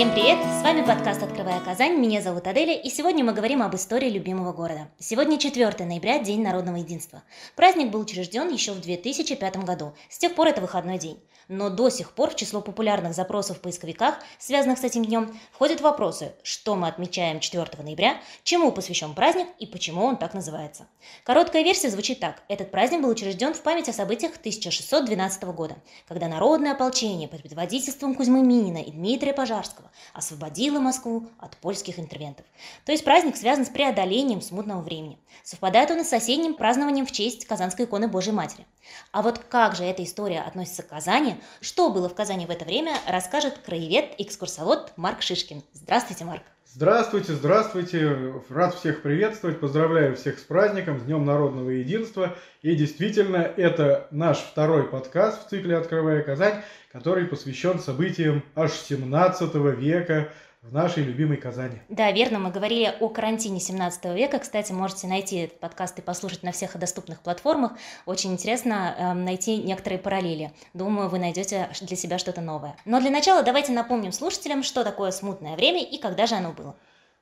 Всем 0.00 0.14
привет! 0.14 0.38
С 0.42 0.62
вами 0.62 0.80
подкаст 0.80 1.22
«Открывая 1.22 1.60
Казань». 1.60 1.98
Меня 1.98 2.22
зовут 2.22 2.46
Аделя, 2.46 2.72
и 2.72 2.88
сегодня 2.88 3.22
мы 3.22 3.34
говорим 3.34 3.60
об 3.60 3.76
истории 3.76 4.08
любимого 4.08 4.50
города. 4.50 4.88
Сегодня 4.98 5.38
4 5.38 5.84
ноября, 5.84 6.18
День 6.18 6.42
народного 6.42 6.76
единства. 6.76 7.22
Праздник 7.54 7.90
был 7.90 8.00
учрежден 8.00 8.48
еще 8.48 8.72
в 8.72 8.80
2005 8.80 9.58
году. 9.58 9.92
С 10.08 10.16
тех 10.16 10.34
пор 10.34 10.46
это 10.48 10.62
выходной 10.62 10.96
день. 10.96 11.20
Но 11.50 11.68
до 11.68 11.90
сих 11.90 12.12
пор 12.12 12.30
в 12.30 12.36
число 12.36 12.60
популярных 12.60 13.12
запросов 13.12 13.58
в 13.58 13.60
поисковиках, 13.60 14.20
связанных 14.38 14.78
с 14.78 14.84
этим 14.84 15.04
днем, 15.04 15.36
входят 15.50 15.80
вопросы, 15.80 16.32
что 16.44 16.76
мы 16.76 16.86
отмечаем 16.86 17.40
4 17.40 17.66
ноября, 17.82 18.20
чему 18.44 18.70
посвящен 18.70 19.14
праздник 19.14 19.48
и 19.58 19.66
почему 19.66 20.04
он 20.04 20.16
так 20.16 20.32
называется. 20.32 20.86
Короткая 21.24 21.64
версия 21.64 21.90
звучит 21.90 22.20
так. 22.20 22.44
Этот 22.46 22.70
праздник 22.70 23.02
был 23.02 23.08
учрежден 23.08 23.52
в 23.52 23.62
память 23.62 23.88
о 23.88 23.92
событиях 23.92 24.36
1612 24.36 25.42
года, 25.42 25.74
когда 26.06 26.28
народное 26.28 26.70
ополчение 26.70 27.26
под 27.26 27.42
предводительством 27.42 28.14
Кузьмы 28.14 28.42
Минина 28.42 28.78
и 28.78 28.92
Дмитрия 28.92 29.32
Пожарского 29.32 29.90
освободило 30.14 30.78
Москву 30.78 31.26
от 31.40 31.56
польских 31.56 31.98
интервентов. 31.98 32.46
То 32.84 32.92
есть 32.92 33.02
праздник 33.02 33.36
связан 33.36 33.66
с 33.66 33.70
преодолением 33.70 34.40
смутного 34.40 34.82
времени. 34.82 35.18
Совпадает 35.42 35.90
он 35.90 36.04
с 36.04 36.08
соседним 36.08 36.54
празднованием 36.54 37.06
в 37.06 37.10
честь 37.10 37.44
Казанской 37.44 37.86
иконы 37.86 38.06
Божьей 38.06 38.34
Матери. 38.34 38.66
А 39.12 39.22
вот 39.22 39.38
как 39.48 39.74
же 39.76 39.84
эта 39.84 40.04
история 40.04 40.40
относится 40.40 40.82
к 40.82 40.88
Казани, 40.88 41.36
что 41.60 41.90
было 41.90 42.08
в 42.08 42.14
Казани 42.14 42.46
в 42.46 42.50
это 42.50 42.64
время, 42.64 42.96
расскажет 43.06 43.58
краевед-экскурсовод 43.64 44.92
Марк 44.96 45.22
Шишкин. 45.22 45.62
Здравствуйте, 45.72 46.24
Марк. 46.24 46.42
Здравствуйте, 46.72 47.32
здравствуйте. 47.32 48.32
Рад 48.48 48.76
всех 48.76 49.02
приветствовать. 49.02 49.58
Поздравляю 49.58 50.14
всех 50.14 50.38
с 50.38 50.42
праздником, 50.42 51.00
с 51.00 51.02
Днем 51.02 51.24
Народного 51.24 51.70
Единства. 51.70 52.36
И 52.62 52.76
действительно, 52.76 53.38
это 53.38 54.06
наш 54.12 54.38
второй 54.38 54.84
подкаст 54.84 55.44
в 55.44 55.50
цикле 55.50 55.76
«Открывая 55.76 56.22
Казань», 56.22 56.62
который 56.92 57.26
посвящен 57.26 57.80
событиям 57.80 58.44
аж 58.54 58.70
17 58.70 59.52
века, 59.78 60.32
в 60.62 60.74
нашей 60.74 61.04
любимой 61.04 61.38
Казани. 61.38 61.78
Да, 61.88 62.12
верно, 62.12 62.38
мы 62.38 62.50
говорили 62.50 62.94
о 63.00 63.08
карантине 63.08 63.60
17 63.60 64.04
века. 64.16 64.38
Кстати, 64.38 64.72
можете 64.72 65.06
найти 65.06 65.36
этот 65.38 65.58
подкаст 65.58 65.98
и 65.98 66.02
послушать 66.02 66.42
на 66.42 66.52
всех 66.52 66.78
доступных 66.78 67.20
платформах. 67.20 67.72
Очень 68.04 68.32
интересно 68.32 68.94
э, 68.96 69.12
найти 69.14 69.56
некоторые 69.56 69.98
параллели. 69.98 70.52
Думаю, 70.74 71.08
вы 71.08 71.18
найдете 71.18 71.70
для 71.80 71.96
себя 71.96 72.18
что-то 72.18 72.42
новое. 72.42 72.76
Но 72.84 73.00
для 73.00 73.10
начала 73.10 73.42
давайте 73.42 73.72
напомним 73.72 74.12
слушателям, 74.12 74.62
что 74.62 74.84
такое 74.84 75.12
смутное 75.12 75.56
время 75.56 75.82
и 75.82 75.98
когда 75.98 76.26
же 76.26 76.34
оно 76.34 76.52
было. 76.52 76.76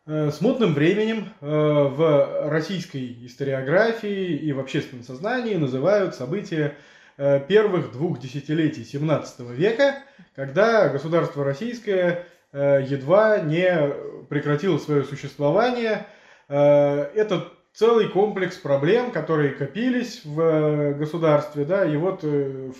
Э, 0.06 0.30
смутным 0.33 0.75
временем 0.75 1.28
э, 1.41 1.47
в 1.47 2.48
российской 2.48 3.27
историографии 3.27 4.36
и 4.36 4.52
в 4.52 4.58
общественном 4.58 5.05
сознании 5.05 5.55
называют 5.55 6.17
события 6.17 6.77
э, 7.19 7.41
первых 7.47 7.92
двух 7.92 8.19
десятилетий 8.19 8.84
17 8.84 9.41
века, 9.50 9.97
когда 10.34 10.89
государство 10.89 11.45
российское 11.45 12.27
едва 12.52 13.38
не 13.38 13.92
прекратило 14.28 14.78
свое 14.78 15.04
существование. 15.04 16.06
Э, 16.48 17.10
это 17.14 17.48
целый 17.72 18.08
комплекс 18.08 18.56
проблем, 18.56 19.10
которые 19.10 19.50
копились 19.50 20.24
в 20.24 20.40
э, 20.40 20.94
государстве, 20.94 21.64
да, 21.64 21.84
и 21.84 21.96
вот 21.96 22.24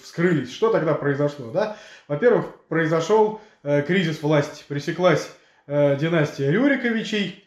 вскрылись. 0.03 0.53
Что 0.53 0.71
тогда 0.71 0.95
произошло, 0.95 1.51
да? 1.51 1.77
Во-первых, 2.07 2.47
произошел 2.69 3.41
кризис 3.63 4.23
власти, 4.23 4.65
пресеклась 4.69 5.29
династия 5.67 6.51
Рюриковичей, 6.51 7.45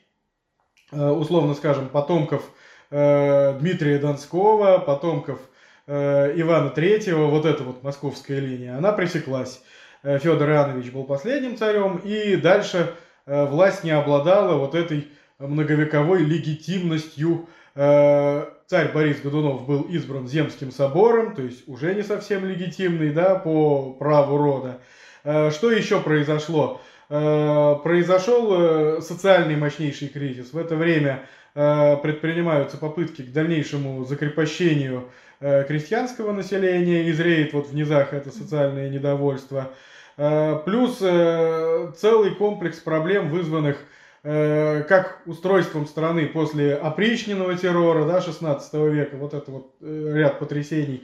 условно 0.91 1.55
скажем, 1.55 1.87
потомков 1.87 2.43
Дмитрия 2.89 3.97
Донского, 3.97 4.77
потомков 4.79 5.39
Ивана 5.87 6.69
Третьего, 6.69 7.27
вот 7.27 7.45
эта 7.45 7.63
вот 7.63 7.81
московская 7.81 8.39
линия, 8.39 8.77
она 8.77 8.91
пресеклась. 8.91 9.63
Э, 10.03 10.17
Федор 10.17 10.49
Иоаннович 10.49 10.91
был 10.91 11.03
последним 11.03 11.57
царем, 11.57 11.97
и 11.97 12.35
дальше 12.35 12.93
э, 13.25 13.45
власть 13.45 13.83
не 13.83 13.91
обладала 13.91 14.57
вот 14.57 14.73
этой 14.73 15.07
многовековой 15.37 16.23
легитимностью. 16.23 17.47
Э, 17.75 18.45
царь 18.67 18.91
Борис 18.93 19.21
Годунов 19.21 19.67
был 19.67 19.81
избран 19.83 20.27
Земским 20.27 20.71
собором, 20.71 21.35
то 21.35 21.43
есть 21.43 21.67
уже 21.67 21.93
не 21.93 22.03
совсем 22.03 22.45
легитимный, 22.45 23.11
да, 23.11 23.35
по 23.35 23.93
праву 23.93 24.37
рода. 24.37 24.79
Что 25.23 25.71
еще 25.71 25.99
произошло? 25.99 26.81
Произошел 27.07 29.01
социальный 29.01 29.55
мощнейший 29.55 30.07
кризис. 30.07 30.51
В 30.51 30.57
это 30.57 30.75
время 30.75 31.25
предпринимаются 31.53 32.77
попытки 32.77 33.21
к 33.21 33.31
дальнейшему 33.31 34.03
закрепощению 34.05 35.09
крестьянского 35.39 36.31
населения, 36.31 37.07
и 37.07 37.51
вот 37.51 37.67
в 37.67 37.75
низах 37.75 38.13
это 38.13 38.31
социальное 38.31 38.89
недовольство. 38.89 39.71
Э, 40.17 40.59
плюс 40.65 40.99
э, 41.01 41.91
целый 41.97 42.35
комплекс 42.35 42.79
проблем, 42.79 43.29
вызванных 43.29 43.77
э, 44.23 44.83
как 44.83 45.21
устройством 45.25 45.85
страны 45.85 46.27
после 46.27 46.75
опричненного 46.75 47.55
террора 47.55 48.05
да, 48.05 48.21
16 48.21 48.73
века, 48.73 49.17
вот 49.17 49.33
это 49.33 49.51
вот 49.51 49.75
ряд 49.81 50.39
потрясений, 50.39 51.03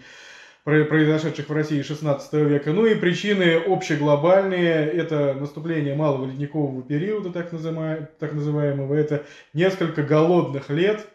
произошедших 0.63 1.47
в 1.47 1.53
России 1.53 1.81
16 1.81 2.33
века. 2.33 2.73
Ну 2.73 2.85
и 2.85 2.95
причины 2.95 3.55
общеглобальные, 3.55 4.91
это 4.91 5.33
наступление 5.33 5.95
малого 5.95 6.25
ледникового 6.25 6.83
периода, 6.83 7.31
так, 7.31 7.51
называемого, 7.53 8.09
так 8.19 8.33
называемого, 8.33 8.93
это 8.93 9.23
несколько 9.53 10.03
голодных 10.03 10.69
лет, 10.69 11.07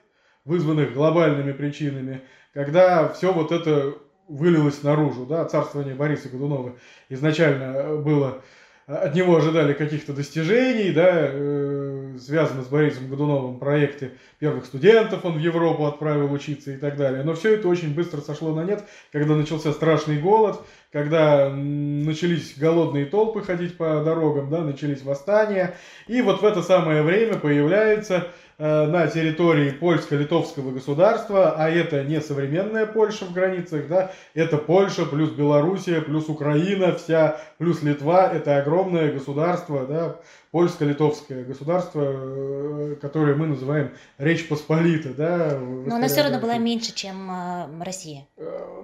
вызванных 0.47 0.94
глобальными 0.94 1.53
причинами, 1.53 2.22
когда 2.54 3.09
все 3.10 3.32
вот 3.32 3.53
это 3.53 3.94
вылилось 4.28 4.83
наружу, 4.83 5.27
да, 5.27 5.44
царствование 5.44 5.94
Бориса 5.94 6.28
Годунова 6.28 6.77
изначально 7.09 7.65
э, 7.75 7.97
было, 7.99 8.43
э, 8.87 8.94
от 8.94 9.15
него 9.15 9.37
ожидали 9.37 9.72
каких-то 9.72 10.12
достижений, 10.12 10.93
да, 10.93 11.10
э, 11.12 12.16
связанных 12.19 12.66
с 12.66 12.69
Борисом 12.69 13.09
Годуновым 13.09 13.59
проекты 13.59 14.12
первых 14.38 14.65
студентов 14.66 15.25
он 15.25 15.34
в 15.34 15.38
Европу 15.38 15.87
отправил 15.87 16.33
учиться 16.33 16.72
и 16.72 16.77
так 16.77 16.97
далее. 16.97 17.22
Но 17.22 17.34
все 17.34 17.55
это 17.55 17.69
очень 17.69 17.94
быстро 17.94 18.21
сошло 18.21 18.55
на 18.55 18.65
нет, 18.65 18.84
когда 19.10 19.34
начался 19.34 19.72
страшный 19.72 20.21
голод, 20.21 20.60
когда 20.93 21.49
начались 21.50 22.56
голодные 22.56 23.06
толпы 23.06 23.43
ходить 23.43 23.77
по 23.77 24.03
дорогам, 24.04 24.50
да, 24.50 24.60
начались 24.60 25.03
восстания. 25.03 25.75
И 26.06 26.21
вот 26.22 26.43
в 26.43 26.44
это 26.44 26.62
самое 26.62 27.03
время 27.03 27.39
появляется 27.39 28.28
на 28.62 29.09
территории 29.09 29.71
польско-литовского 29.71 30.71
государства, 30.71 31.55
а 31.56 31.69
это 31.69 32.05
не 32.05 32.21
современная 32.21 32.87
Польша 32.87 33.25
в 33.25 33.33
границах, 33.33 33.89
да, 33.89 34.12
это 34.34 34.56
Польша 34.56 35.05
плюс 35.05 35.31
Белоруссия 35.31 36.00
плюс 36.00 36.28
Украина 36.28 36.95
вся 36.95 37.41
плюс 37.59 37.83
Литва, 37.83 38.31
это 38.33 38.59
огромное 38.59 39.11
государство, 39.11 39.84
да, 39.87 40.17
польско-литовское 40.53 41.45
государство, 41.45 42.03
э, 42.05 42.97
которое 43.01 43.34
мы 43.34 43.47
называем 43.47 43.91
Речь 44.19 44.47
Посполита, 44.47 45.09
да. 45.15 45.59
Но 45.59 45.97
она 45.97 46.09
все 46.09 46.22
равно 46.22 46.39
была 46.39 46.59
меньше, 46.59 46.95
чем 46.95 47.31
э, 47.31 47.83
Россия. 47.83 48.27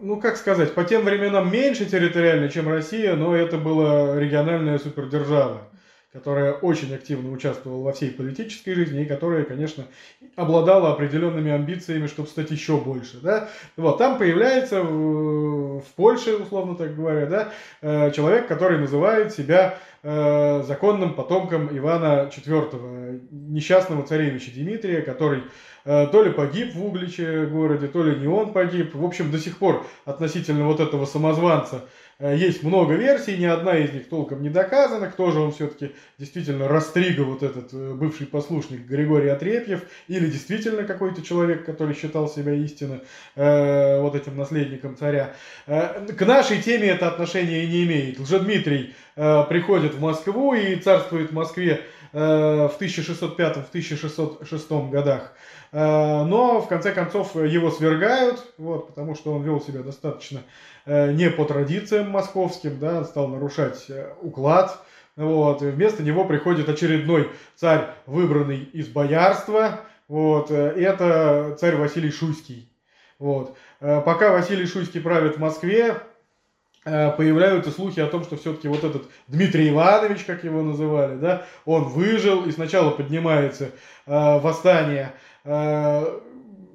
Ну, 0.01 0.19
как 0.21 0.37
сказать, 0.39 0.75
по 0.75 0.85
тем 0.85 1.05
временам 1.05 1.53
меньше 1.53 1.85
территориально, 1.85 2.49
чем 2.49 2.69
Россия, 2.69 3.15
но 3.15 3.37
это 3.37 3.59
была 3.59 4.19
региональная 4.19 4.79
супердержава 4.79 5.69
которая 6.13 6.55
очень 6.55 6.95
активно 6.95 7.31
участвовала 7.31 7.85
во 7.85 7.93
всей 7.93 8.11
политической 8.11 8.75
жизни 8.75 9.03
и 9.03 9.07
которая, 9.07 9.45
конечно, 9.45 9.85
обладала 10.37 10.93
определенными 10.93 11.51
амбициями, 11.51 12.07
чтобы 12.07 12.29
стать 12.29 12.51
еще 12.51 12.79
больше. 12.79 13.21
Да? 13.21 13.51
Вот, 13.77 13.99
там 13.99 14.17
появляется 14.19 14.83
в, 14.83 15.81
в 15.81 15.87
Польше, 15.97 16.37
условно 16.37 16.77
так 16.77 16.97
говоря, 16.97 17.27
да, 17.27 17.53
э, 17.83 18.11
человек, 18.13 18.49
который 18.49 18.79
называет 18.79 19.35
себя 19.35 19.79
э, 20.09 20.63
законным 20.67 21.15
потомком 21.15 21.77
Ивана 21.77 22.31
IV, 22.35 23.29
несчастного 23.31 24.07
царевича 24.07 24.51
Дмитрия, 24.55 25.03
который 25.03 25.43
э, 25.85 26.07
то 26.11 26.23
ли 26.23 26.31
погиб 26.31 26.75
в 26.75 26.85
Угличе 26.85 27.47
городе, 27.47 27.89
то 27.89 28.03
ли 28.03 28.19
не 28.19 28.27
он 28.27 28.53
погиб. 28.53 28.95
В 28.95 29.05
общем, 29.05 29.31
до 29.31 29.39
сих 29.39 29.59
пор 29.59 29.87
относительно 30.07 30.65
вот 30.65 30.81
этого 30.81 31.05
самозванца 31.05 31.85
Э, 32.21 32.37
есть 32.37 32.65
много 32.65 32.95
версий, 32.95 33.37
ни 33.37 33.45
одна 33.45 33.77
из 33.77 33.93
них 33.93 34.09
толком 34.09 34.43
не 34.43 34.49
доказана, 34.49 35.09
кто 35.09 35.31
же 35.31 35.39
он 35.39 35.53
все-таки 35.53 35.95
действительно 36.19 36.67
Растрига, 36.67 37.23
вот 37.23 37.45
этот 37.45 37.73
бывший 37.73 38.27
послушник 38.27 38.81
Григорий 38.81 39.29
Отрепьев, 39.29 39.83
или 40.09 40.27
действительно 40.27 40.83
какой-то 40.83 41.23
человек, 41.23 41.65
который 41.65 41.95
считал 41.95 42.29
себя 42.29 42.55
истинно 42.55 43.01
вот 43.37 44.15
этим 44.15 44.37
наследником 44.37 44.97
царя. 44.97 45.35
К 45.67 46.27
нашей 46.27 46.61
теме 46.61 46.89
это 46.89 47.09
отношение 47.09 47.67
не 47.67 47.85
имеет. 47.85 48.19
Лжедмитрий 48.19 48.95
э, 49.08 49.08
приходит 49.19 49.95
в 49.95 50.01
Москву 50.01 50.55
и 50.55 50.77
царствует 50.77 51.31
в 51.31 51.35
Москве 51.35 51.83
э, 52.13 52.69
в 52.69 52.81
1605-1606 52.81 54.91
годах. 54.91 55.33
Э, 55.73 56.25
но 56.25 56.61
в 56.61 56.69
конце 56.69 56.93
концов 56.93 57.35
его 57.35 57.71
свергают, 57.71 58.45
вот, 58.57 58.89
потому 58.89 59.15
что 59.15 59.33
он 59.33 59.43
вел 59.43 59.61
себя 59.61 59.83
достаточно 59.83 60.41
э, 60.87 61.13
не 61.13 61.31
по 61.31 61.45
традициям 61.45 62.11
московским, 62.11 62.79
да, 62.79 63.05
стал 63.05 63.29
нарушать 63.29 63.87
э, 63.89 64.13
уклад. 64.23 64.79
Вот, 65.17 65.63
и 65.63 65.67
вместо 65.67 66.05
него 66.05 66.25
приходит 66.25 66.69
очередной 66.69 67.29
царь, 67.57 67.91
выбранный 68.07 68.63
из 68.73 68.87
боярства. 68.87 69.81
Вот, 70.07 70.53
это 70.53 71.57
царь 71.61 71.75
Василий 71.75 72.13
Шуйский. 72.13 72.71
Вот. 73.19 73.57
Пока 73.81 74.31
Василий 74.31 74.65
Шуйский 74.65 75.01
правит 75.01 75.37
в 75.37 75.41
Москве, 75.41 75.89
э, 75.89 75.95
появляются 77.17 77.71
слухи 77.71 78.01
о 78.01 78.07
том, 78.07 78.25
что 78.25 78.37
все-таки 78.37 78.69
вот 78.69 78.85
этот 78.85 79.05
Дмитрий 79.27 79.71
Иванович, 79.71 80.25
как 80.25 80.45
его 80.45 80.63
называли, 80.63 81.17
да, 81.17 81.47
он 81.65 81.85
выжил, 81.85 82.45
и 82.45 82.53
сначала 82.53 82.91
поднимается 82.91 83.65
э, 83.65 83.71
восстание, 84.07 85.13
э, 85.45 86.19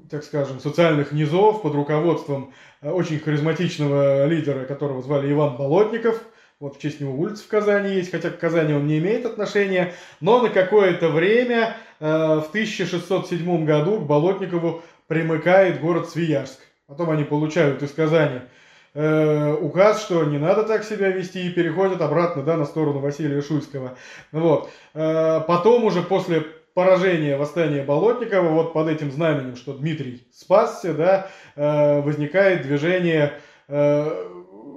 так 0.10 0.24
скажем, 0.24 0.60
социальных 0.60 1.12
низов 1.12 1.62
под 1.62 1.75
руководством 1.75 2.54
э, 2.81 2.89
очень 2.89 3.19
харизматичного 3.19 4.25
лидера, 4.25 4.65
которого 4.65 5.01
звали 5.01 5.31
Иван 5.31 5.57
Болотников– 5.57 6.21
вот 6.63 6.77
в 6.77 6.80
честь 6.80 7.01
него 7.01 7.13
улица 7.13 7.44
в 7.44 7.48
Казани 7.48 7.94
есть, 7.94 8.10
хотя 8.10 8.30
к 8.30 8.39
Казани 8.39 8.74
он 8.74 8.88
не 8.88 9.00
имеет 9.00 9.25
отношения. 9.25 9.92
Но 10.21 10.42
на 10.42 10.50
какое-то 10.50 11.10
время, 11.10 11.75
э, 12.00 12.06
в 12.06 12.48
1607 12.51 13.65
году, 13.65 14.00
к 14.00 14.07
Болотникову 14.07 14.81
примыкает 15.07 15.81
город 15.81 16.10
Свияжск. 16.10 16.60
Потом 16.88 17.10
они 17.10 17.25
получают 17.25 17.83
из 17.83 17.92
Казани 17.92 18.38
э, 18.38 18.48
указ, 18.95 20.01
что 20.04 20.24
не 20.24 20.38
надо 20.38 20.63
так 20.63 20.84
себя 20.84 21.10
вести, 21.10 21.48
и 21.48 21.50
переходят 21.50 22.01
обратно 22.01 22.44
да, 22.44 22.57
на 22.57 22.66
сторону 22.66 23.00
Василия 23.00 23.42
Шуйского. 23.42 23.98
Вот. 24.31 24.69
Э, 24.94 25.42
потом 25.48 25.84
уже 25.86 26.04
после 26.04 26.45
поражения 26.74 27.38
восстания 27.38 27.84
Болотникова, 27.84 28.50
вот 28.50 28.74
под 28.74 28.90
этим 28.90 29.12
знаменем, 29.12 29.56
что 29.56 29.74
Дмитрий 29.74 30.28
спасся, 30.31 30.94
да, 30.94 31.28
э, 31.56 32.01
возникает 32.01 32.63
движение 32.63 33.34
э, 33.68 34.04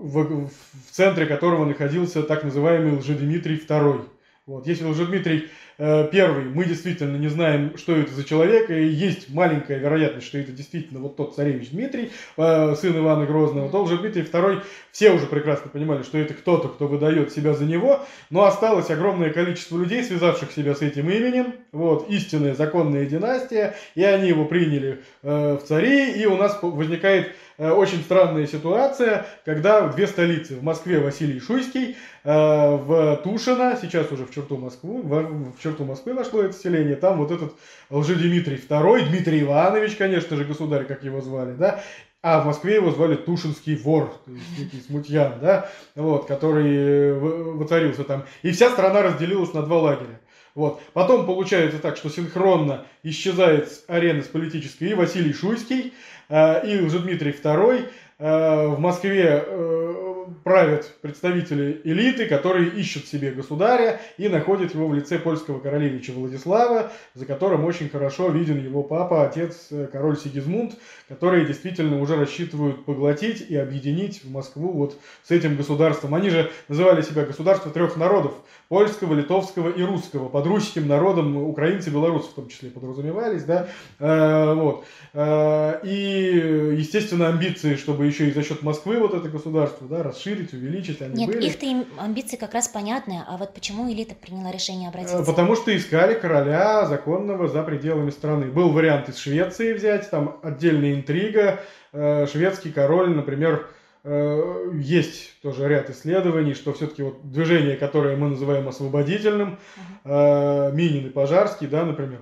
в, 0.03 0.49
в 0.49 0.91
центре 0.91 1.27
которого 1.27 1.65
находился 1.65 2.23
так 2.23 2.45
называемый 2.45 2.99
Лжедмитрий 2.99 3.57
II. 3.57 4.07
Вот. 4.47 4.67
Если 4.67 4.85
Лжедмитрий 4.85 5.49
э, 5.76 5.76
первый, 5.79 6.45
мы 6.45 6.65
действительно 6.65 7.17
не 7.17 7.29
знаем, 7.29 7.77
что 7.77 7.97
это 7.97 8.13
за 8.13 8.25
человек, 8.25 8.71
и 8.71 8.87
есть 8.87 9.29
маленькая 9.33 9.79
вероятность, 9.79 10.27
что 10.27 10.39
это 10.39 10.53
действительно 10.53 11.01
вот 11.01 11.17
тот 11.17 11.35
царевич 11.35 11.71
Дмитрий, 11.71 12.11
э, 12.37 12.75
сын 12.75 12.97
Ивана 12.97 13.27
Грозного, 13.27 13.71
то 13.71 13.83
Лжедмитрий 13.83 14.23
II, 14.23 14.63
все 14.93 15.13
уже 15.13 15.27
прекрасно 15.27 15.71
понимали, 15.71 16.03
что 16.03 16.19
это 16.19 16.35
кто-то, 16.35 16.69
кто 16.69 16.87
выдает 16.87 17.33
себя 17.33 17.55
за 17.55 17.65
него, 17.65 18.01
но 18.31 18.45
осталось 18.45 18.91
огромное 18.91 19.31
количество 19.31 19.79
людей, 19.79 20.03
связавших 20.03 20.53
себя 20.53 20.75
с 20.75 20.83
этим 20.83 21.11
именем, 21.11 21.55
вот, 21.73 22.09
истинная 22.09 22.55
законная 22.55 23.07
династия, 23.07 23.77
и 23.95 24.03
они 24.03 24.29
его 24.29 24.45
приняли 24.45 25.03
э, 25.23 25.59
в 25.61 25.67
цари, 25.67 26.13
и 26.13 26.27
у 26.27 26.37
нас 26.37 26.59
возникает 26.63 27.33
Э, 27.59 27.71
очень 27.71 28.03
странная 28.03 28.47
ситуация, 28.47 29.27
когда 29.45 29.89
две 29.89 30.07
столицы, 30.07 30.57
в 30.57 30.63
Москве 30.63 30.99
Василий 31.01 31.41
Шуйский, 31.41 31.97
э, 32.25 32.77
в 32.77 33.21
Тушино, 33.25 33.79
сейчас 33.81 34.13
уже 34.13 34.27
в 34.27 34.35
черту 34.35 34.59
Москвы, 34.59 35.01
в 35.03 35.59
черту 35.67 35.85
Москвы 35.85 36.15
нашло 36.15 36.43
это 36.43 36.57
селение, 36.57 36.97
там 36.97 37.19
вот 37.19 37.31
этот 37.31 37.55
Лжедимитрий 37.91 38.57
II, 38.57 39.09
Дмитрий 39.09 39.43
Иванович, 39.43 39.97
конечно 39.97 40.37
же, 40.37 40.45
государь, 40.45 40.85
как 40.85 41.03
его 41.03 41.21
звали, 41.21 41.55
да, 41.55 41.83
а 42.23 42.41
в 42.41 42.47
Москве 42.47 42.77
его 42.77 42.91
звали 42.91 43.17
Тушинский 43.17 43.77
вор, 43.77 44.13
то 44.25 44.31
есть 44.31 44.59
некий 44.59 44.81
смутьян, 44.81 45.35
да, 45.41 45.71
вот, 45.95 46.27
который 46.27 47.15
воцарился 47.19 48.05
там. 48.05 48.25
И 48.43 48.53
вся 48.53 48.71
страна 48.71 49.03
разделилась 49.03 49.53
на 49.53 49.63
два 49.63 49.79
лагеря. 49.79 50.21
Вот. 50.55 50.81
Потом 50.93 51.27
получается 51.27 51.79
так, 51.79 51.97
что 51.97 52.09
синхронно 52.09 52.87
исчезает 53.03 53.71
с 53.71 53.85
арены 53.89 54.23
с 54.23 54.27
политической 54.27 54.91
и 54.91 54.95
Василий 54.95 55.35
Шуйский, 55.35 55.93
э, 56.29 56.67
и 56.67 56.81
уже 56.81 57.01
Дмитрий 57.01 57.33
II. 57.33 57.89
Э, 58.19 58.67
в 58.69 58.81
Москве 58.81 59.45
э, 59.47 60.06
правят 60.45 60.93
представители 61.01 61.81
элиты, 61.85 62.27
которые 62.27 62.71
ищут 62.71 63.07
себе 63.07 63.31
государя 63.31 64.01
и 64.19 64.29
находят 64.29 64.75
его 64.75 64.89
в 64.89 64.95
лице 64.95 65.19
польского 65.19 65.61
королевича 65.61 66.13
Владислава, 66.13 66.93
за 67.15 67.27
которым 67.27 67.65
очень 67.65 67.89
хорошо 67.89 68.31
виден 68.31 68.63
его 68.63 68.83
папа, 68.83 69.27
отец, 69.27 69.69
э, 69.71 69.89
король 69.91 70.17
Сигизмунд, 70.17 70.75
которые 71.09 71.47
действительно 71.47 72.01
уже 72.01 72.17
рассчитывают 72.17 72.85
поглотить 72.85 73.41
и 73.49 73.57
объединить 73.57 74.25
в 74.25 74.31
Москву 74.31 74.73
вот 74.73 74.99
с 75.23 75.31
этим 75.31 75.57
государством. 75.57 76.15
Они 76.15 76.31
же 76.31 76.51
называли 76.69 77.03
себя 77.03 77.25
государство 77.25 77.71
трех 77.71 77.97
народов– 77.97 78.35
польского, 78.69 79.15
литовского 79.15 79.71
и 79.71 79.83
русского. 79.83 80.29
Под 80.29 80.47
русским 80.47 80.89
народом 80.89 81.37
украинцы, 81.37 81.91
белорусы 81.91 82.31
в 82.31 82.35
том 82.35 82.49
числе 82.49 82.71
подразумевались, 82.71 83.45
да, 83.45 83.69
э, 83.99 84.55
вот. 84.55 84.85
Э, 85.15 85.81
и, 85.85 86.75
естественно, 86.77 87.29
амбиции, 87.29 87.77
чтобы 87.77 88.07
еще 88.07 88.29
и 88.29 88.33
за 88.33 88.43
счет 88.43 88.63
Москвы 88.63 88.99
вот 88.99 89.15
это 89.15 89.29
государство, 89.29 89.87
да, 89.87 90.03
расширить, 90.03 90.53
увеличить, 90.53 91.01
они 91.01 91.15
Нет, 91.15 91.35
были. 91.35 91.47
их-то 91.47 91.67
амбиции 91.99 92.37
как 92.37 92.55
раз 92.55 92.69
понятны, 92.69 93.23
а 93.27 93.37
вот 93.37 93.55
почему 93.55 93.91
элита 93.91 94.15
приняла 94.15 94.51
решение 94.51 94.89
обратиться? 94.89 95.23
Потому 95.23 95.55
что 95.55 95.77
искали 95.77 96.15
короля 96.15 96.87
законного 96.87 97.49
за 97.49 97.63
пределами 97.63 98.11
страны. 98.11 98.47
Был 98.47 98.71
вариант 98.71 99.09
из 99.09 99.17
Швеции 99.19 99.73
взять, 99.73 100.11
там 100.11 100.39
отдельная 100.43 100.95
интрига. 100.95 101.61
Э, 101.93 102.27
шведский 102.27 102.73
король, 102.73 103.11
например, 103.11 103.55
э, 103.63 103.65
есть 104.07 105.41
тоже 105.43 105.69
ряд 105.69 105.91
исследований, 105.91 106.55
что 106.55 106.73
все-таки 106.73 107.03
вот 107.03 107.31
движение, 107.31 107.77
которое 107.77 108.17
мы 108.17 108.29
называем 108.29 108.69
освободительным, 108.69 109.59
uh-huh. 110.05 110.73
Минин 110.73 111.07
и 111.07 111.11
Пожарский, 111.11 111.67
да, 111.67 111.85
например, 111.85 112.21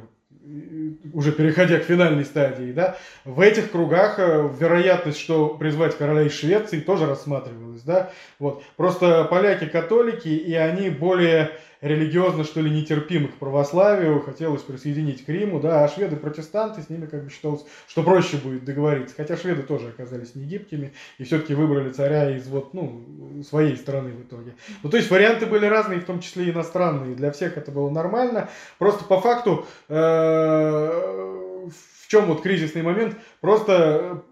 уже 1.12 1.32
переходя 1.32 1.78
к 1.78 1.84
финальной 1.84 2.24
стадии, 2.24 2.72
да, 2.72 2.96
в 3.24 3.40
этих 3.40 3.70
кругах 3.70 4.18
э, 4.18 4.50
вероятность, 4.58 5.18
что 5.18 5.48
призвать 5.48 5.96
короля 5.96 6.22
из 6.22 6.34
Швеции 6.34 6.80
тоже 6.80 7.06
рассматривалась, 7.06 7.82
да, 7.82 8.10
вот. 8.38 8.62
Просто 8.76 9.24
поляки 9.24 9.66
католики, 9.66 10.28
и 10.28 10.54
они 10.54 10.90
более 10.90 11.52
религиозно, 11.84 12.44
что 12.44 12.60
ли, 12.60 12.70
нетерпимы 12.70 13.28
к 13.28 13.34
православию, 13.34 14.20
хотелось 14.22 14.62
присоединить 14.62 15.24
к 15.24 15.28
Риму, 15.28 15.60
да, 15.60 15.84
а 15.84 15.88
шведы 15.88 16.16
протестанты, 16.16 16.82
с 16.82 16.88
ними 16.88 17.04
как 17.06 17.24
бы 17.24 17.30
считалось, 17.30 17.64
что 17.86 18.02
проще 18.02 18.38
будет 18.38 18.64
договориться. 18.64 19.14
Хотя 19.14 19.36
шведы 19.36 19.62
тоже 19.62 19.88
оказались 19.88 20.34
не 20.34 20.44
гибкими 20.44 20.92
и 21.18 21.24
все-таки 21.24 21.54
выбрали 21.54 21.90
царя 21.90 22.34
из 22.34 22.48
вот, 22.48 22.72
ну, 22.72 23.42
своей 23.46 23.76
страны 23.76 24.12
в 24.12 24.22
итоге. 24.22 24.54
Ну, 24.82 24.88
то 24.88 24.96
есть 24.96 25.10
варианты 25.10 25.44
были 25.44 25.66
разные, 25.66 26.00
в 26.00 26.04
том 26.04 26.20
числе 26.20 26.50
иностранные. 26.50 27.14
Для 27.14 27.30
всех 27.30 27.58
это 27.58 27.70
было 27.70 27.90
нормально. 27.90 28.48
Просто 28.78 29.04
по 29.04 29.20
факту 29.20 29.66
э, 29.88 29.94
в 31.68 32.08
чем 32.08 32.26
вот 32.26 32.42
кризисный 32.42 32.82
момент? 32.82 33.16
Просто 33.40 34.22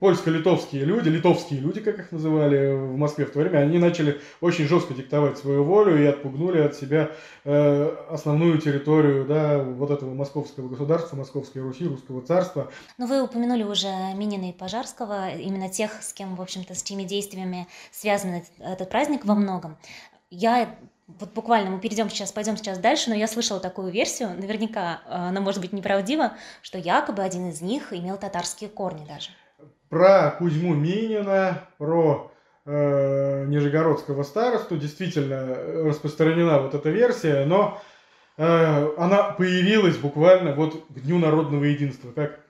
польско-литовские 0.00 0.84
люди, 0.84 1.08
литовские 1.08 1.60
люди, 1.60 1.80
как 1.80 1.98
их 1.98 2.12
называли 2.12 2.72
в 2.72 2.96
Москве 2.96 3.26
в 3.26 3.32
то 3.32 3.40
время, 3.40 3.58
они 3.58 3.78
начали 3.78 4.20
очень 4.40 4.66
жестко 4.66 4.94
диктовать 4.94 5.38
свою 5.38 5.64
волю 5.64 6.02
и 6.02 6.06
отпугнули 6.06 6.60
от 6.60 6.74
себя 6.74 7.10
э, 7.44 7.96
основную 8.10 8.58
территорию 8.58 9.26
да, 9.26 9.58
вот 9.58 9.90
этого 9.90 10.14
московского 10.14 10.68
государства, 10.68 11.16
Московской 11.16 11.62
Руси, 11.62 11.86
Русского 11.86 12.22
царства. 12.22 12.70
Но 12.96 13.06
ну, 13.06 13.14
вы 13.14 13.22
упомянули 13.22 13.62
уже 13.62 13.88
Минина 14.14 14.50
и 14.50 14.52
Пожарского, 14.52 15.30
именно 15.30 15.68
тех, 15.68 16.02
с 16.02 16.12
кем, 16.12 16.34
в 16.36 16.42
общем-то, 16.42 16.74
с 16.74 16.82
чьими 16.82 17.04
действиями 17.04 17.68
связан 17.90 18.42
этот 18.58 18.88
праздник 18.90 19.24
во 19.24 19.34
многом. 19.34 19.76
Я 20.30 20.76
вот 21.08 21.32
буквально 21.32 21.70
мы 21.70 21.80
перейдем 21.80 22.10
сейчас, 22.10 22.32
пойдем 22.32 22.56
сейчас 22.58 22.78
дальше, 22.78 23.08
но 23.08 23.16
я 23.16 23.26
слышала 23.26 23.60
такую 23.60 23.90
версию, 23.90 24.34
наверняка 24.38 25.00
э, 25.06 25.14
она 25.14 25.40
может 25.40 25.62
быть 25.62 25.72
неправдива, 25.72 26.34
что 26.60 26.76
якобы 26.76 27.22
один 27.22 27.48
из 27.48 27.62
них 27.62 27.94
имел 27.94 28.18
татарские 28.18 28.68
корни 28.68 29.06
даже 29.06 29.30
про 29.88 30.30
Кузьму 30.32 30.74
Минина, 30.74 31.64
про 31.78 32.30
э, 32.64 33.44
Нижегородского 33.46 34.22
старосту 34.22 34.76
действительно 34.76 35.54
распространена 35.84 36.60
вот 36.60 36.74
эта 36.74 36.90
версия, 36.90 37.44
но 37.44 37.80
э, 38.36 38.88
она 38.98 39.30
появилась 39.30 39.96
буквально 39.96 40.54
вот 40.54 40.84
к 40.88 41.00
Дню 41.00 41.18
народного 41.18 41.64
единства. 41.64 42.12
Как 42.12 42.40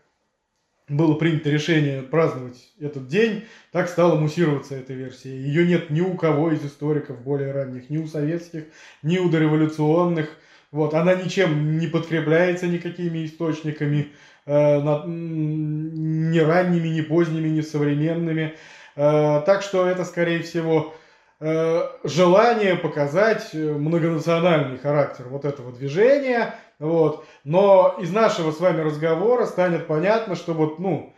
было 0.88 1.14
принято 1.14 1.50
решение 1.50 2.02
праздновать 2.02 2.72
этот 2.80 3.08
день, 3.08 3.44
так 3.72 3.88
стала 3.88 4.18
муссироваться 4.18 4.74
эта 4.74 4.94
версия. 4.94 5.30
Ее 5.30 5.66
нет 5.66 5.90
ни 5.90 6.00
у 6.00 6.14
кого 6.14 6.50
из 6.52 6.64
историков 6.64 7.20
более 7.20 7.52
ранних, 7.52 7.90
ни 7.90 7.98
у 7.98 8.06
советских, 8.06 8.64
ни 9.02 9.18
у 9.18 9.28
дореволюционных. 9.28 10.30
Вот, 10.70 10.94
она 10.94 11.14
ничем 11.14 11.78
не 11.78 11.86
подкрепляется 11.86 12.66
никакими 12.66 13.24
источниками. 13.24 14.12
Э, 14.48 14.80
ни 15.04 16.38
ранними, 16.38 16.88
ни 16.88 17.02
поздними, 17.02 17.48
ни 17.48 17.60
современными. 17.60 18.54
Э, 18.96 19.42
так 19.44 19.60
что 19.60 19.86
это, 19.86 20.06
скорее 20.06 20.42
всего, 20.42 20.94
э, 21.38 21.82
желание 22.04 22.76
показать 22.76 23.52
многонациональный 23.52 24.78
характер 24.78 25.26
вот 25.28 25.44
этого 25.44 25.70
движения. 25.70 26.54
Вот. 26.78 27.26
Но 27.44 27.98
из 28.00 28.10
нашего 28.10 28.50
с 28.50 28.58
вами 28.58 28.80
разговора 28.80 29.44
станет 29.44 29.86
понятно, 29.86 30.34
что 30.34 30.54
вот, 30.54 30.78
ну, 30.78 31.14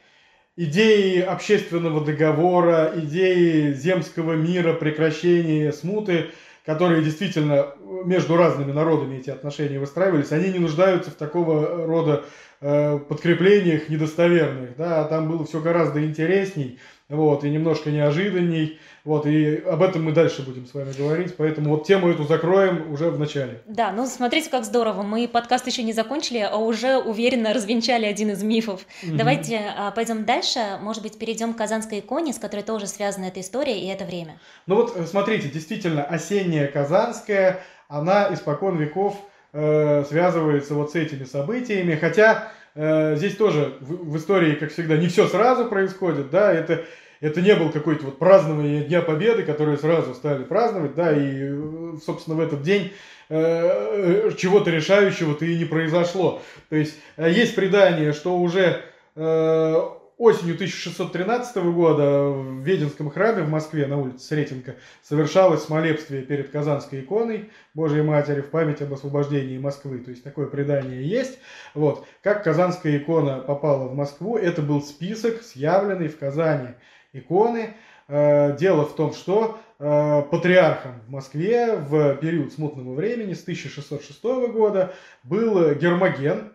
идеи 0.56 1.20
общественного 1.20 2.04
договора, 2.04 2.90
идеи 2.96 3.72
земского 3.74 4.32
мира, 4.32 4.72
прекращения 4.72 5.72
смуты, 5.72 6.30
которые 6.66 7.02
действительно 7.04 7.74
между 8.04 8.36
разными 8.36 8.72
народами 8.72 9.18
эти 9.18 9.30
отношения 9.30 9.78
выстраивались, 9.78 10.32
они 10.32 10.50
не 10.50 10.58
нуждаются 10.58 11.10
в 11.10 11.14
такого 11.14 11.86
рода 11.86 12.24
Э, 12.62 12.98
подкреплениях 12.98 13.88
недостоверных, 13.88 14.76
да, 14.76 15.04
там 15.04 15.30
было 15.30 15.46
все 15.46 15.60
гораздо 15.60 16.04
интересней. 16.04 16.78
вот, 17.08 17.42
и 17.42 17.48
немножко 17.48 17.90
неожиданней, 17.90 18.78
вот, 19.02 19.24
и 19.24 19.56
об 19.56 19.82
этом 19.82 20.04
мы 20.04 20.12
дальше 20.12 20.42
будем 20.42 20.66
с 20.66 20.74
вами 20.74 20.92
говорить, 20.92 21.34
поэтому 21.38 21.70
вот 21.70 21.86
тему 21.86 22.10
эту 22.10 22.24
закроем 22.24 22.92
уже 22.92 23.08
в 23.08 23.18
начале. 23.18 23.62
Да, 23.66 23.92
ну 23.92 24.06
смотрите, 24.06 24.50
как 24.50 24.66
здорово, 24.66 25.00
мы 25.00 25.26
подкаст 25.26 25.66
еще 25.66 25.82
не 25.82 25.94
закончили, 25.94 26.38
а 26.38 26.58
уже 26.58 26.98
уверенно 26.98 27.54
развенчали 27.54 28.04
один 28.04 28.32
из 28.32 28.42
мифов. 28.42 28.82
Угу. 29.04 29.16
Давайте 29.16 29.62
а, 29.78 29.90
пойдем 29.90 30.26
дальше, 30.26 30.60
может 30.82 31.02
быть, 31.02 31.18
перейдем 31.18 31.54
к 31.54 31.56
Казанской 31.56 32.00
иконе, 32.00 32.34
с 32.34 32.38
которой 32.38 32.62
тоже 32.62 32.86
связана 32.88 33.24
эта 33.24 33.40
история 33.40 33.80
и 33.80 33.86
это 33.86 34.04
время. 34.04 34.38
Ну 34.66 34.74
вот, 34.74 34.94
э, 34.98 35.06
смотрите, 35.06 35.48
действительно, 35.48 36.04
осенняя 36.04 36.66
Казанская, 36.66 37.62
она 37.88 38.28
испокон 38.34 38.76
веков 38.76 39.16
э, 39.52 40.04
связывается 40.08 40.74
вот 40.74 40.92
с 40.92 40.94
этими 40.94 41.24
событиями, 41.24 41.96
хотя 41.96 42.52
э, 42.74 43.16
здесь 43.16 43.36
тоже 43.36 43.74
в, 43.80 44.12
в 44.12 44.16
истории, 44.16 44.54
как 44.54 44.72
всегда, 44.72 44.96
не 44.96 45.08
все 45.08 45.26
сразу 45.28 45.66
происходит, 45.66 46.30
да, 46.30 46.52
это, 46.52 46.84
это 47.20 47.40
не 47.40 47.54
был 47.54 47.70
какой-то 47.70 48.06
вот 48.06 48.18
празднование 48.18 48.84
Дня 48.84 49.02
Победы, 49.02 49.42
которые 49.42 49.78
сразу 49.78 50.14
стали 50.14 50.44
праздновать, 50.44 50.94
да, 50.94 51.12
и, 51.12 51.50
э, 51.50 51.92
собственно, 52.04 52.36
в 52.36 52.40
этот 52.40 52.62
день 52.62 52.92
э, 53.28 54.30
чего-то 54.36 54.70
решающего-то 54.70 55.44
и 55.44 55.58
не 55.58 55.64
произошло. 55.64 56.42
То 56.68 56.76
есть, 56.76 56.96
э, 57.16 57.30
есть 57.30 57.54
предание, 57.54 58.12
что 58.12 58.36
уже 58.36 58.82
э, 59.16 59.82
осенью 60.20 60.54
1613 60.54 61.56
года 61.72 62.28
в 62.28 62.60
Веденском 62.60 63.10
храме 63.10 63.42
в 63.42 63.48
Москве 63.48 63.86
на 63.86 63.98
улице 63.98 64.18
Сретенка 64.26 64.74
совершалось 65.02 65.64
смолебствие 65.64 66.20
перед 66.20 66.50
Казанской 66.50 67.00
иконой 67.00 67.48
Божьей 67.72 68.02
Матери 68.02 68.42
в 68.42 68.50
память 68.50 68.82
об 68.82 68.92
освобождении 68.92 69.56
Москвы. 69.56 69.98
То 70.00 70.10
есть 70.10 70.22
такое 70.22 70.46
предание 70.46 71.02
есть. 71.02 71.38
Вот. 71.72 72.06
Как 72.22 72.44
Казанская 72.44 72.98
икона 72.98 73.38
попала 73.38 73.88
в 73.88 73.94
Москву, 73.94 74.36
это 74.36 74.60
был 74.60 74.82
список, 74.82 75.42
съявленный 75.42 76.08
в 76.08 76.18
Казани 76.18 76.74
иконы. 77.14 77.70
Э, 78.06 78.54
дело 78.58 78.84
в 78.84 78.94
том, 78.94 79.14
что 79.14 79.58
э, 79.78 80.22
патриархом 80.30 81.00
в 81.06 81.10
Москве 81.10 81.76
в 81.76 82.16
период 82.16 82.52
смутного 82.52 82.92
времени 82.92 83.32
с 83.32 83.40
1606 83.40 84.22
года 84.52 84.92
был 85.22 85.74
Гермоген, 85.76 86.52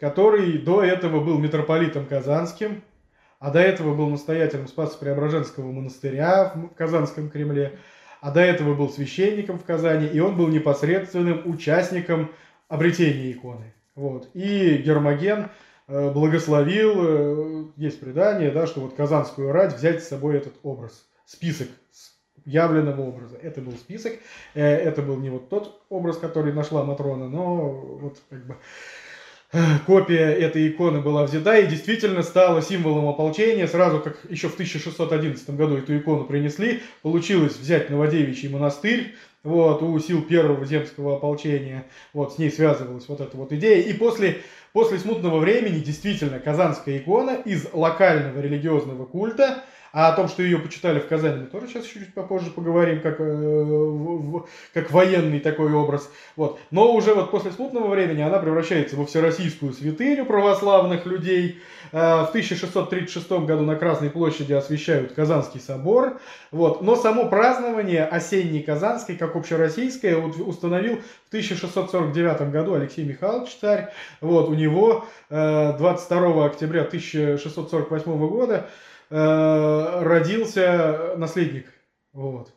который 0.00 0.58
до 0.58 0.82
этого 0.82 1.20
был 1.20 1.38
митрополитом 1.38 2.06
Казанским, 2.06 2.82
а 3.38 3.50
до 3.50 3.60
этого 3.60 3.94
был 3.94 4.08
настоятелем 4.08 4.66
Спасо-Преображенского 4.66 5.70
монастыря 5.70 6.52
в 6.54 6.74
Казанском 6.74 7.30
Кремле, 7.30 7.78
а 8.20 8.30
до 8.30 8.40
этого 8.40 8.74
был 8.74 8.88
священником 8.88 9.58
в 9.58 9.64
Казани, 9.64 10.06
и 10.06 10.18
он 10.20 10.36
был 10.36 10.48
непосредственным 10.48 11.42
участником 11.44 12.30
обретения 12.68 13.30
иконы. 13.32 13.74
Вот. 13.94 14.30
И 14.34 14.78
Гермоген 14.78 15.50
э, 15.88 16.10
благословил, 16.10 16.94
э, 16.96 17.64
есть 17.76 18.00
предание, 18.00 18.50
да, 18.50 18.66
что 18.66 18.80
вот 18.80 18.94
Казанскую 18.94 19.52
рать 19.52 19.76
взять 19.76 20.02
с 20.02 20.08
собой 20.08 20.36
этот 20.36 20.54
образ, 20.62 21.06
список 21.26 21.68
явленного 22.44 23.02
образа. 23.02 23.36
Это 23.36 23.60
был 23.60 23.72
список, 23.72 24.14
э, 24.54 24.64
это 24.64 25.02
был 25.02 25.16
не 25.16 25.30
вот 25.30 25.48
тот 25.48 25.82
образ, 25.88 26.16
который 26.16 26.52
нашла 26.52 26.84
Матрона, 26.84 27.28
но 27.28 27.70
вот 27.70 28.20
как 28.30 28.46
бы 28.46 28.56
копия 29.86 30.32
этой 30.32 30.68
иконы 30.68 31.00
была 31.00 31.24
взята 31.24 31.58
и 31.58 31.66
действительно 31.66 32.22
стала 32.22 32.62
символом 32.62 33.08
ополчения. 33.08 33.66
Сразу 33.66 34.00
как 34.00 34.18
еще 34.28 34.48
в 34.48 34.54
1611 34.54 35.50
году 35.50 35.76
эту 35.76 35.96
икону 35.96 36.24
принесли, 36.24 36.82
получилось 37.02 37.56
взять 37.56 37.90
Новодевичий 37.90 38.48
монастырь, 38.48 39.14
вот, 39.42 39.82
у 39.82 39.98
сил 39.98 40.22
первого 40.22 40.64
земского 40.64 41.16
ополчения, 41.16 41.84
вот, 42.14 42.34
с 42.34 42.38
ней 42.38 42.50
связывалась 42.50 43.08
вот 43.08 43.20
эта 43.20 43.36
вот 43.36 43.52
идея. 43.52 43.82
И 43.82 43.92
после, 43.92 44.40
после 44.72 44.98
смутного 44.98 45.38
времени 45.38 45.80
действительно 45.80 46.40
Казанская 46.40 46.98
икона 46.98 47.36
из 47.44 47.66
локального 47.72 48.40
религиозного 48.40 49.04
культа 49.04 49.62
а 49.94 50.08
о 50.08 50.16
том, 50.16 50.28
что 50.28 50.42
ее 50.42 50.58
почитали 50.58 50.98
в 50.98 51.06
Казани, 51.06 51.42
мы 51.42 51.46
тоже 51.46 51.68
сейчас 51.68 51.84
чуть-чуть 51.84 52.14
попозже 52.14 52.50
поговорим, 52.50 53.00
как, 53.00 53.20
э, 53.20 53.24
в, 53.24 54.48
как 54.72 54.90
военный 54.90 55.38
такой 55.38 55.72
образ. 55.72 56.10
Вот. 56.34 56.58
Но 56.72 56.92
уже 56.92 57.14
вот 57.14 57.30
после 57.30 57.52
смутного 57.52 57.86
времени 57.86 58.20
она 58.20 58.40
превращается 58.40 58.96
во 58.96 59.06
всероссийскую 59.06 59.72
святыню 59.72 60.26
православных 60.26 61.06
людей. 61.06 61.60
Э, 61.92 62.24
в 62.24 62.30
1636 62.30 63.30
году 63.46 63.62
на 63.62 63.76
Красной 63.76 64.10
площади 64.10 64.52
освящают 64.52 65.12
Казанский 65.12 65.60
собор. 65.60 66.20
Вот. 66.50 66.82
Но 66.82 66.96
само 66.96 67.28
празднование 67.28 68.04
осенней 68.04 68.64
Казанской, 68.64 69.14
как 69.16 69.36
общероссийское, 69.36 70.16
установил 70.16 70.96
в 70.96 71.28
1649 71.28 72.50
году 72.50 72.74
Алексей 72.74 73.04
Михайлович 73.04 73.56
Царь. 73.60 73.92
Вот. 74.20 74.48
У 74.48 74.54
него 74.54 75.06
22 75.30 76.18
э, 76.18 76.46
октября 76.46 76.80
1648 76.82 78.28
года 78.28 78.66
родился 79.16 81.14
наследник, 81.16 81.66
вот, 82.12 82.52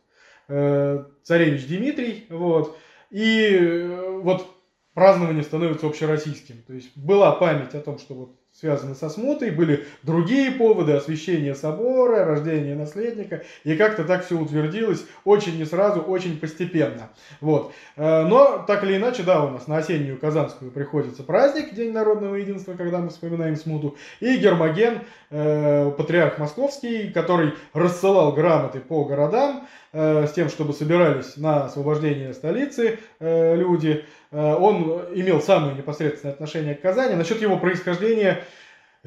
э, 0.48 1.04
царевич 1.24 1.68
Дмитрий, 1.68 2.26
вот, 2.30 2.78
и 3.10 3.50
э, 3.52 4.20
вот 4.22 4.48
празднование 4.94 5.44
становится 5.44 5.86
общероссийским. 5.86 6.64
То 6.66 6.74
есть 6.74 6.96
была 6.98 7.32
память 7.34 7.76
о 7.76 7.82
том, 7.82 8.00
что 8.00 8.16
вот 8.16 8.36
связаны 8.60 8.96
со 8.96 9.08
смутой, 9.10 9.52
были 9.52 9.86
другие 10.02 10.50
поводы, 10.50 10.94
освящение 10.94 11.54
собора, 11.54 12.26
рождение 12.26 12.76
наследника, 12.76 13.44
и 13.64 13.76
как-то 13.76 14.04
так 14.04 14.26
все 14.26 14.36
утвердилось 14.36 15.06
очень 15.26 15.58
не 15.58 15.66
сразу, 15.66 16.02
очень 16.02 16.40
постепенно. 16.40 17.10
Вот. 17.40 17.72
Э, 17.98 18.24
но, 18.24 18.64
так 18.66 18.84
или 18.84 18.98
иначе, 18.98 19.22
да, 19.22 19.44
у 19.44 19.52
нас 19.52 19.68
на 19.68 19.78
осеннюю 19.78 20.18
Казанскую 20.18 20.72
приходится 20.72 21.22
праздник, 21.22 21.76
День 21.76 21.92
народного 21.92 22.36
единства, 22.36 22.74
когда 22.74 22.98
мы 22.98 23.10
вспоминаем 23.10 23.58
смуту, 23.58 23.96
и 24.22 24.38
Гермоген, 24.38 25.02
э, 25.30 25.92
патриарх 25.96 26.40
московский, 26.40 27.10
который 27.10 27.54
рассылал 27.74 28.32
грамоты 28.32 28.80
по 28.80 29.06
городам, 29.06 29.68
э, 29.94 30.26
с 30.26 30.32
тем, 30.32 30.50
чтобы 30.50 30.74
собирались 30.74 31.38
на 31.38 31.66
освобождение 31.66 32.34
столицы 32.34 33.00
люди, 33.20 34.06
он 34.32 35.06
имел 35.14 35.42
самое 35.42 35.74
непосредственное 35.74 36.34
отношение 36.34 36.76
к 36.76 36.82
Казани. 36.82 37.16
Насчет 37.16 37.42
его 37.42 37.58
происхождения 37.58 38.44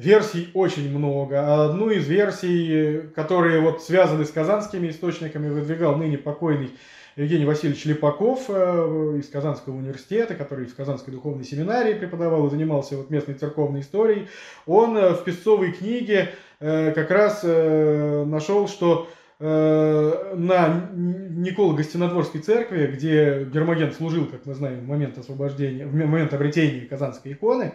версий 0.01 0.49
очень 0.53 0.95
много. 0.95 1.65
Одну 1.65 1.89
из 1.89 2.07
версий, 2.07 3.01
которые 3.15 3.61
вот 3.61 3.83
связаны 3.83 4.25
с 4.25 4.31
казанскими 4.31 4.89
источниками, 4.89 5.49
выдвигал 5.49 5.95
ныне 5.95 6.17
покойный 6.17 6.71
Евгений 7.15 7.45
Васильевич 7.45 7.85
Липаков 7.85 8.45
э, 8.47 9.17
из 9.19 9.29
Казанского 9.29 9.75
университета, 9.75 10.33
который 10.33 10.65
в 10.65 10.75
Казанской 10.75 11.13
духовной 11.13 11.43
семинарии 11.43 11.93
преподавал 11.93 12.47
и 12.47 12.49
занимался 12.49 12.95
вот 12.97 13.09
местной 13.09 13.35
церковной 13.35 13.81
историей. 13.81 14.27
Он 14.65 14.97
э, 14.97 15.13
в 15.13 15.23
Песцовой 15.23 15.71
книге 15.71 16.33
как 16.59 17.09
раз 17.09 17.41
нашел, 17.41 18.67
что 18.67 19.07
Э, 19.07 19.20
на 19.41 20.89
Николо-Гостинодворской 20.93 22.41
церкви, 22.41 22.85
где 22.85 23.43
Гермоген 23.51 23.91
служил, 23.91 24.27
как 24.27 24.45
мы 24.45 24.53
знаем, 24.53 24.81
в 24.81 24.87
момент 24.87 25.17
освобождения, 25.17 25.87
в 25.87 25.95
момент 25.95 26.33
обретения 26.33 26.81
Казанской 26.81 27.33
иконы, 27.33 27.73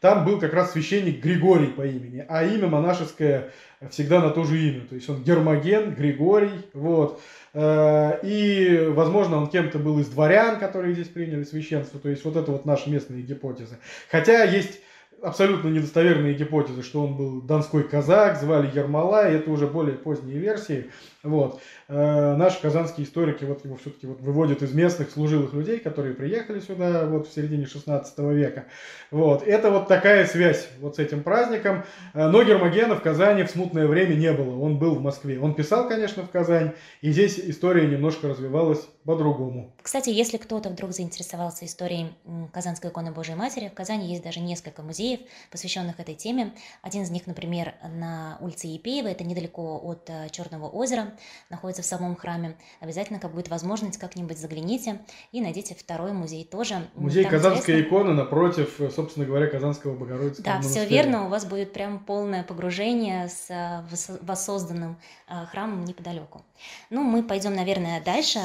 там 0.00 0.24
был 0.24 0.38
как 0.38 0.54
раз 0.54 0.72
священник 0.72 1.20
Григорий 1.22 1.66
по 1.66 1.84
имени, 1.84 2.24
а 2.28 2.44
имя 2.44 2.68
монашеское 2.68 3.50
всегда 3.90 4.20
на 4.20 4.30
то 4.30 4.44
же 4.44 4.58
имя, 4.58 4.82
то 4.88 4.94
есть 4.94 5.08
он 5.08 5.22
Гермоген, 5.22 5.94
Григорий, 5.94 6.66
вот. 6.72 7.20
Э, 7.54 8.18
и, 8.22 8.86
возможно, 8.90 9.38
он 9.38 9.48
кем-то 9.48 9.78
был 9.78 9.98
из 9.98 10.06
дворян, 10.08 10.58
которые 10.58 10.94
здесь 10.94 11.08
приняли 11.08 11.44
священство, 11.44 11.98
то 11.98 12.08
есть 12.08 12.24
вот 12.24 12.36
это 12.36 12.52
вот 12.52 12.64
наши 12.64 12.90
местные 12.90 13.22
гипотезы. 13.22 13.78
Хотя 14.10 14.44
есть 14.44 14.80
абсолютно 15.22 15.68
недостоверные 15.68 16.34
гипотезы, 16.34 16.82
что 16.82 17.02
он 17.02 17.16
был 17.16 17.42
донской 17.42 17.82
казак, 17.82 18.38
звали 18.40 18.70
Ермолай, 18.74 19.34
это 19.34 19.50
уже 19.50 19.66
более 19.66 19.96
поздние 19.96 20.38
версии. 20.38 20.90
Вот. 21.24 21.60
Э, 21.88 22.36
наши 22.36 22.60
казанские 22.60 23.06
историки 23.06 23.44
вот 23.44 23.64
его 23.64 23.76
все-таки 23.76 24.06
вот 24.06 24.20
выводят 24.20 24.62
из 24.62 24.72
местных 24.72 25.10
служилых 25.10 25.52
людей, 25.52 25.78
которые 25.80 26.14
приехали 26.14 26.60
сюда 26.60 27.06
вот 27.06 27.28
в 27.28 27.34
середине 27.34 27.66
16 27.66 28.18
века. 28.18 28.66
Вот. 29.10 29.42
Это 29.42 29.70
вот 29.70 29.88
такая 29.88 30.26
связь 30.26 30.68
вот 30.80 30.96
с 30.96 30.98
этим 30.98 31.22
праздником. 31.22 31.84
Э, 32.14 32.28
но 32.28 32.42
Гермогена 32.44 32.94
в 32.94 33.02
Казани 33.02 33.42
в 33.42 33.50
смутное 33.50 33.86
время 33.86 34.14
не 34.14 34.32
было, 34.32 34.58
он 34.58 34.78
был 34.78 34.94
в 34.94 35.02
Москве. 35.02 35.40
Он 35.40 35.54
писал, 35.54 35.88
конечно, 35.88 36.22
в 36.22 36.30
Казань, 36.30 36.72
и 37.00 37.10
здесь 37.10 37.38
история 37.38 37.86
немножко 37.86 38.28
развивалась 38.28 38.86
по-другому. 39.04 39.74
Кстати, 39.82 40.10
если 40.10 40.36
кто-то 40.36 40.68
вдруг 40.68 40.92
заинтересовался 40.92 41.64
историей 41.64 42.08
Казанской 42.52 42.90
иконы 42.90 43.10
Божией 43.10 43.36
Матери, 43.36 43.68
в 43.68 43.74
Казани 43.74 44.10
есть 44.10 44.22
даже 44.22 44.40
несколько 44.40 44.82
музеев, 44.82 45.07
посвященных 45.50 46.00
этой 46.00 46.14
теме. 46.14 46.52
Один 46.82 47.02
из 47.02 47.10
них, 47.10 47.26
например, 47.26 47.74
на 47.82 48.38
улице 48.40 48.66
Епеева, 48.66 49.08
это 49.08 49.24
недалеко 49.24 49.80
от 49.82 50.08
э, 50.10 50.28
Черного 50.30 50.68
озера 50.68 51.12
находится 51.50 51.82
в 51.82 51.86
самом 51.86 52.16
храме. 52.16 52.56
Обязательно, 52.80 53.18
как 53.18 53.32
будет 53.32 53.48
возможность, 53.48 53.98
как-нибудь 53.98 54.38
загляните 54.38 55.00
и 55.32 55.40
найдите 55.40 55.74
второй 55.74 56.12
музей 56.12 56.44
тоже. 56.44 56.86
Музей 56.94 57.24
Там 57.24 57.32
Казанской 57.32 57.74
интересно. 57.74 57.88
иконы 57.88 58.12
напротив, 58.14 58.80
собственно 58.94 59.26
говоря, 59.26 59.46
Казанского 59.46 59.94
Богородицкого 59.96 60.44
Да, 60.44 60.54
монастыря. 60.56 60.84
все 60.84 60.94
верно, 60.94 61.26
у 61.26 61.28
вас 61.28 61.44
будет 61.44 61.72
прям 61.72 61.98
полное 61.98 62.42
погружение 62.42 63.28
с 63.28 63.46
э, 63.50 63.84
воссозданным 64.22 64.98
э, 65.28 65.46
храмом 65.46 65.84
неподалеку. 65.84 66.44
Ну, 66.90 67.02
мы 67.02 67.22
пойдем, 67.22 67.54
наверное, 67.54 68.02
дальше. 68.02 68.40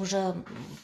Уже 0.00 0.34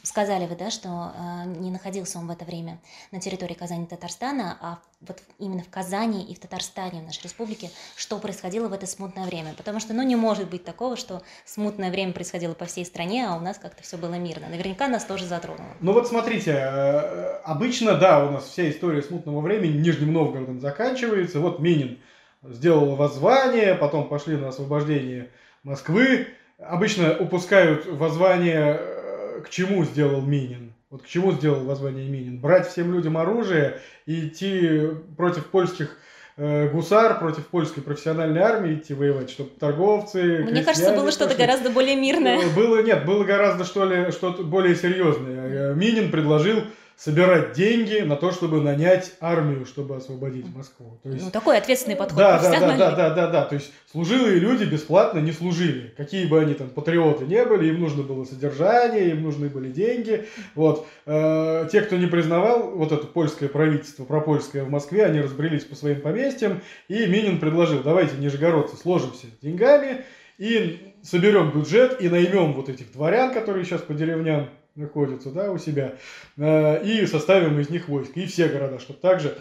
сказали 0.03 0.47
вы, 0.47 0.57
да, 0.57 0.71
что 0.71 1.13
э, 1.17 1.45
не 1.59 1.71
находился 1.71 2.19
он 2.19 2.27
в 2.27 2.31
это 2.31 2.45
время 2.45 2.79
на 3.11 3.21
территории 3.21 3.55
Казани 3.55 3.87
Татарстана, 3.87 4.59
а 4.61 4.79
вот 5.07 5.21
именно 5.39 5.63
в 5.63 5.69
Казани 5.69 6.25
и 6.25 6.35
в 6.35 6.39
Татарстане, 6.39 7.01
в 7.01 7.05
нашей 7.05 7.25
республике, 7.25 7.71
что 7.97 8.19
происходило 8.19 8.69
в 8.69 8.73
это 8.73 8.87
смутное 8.87 9.25
время. 9.25 9.53
Потому 9.57 9.81
что, 9.81 9.95
ну, 9.95 10.03
не 10.03 10.15
может 10.15 10.49
быть 10.49 10.65
такого, 10.65 10.97
что 10.97 11.23
смутное 11.45 11.91
время 11.91 12.13
происходило 12.13 12.55
по 12.55 12.67
всей 12.67 12.85
стране, 12.85 13.27
а 13.29 13.37
у 13.37 13.41
нас 13.41 13.59
как-то 13.59 13.83
все 13.83 13.97
было 13.97 14.15
мирно. 14.15 14.49
Наверняка 14.49 14.89
нас 14.89 15.05
тоже 15.05 15.27
затронуло. 15.27 15.67
Ну 15.81 15.93
вот 15.93 16.07
смотрите, 16.07 16.53
э, 16.53 17.41
обычно, 17.45 17.97
да, 17.97 18.25
у 18.25 18.31
нас 18.31 18.45
вся 18.45 18.71
история 18.71 19.03
смутного 19.03 19.41
времени 19.41 19.79
Нижним 19.79 20.13
Новгородом 20.13 20.61
заканчивается. 20.61 21.41
Вот 21.41 21.59
Минин 21.59 21.99
сделал 22.43 22.95
воззвание, 22.95 23.75
потом 23.75 24.09
пошли 24.09 24.37
на 24.37 24.49
освобождение 24.49 25.31
Москвы. 25.65 26.29
Обычно 26.59 27.17
упускают 27.19 27.87
воззвание, 27.87 28.79
э, 28.79 29.41
к 29.45 29.51
чему 29.51 29.85
сделал 29.85 30.21
Минин. 30.23 30.72
Вот 30.93 31.05
к 31.05 31.07
чему 31.07 31.33
сделал 31.33 31.65
воззвание 31.65 32.07
Минин? 32.07 32.39
Брать 32.39 32.69
всем 32.69 32.93
людям 32.93 33.17
оружие 33.17 33.81
и 34.05 34.27
идти 34.27 34.91
против 35.17 35.47
польских 35.47 35.97
э, 36.37 36.69
гусар, 36.69 37.19
против 37.19 37.47
польской 37.47 37.83
профессиональной 37.83 38.43
армии 38.43 38.75
идти 38.75 38.93
воевать, 38.93 39.31
чтобы 39.31 39.53
торговцы, 39.59 40.45
Мне 40.47 40.63
кажется, 40.63 40.95
было 40.95 41.11
что-то 41.11 41.35
гораздо 41.35 41.71
более 41.71 41.97
мирное. 41.97 42.43
Э, 42.43 42.55
было, 42.55 42.83
нет, 42.83 43.07
было 43.07 43.25
гораздо 43.25 43.65
что 43.65 43.87
ли, 43.87 44.13
что-то 44.13 44.43
более 44.43 44.77
серьезное. 44.77 45.73
Минин 45.73 46.11
предложил 46.11 46.63
собирать 46.97 47.53
деньги 47.53 48.01
на 48.01 48.17
то, 48.17 48.31
чтобы 48.31 48.61
нанять 48.61 49.13
армию, 49.21 49.67
чтобы 49.67 49.97
освободить 49.97 50.47
Москву. 50.55 50.99
То 51.03 51.11
есть, 51.11 51.25
ну, 51.25 51.31
такой 51.31 51.59
ответственный 51.59 51.97
подход. 51.97 52.19
Да, 52.19 52.41
да, 52.41 52.51
да, 52.61 52.77
да, 52.77 52.91
да, 52.91 53.11
да, 53.11 53.27
да. 53.27 53.45
То 53.45 53.57
есть 53.57 53.73
служилые 53.91 54.39
люди 54.39 54.65
бесплатно 54.65 55.19
не 55.19 55.33
служили. 55.33 55.93
Какие 55.97 56.27
бы 56.27 56.41
они 56.41 56.55
там 56.55 56.69
патриоты 56.69 57.25
не 57.25 57.45
были, 57.45 57.69
им 57.69 57.81
нужно 57.81 58.03
было 58.03 58.25
содержание, 58.25 59.11
им 59.11 59.23
нужны 59.23 59.49
были 59.49 59.71
деньги. 59.71 60.27
Вот. 60.55 60.87
Э, 61.07 61.69
те, 61.71 61.81
кто 61.83 61.97
не 61.97 62.07
признавал 62.07 62.71
вот 62.71 62.93
это 62.93 63.07
польское 63.07 63.49
правительство, 63.49 64.05
пропольское 64.05 64.65
в 64.65 64.71
Москве, 64.71 65.05
они 65.05 65.21
разбрелись 65.21 65.65
по 65.65 65.75
своим 65.75 66.01
поместьям, 66.01 66.61
и 66.89 67.07
Минин 67.07 67.41
предложил, 67.41 67.83
давайте, 67.83 68.17
нижегородцы, 68.17 68.77
сложимся 68.77 69.27
деньгами 69.41 70.05
и 70.39 70.95
соберем 71.03 71.51
бюджет 71.51 72.01
и 72.01 72.09
наймем 72.09 72.53
вот 72.55 72.69
этих 72.69 72.93
дворян, 72.93 73.33
которые 73.33 73.65
сейчас 73.65 73.83
по 73.83 73.95
деревням 73.95 74.49
находятся 74.75 75.31
да, 75.31 75.51
у 75.51 75.59
себя, 75.59 75.95
э, 76.37 76.85
и 76.85 77.07
составим 77.07 77.59
из 77.61 77.71
них 77.71 77.89
войско, 77.89 78.21
и 78.21 78.27
все 78.27 78.49
города, 78.49 78.79
чтобы 78.79 79.01
также 79.01 79.37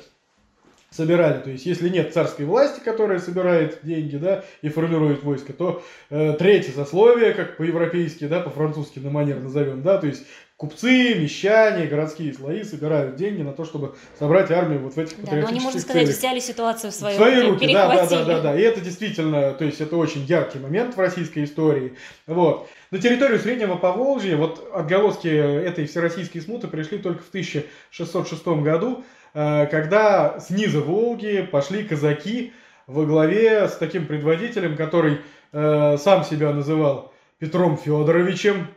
собирали. 0.92 1.42
То 1.42 1.50
есть, 1.50 1.66
если 1.66 1.88
нет 1.88 2.14
царской 2.14 2.46
власти, 2.46 2.82
которая 2.84 3.20
собирает 3.20 3.80
деньги, 3.82 4.18
да, 4.18 4.44
и 4.62 4.70
формирует 4.70 5.24
войско, 5.24 5.54
то 5.54 5.82
э, 6.10 6.34
третье 6.38 6.74
сословие, 6.74 7.34
как 7.34 7.58
по-европейски, 7.58 8.28
да, 8.28 8.42
по-французски 8.42 9.00
на 9.00 9.10
манер 9.10 9.40
назовем, 9.40 9.84
да, 9.84 9.98
то 9.98 10.08
есть 10.08 10.24
купцы, 10.58 11.16
мещане, 11.16 11.88
городские 11.88 12.34
слои 12.34 12.64
собирают 12.64 13.16
деньги 13.16 13.42
на 13.42 13.54
то, 13.54 13.66
чтобы 13.66 13.96
собрать 14.20 14.52
армию 14.52 14.82
вот 14.82 14.94
в 14.94 15.00
этих 15.00 15.24
Да, 15.24 15.38
но 15.38 15.48
они, 15.48 15.60
можно 15.60 15.80
сказать, 15.80 16.04
целях. 16.04 16.20
взяли 16.20 16.40
ситуацию 16.40 16.92
в 16.92 16.94
свои, 16.94 17.14
в 17.14 17.18
свои 17.18 17.42
руки. 17.42 17.64
руки 17.64 17.74
да, 17.74 17.88
да, 17.88 18.06
да, 18.06 18.26
да, 18.26 18.42
да. 18.42 18.60
И 18.60 18.62
это 18.62 18.80
действительно, 18.82 19.54
то 19.54 19.66
есть 19.66 19.82
это 19.82 19.96
очень 19.96 20.22
яркий 20.26 20.60
момент 20.60 20.96
в 20.96 21.00
российской 21.00 21.46
истории. 21.46 21.96
Вот. 22.28 22.70
На 22.92 23.00
территорию 23.00 23.40
Среднего 23.40 23.78
Поволжья 23.78 24.36
вот 24.36 24.70
отголоски 24.74 25.28
этой 25.30 25.86
всероссийской 25.86 26.42
смуты 26.42 26.68
пришли 26.68 26.98
только 26.98 27.24
в 27.24 27.30
1606 27.30 28.46
году, 28.62 29.06
э, 29.34 29.66
когда 29.68 30.40
снизу 30.42 30.84
Волги 30.84 31.48
пошли 31.50 31.86
казаки 31.86 32.52
во 32.88 33.06
главе 33.06 33.70
с 33.70 33.78
таким 33.78 34.08
предводителем, 34.08 34.76
который 34.76 35.22
э, 35.54 35.98
сам 35.98 36.26
себя 36.26 36.52
называл 36.52 37.14
Петром 37.40 37.78
Федоровичем, 37.78 38.68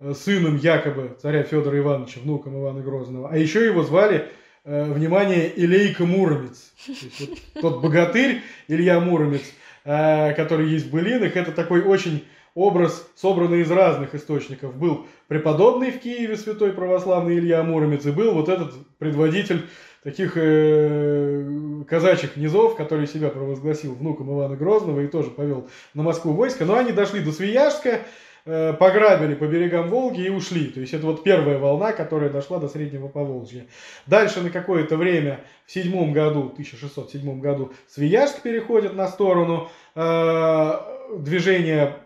Э, 0.00 0.12
сыном 0.12 0.56
якобы 0.56 1.16
царя 1.22 1.44
Федора 1.44 1.78
Ивановича, 1.78 2.20
внуком 2.20 2.60
Ивана 2.60 2.82
Грозного. 2.82 3.30
А 3.30 3.38
еще 3.38 3.64
его 3.64 3.82
звали, 3.82 4.28
внимание, 4.64 5.50
Илейка 5.56 6.04
Муромец. 6.04 6.72
вот 7.20 7.38
тот 7.60 7.82
богатырь 7.82 8.42
Илья 8.66 8.98
Муромец, 8.98 9.42
который 9.84 10.68
есть 10.68 10.86
в 10.86 10.90
былинах, 10.90 11.36
это 11.36 11.52
такой 11.52 11.82
очень 11.82 12.24
образ, 12.54 13.06
собранный 13.16 13.60
из 13.60 13.70
разных 13.70 14.14
источников. 14.14 14.76
Был 14.76 15.06
преподобный 15.28 15.90
в 15.90 16.00
Киеве, 16.00 16.36
святой 16.36 16.72
православный 16.72 17.38
Илья 17.38 17.62
Муромец, 17.62 18.06
и 18.06 18.10
был 18.10 18.32
вот 18.34 18.48
этот 18.48 18.74
предводитель 18.98 19.66
таких 20.02 20.34
э, 20.36 21.82
казачьих 21.88 22.36
низов, 22.36 22.76
который 22.76 23.06
себя 23.06 23.30
провозгласил 23.30 23.94
внуком 23.94 24.32
Ивана 24.32 24.56
Грозного 24.56 25.00
и 25.00 25.08
тоже 25.08 25.30
повел 25.30 25.68
на 25.94 26.02
Москву 26.02 26.32
войско. 26.32 26.64
Но 26.64 26.76
они 26.76 26.92
дошли 26.92 27.20
до 27.20 27.32
Свияжска, 27.32 28.00
Э, 28.46 28.74
пограбили 28.74 29.34
по 29.34 29.44
берегам 29.44 29.88
Волги 29.88 30.20
и 30.20 30.28
ушли. 30.28 30.66
То 30.66 30.80
есть 30.80 30.92
это 30.92 31.06
вот 31.06 31.22
первая 31.24 31.58
волна, 31.58 31.92
которая 31.92 32.28
дошла 32.28 32.58
до 32.58 32.68
Среднего 32.68 33.08
Поволжья. 33.08 33.66
Дальше 34.06 34.42
на 34.42 34.50
какое-то 34.50 34.98
время, 34.98 35.40
в 35.64 35.72
седьмом 35.72 36.12
году, 36.12 36.50
1607 36.52 37.40
году, 37.40 37.72
Свияжск 37.88 38.42
переходит 38.42 38.94
на 38.94 39.08
сторону 39.08 39.70
э, 39.94 40.72
движения 41.16 41.96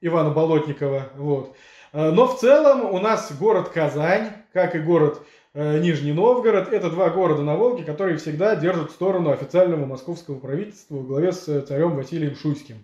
Ивана 0.00 0.30
Болотникова. 0.30 1.10
Вот. 1.16 1.56
Э, 1.92 2.10
но 2.10 2.26
в 2.26 2.38
целом 2.38 2.92
у 2.92 2.98
нас 2.98 3.32
город 3.38 3.70
Казань, 3.70 4.30
как 4.52 4.74
и 4.74 4.78
город 4.78 5.22
э, 5.54 5.78
Нижний 5.80 6.12
Новгород, 6.12 6.72
это 6.72 6.90
два 6.90 7.10
города 7.10 7.42
на 7.42 7.56
Волге, 7.56 7.84
которые 7.84 8.18
всегда 8.18 8.56
держат 8.56 8.90
сторону 8.90 9.30
официального 9.30 9.86
московского 9.86 10.38
правительства 10.38 10.96
во 10.96 11.02
главе 11.02 11.32
с 11.32 11.62
царем 11.62 11.96
Василием 11.96 12.36
Шуйским. 12.36 12.76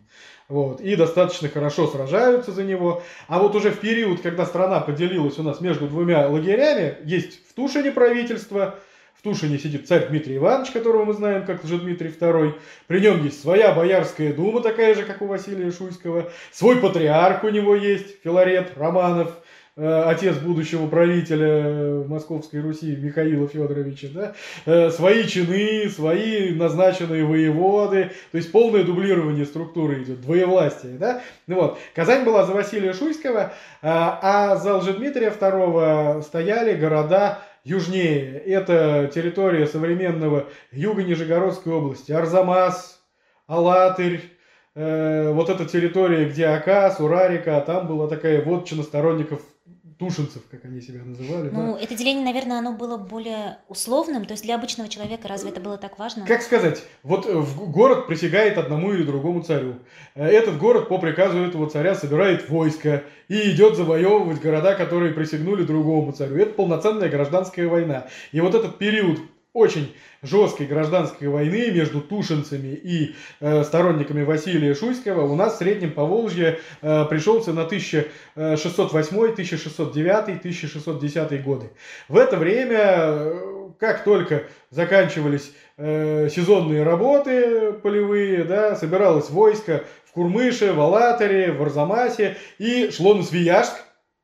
Вот, 0.48 0.81
и 0.81 0.96
достаточно 0.96 1.48
хорошо 1.48 1.87
сражаются 1.87 2.53
за 2.53 2.64
него. 2.64 3.03
А 3.29 3.38
вот 3.38 3.55
уже 3.55 3.70
в 3.70 3.81
период, 3.81 4.20
когда 4.20 4.44
страна 4.44 4.81
поделилась 4.81 5.38
у 5.38 5.42
нас 5.42 5.61
между 5.61 5.87
двумя 5.88 6.27
лагерями, 6.29 6.96
есть 7.05 7.48
в 7.48 7.55
Тушине 7.55 7.90
правительство, 7.90 8.75
в 9.23 9.25
Тушине 9.25 9.57
сидит 9.57 9.87
царь 9.87 10.09
Дмитрий 10.09 10.39
Иванович, 10.39 10.73
которого 10.73 11.05
мы 11.05 11.13
знаем 11.13 11.47
как 11.47 11.65
Дмитрий 11.65 12.09
II. 12.09 12.55
При 12.89 12.99
нем 12.99 13.23
есть 13.23 13.41
своя 13.41 13.71
боярская 13.71 14.33
дума, 14.33 14.61
такая 14.61 14.97
же, 14.97 15.05
как 15.05 15.23
у 15.23 15.27
Василия 15.27 15.71
Шуйского. 15.71 16.33
Свой 16.51 16.81
патриарх 16.81 17.45
у 17.45 17.49
него 17.49 17.77
есть, 17.77 18.21
Филарет 18.25 18.73
Романов. 18.77 19.33
Э, 19.75 20.03
отец 20.07 20.37
будущего 20.37 20.89
правителя 20.89 22.05
Московской 22.07 22.61
Руси 22.61 22.95
Михаила 22.97 23.49
Федоровича, 23.49 24.09
да, 24.13 24.35
э, 24.67 24.91
свои 24.91 25.25
чины, 25.27 25.89
свои 25.89 26.51
назначенные 26.51 27.25
воеводы, 27.25 28.11
то 28.33 28.37
есть 28.37 28.53
полное 28.53 28.85
дублирование 28.85 29.47
структуры 29.47 30.03
идет, 30.03 30.21
двоевластие, 30.21 30.99
да, 30.99 31.23
ну 31.47 31.55
вот, 31.55 31.79
Казань 31.95 32.25
была 32.25 32.45
за 32.45 32.53
Василия 32.53 32.93
Шуйского, 32.93 33.55
а 33.81 34.57
за 34.57 34.77
Лжедмитрия 34.77 35.31
II 35.31 36.21
стояли 36.21 36.75
города 36.75 37.39
южнее, 37.64 38.38
это 38.38 39.11
территория 39.14 39.66
современного 39.66 40.48
юга 40.70 41.03
Нижегородской 41.03 41.72
области, 41.72 42.12
Арзамас, 42.12 43.03
Алатырь, 43.46 44.22
э, 44.75 45.33
вот 45.33 45.48
эта 45.51 45.64
территория, 45.66 46.29
где 46.29 46.46
Ака, 46.46 46.90
Сурарика, 46.90 47.61
там 47.66 47.87
была 47.87 48.09
такая 48.09 48.42
вотчина 48.42 48.83
сторонников 48.83 49.42
тушинцев, 50.03 50.43
как 50.51 50.65
они 50.65 50.81
себя 50.81 51.05
называли. 51.05 51.51
Ну, 51.51 51.75
да. 51.75 51.81
это 51.81 51.95
деление, 51.95 52.25
наверное, 52.25 52.59
оно 52.59 52.73
было 52.73 52.97
более 52.97 53.59
условным, 53.69 54.25
то 54.25 54.33
есть 54.33 54.43
для 54.43 54.57
обычного 54.57 54.88
человека 54.88 55.29
разве 55.29 55.51
это 55.51 55.61
было 55.61 55.79
так 55.79 55.97
важно? 55.99 56.27
Как 56.27 56.43
сказать, 56.43 56.83
вот 57.05 57.25
э, 57.27 57.33
в 57.33 57.71
город 57.71 58.09
присягает 58.09 58.59
одному 58.59 58.93
или 58.93 59.05
другому 59.05 59.43
царю. 59.43 59.77
Э, 60.17 60.27
этот 60.27 60.59
город 60.59 60.88
по 60.88 60.99
приказу 60.99 61.38
этого 61.38 61.71
царя 61.71 61.95
собирает 61.95 62.49
войско 62.51 63.05
и 63.29 63.53
идет 63.53 63.77
завоевывать 63.77 64.43
города, 64.43 64.75
которые 64.75 65.15
присягнули 65.15 65.62
другому 65.62 66.11
царю. 66.11 66.37
Это 66.37 66.53
полноценная 66.55 67.09
гражданская 67.09 67.69
война. 67.69 68.09
И 68.33 68.41
вот 68.41 68.57
этот 68.57 68.79
период 68.79 69.21
очень 69.53 69.95
жесткой 70.23 70.67
гражданской 70.67 71.29
войны 71.29 71.71
между 71.73 72.01
тушинцами 72.01 72.69
и 72.69 73.15
э, 73.41 73.65
сторонниками 73.65 74.23
Василия 74.23 74.75
Шуйского 74.75 75.31
у 75.31 75.37
нас 75.37 75.55
в 75.55 75.59
Среднем 75.59 75.93
Поволжье 75.93 76.59
э, 76.81 77.05
пришелся 77.05 77.53
на 77.53 77.62
1608, 77.62 79.17
1609, 79.33 80.38
1610 80.38 81.45
годы. 81.45 81.71
В 82.09 82.17
это 82.17 82.38
время, 82.38 82.81
э, 82.81 83.69
как 83.79 84.05
только 84.05 84.45
заканчивались 84.71 85.53
э, 85.77 86.31
сезонные 86.31 86.83
работы 86.83 87.75
полевые, 87.75 88.45
да, 88.45 88.75
собиралось 88.75 89.29
войско 89.29 89.85
в 90.07 90.12
Курмыше, 90.12 90.73
в 90.73 90.81
Алатаре, 90.81 91.53
в 91.53 91.62
Арзамасе 91.62 92.38
и 92.59 92.91
шло 92.91 93.15
на 93.15 93.23
Свияжск, 93.23 93.75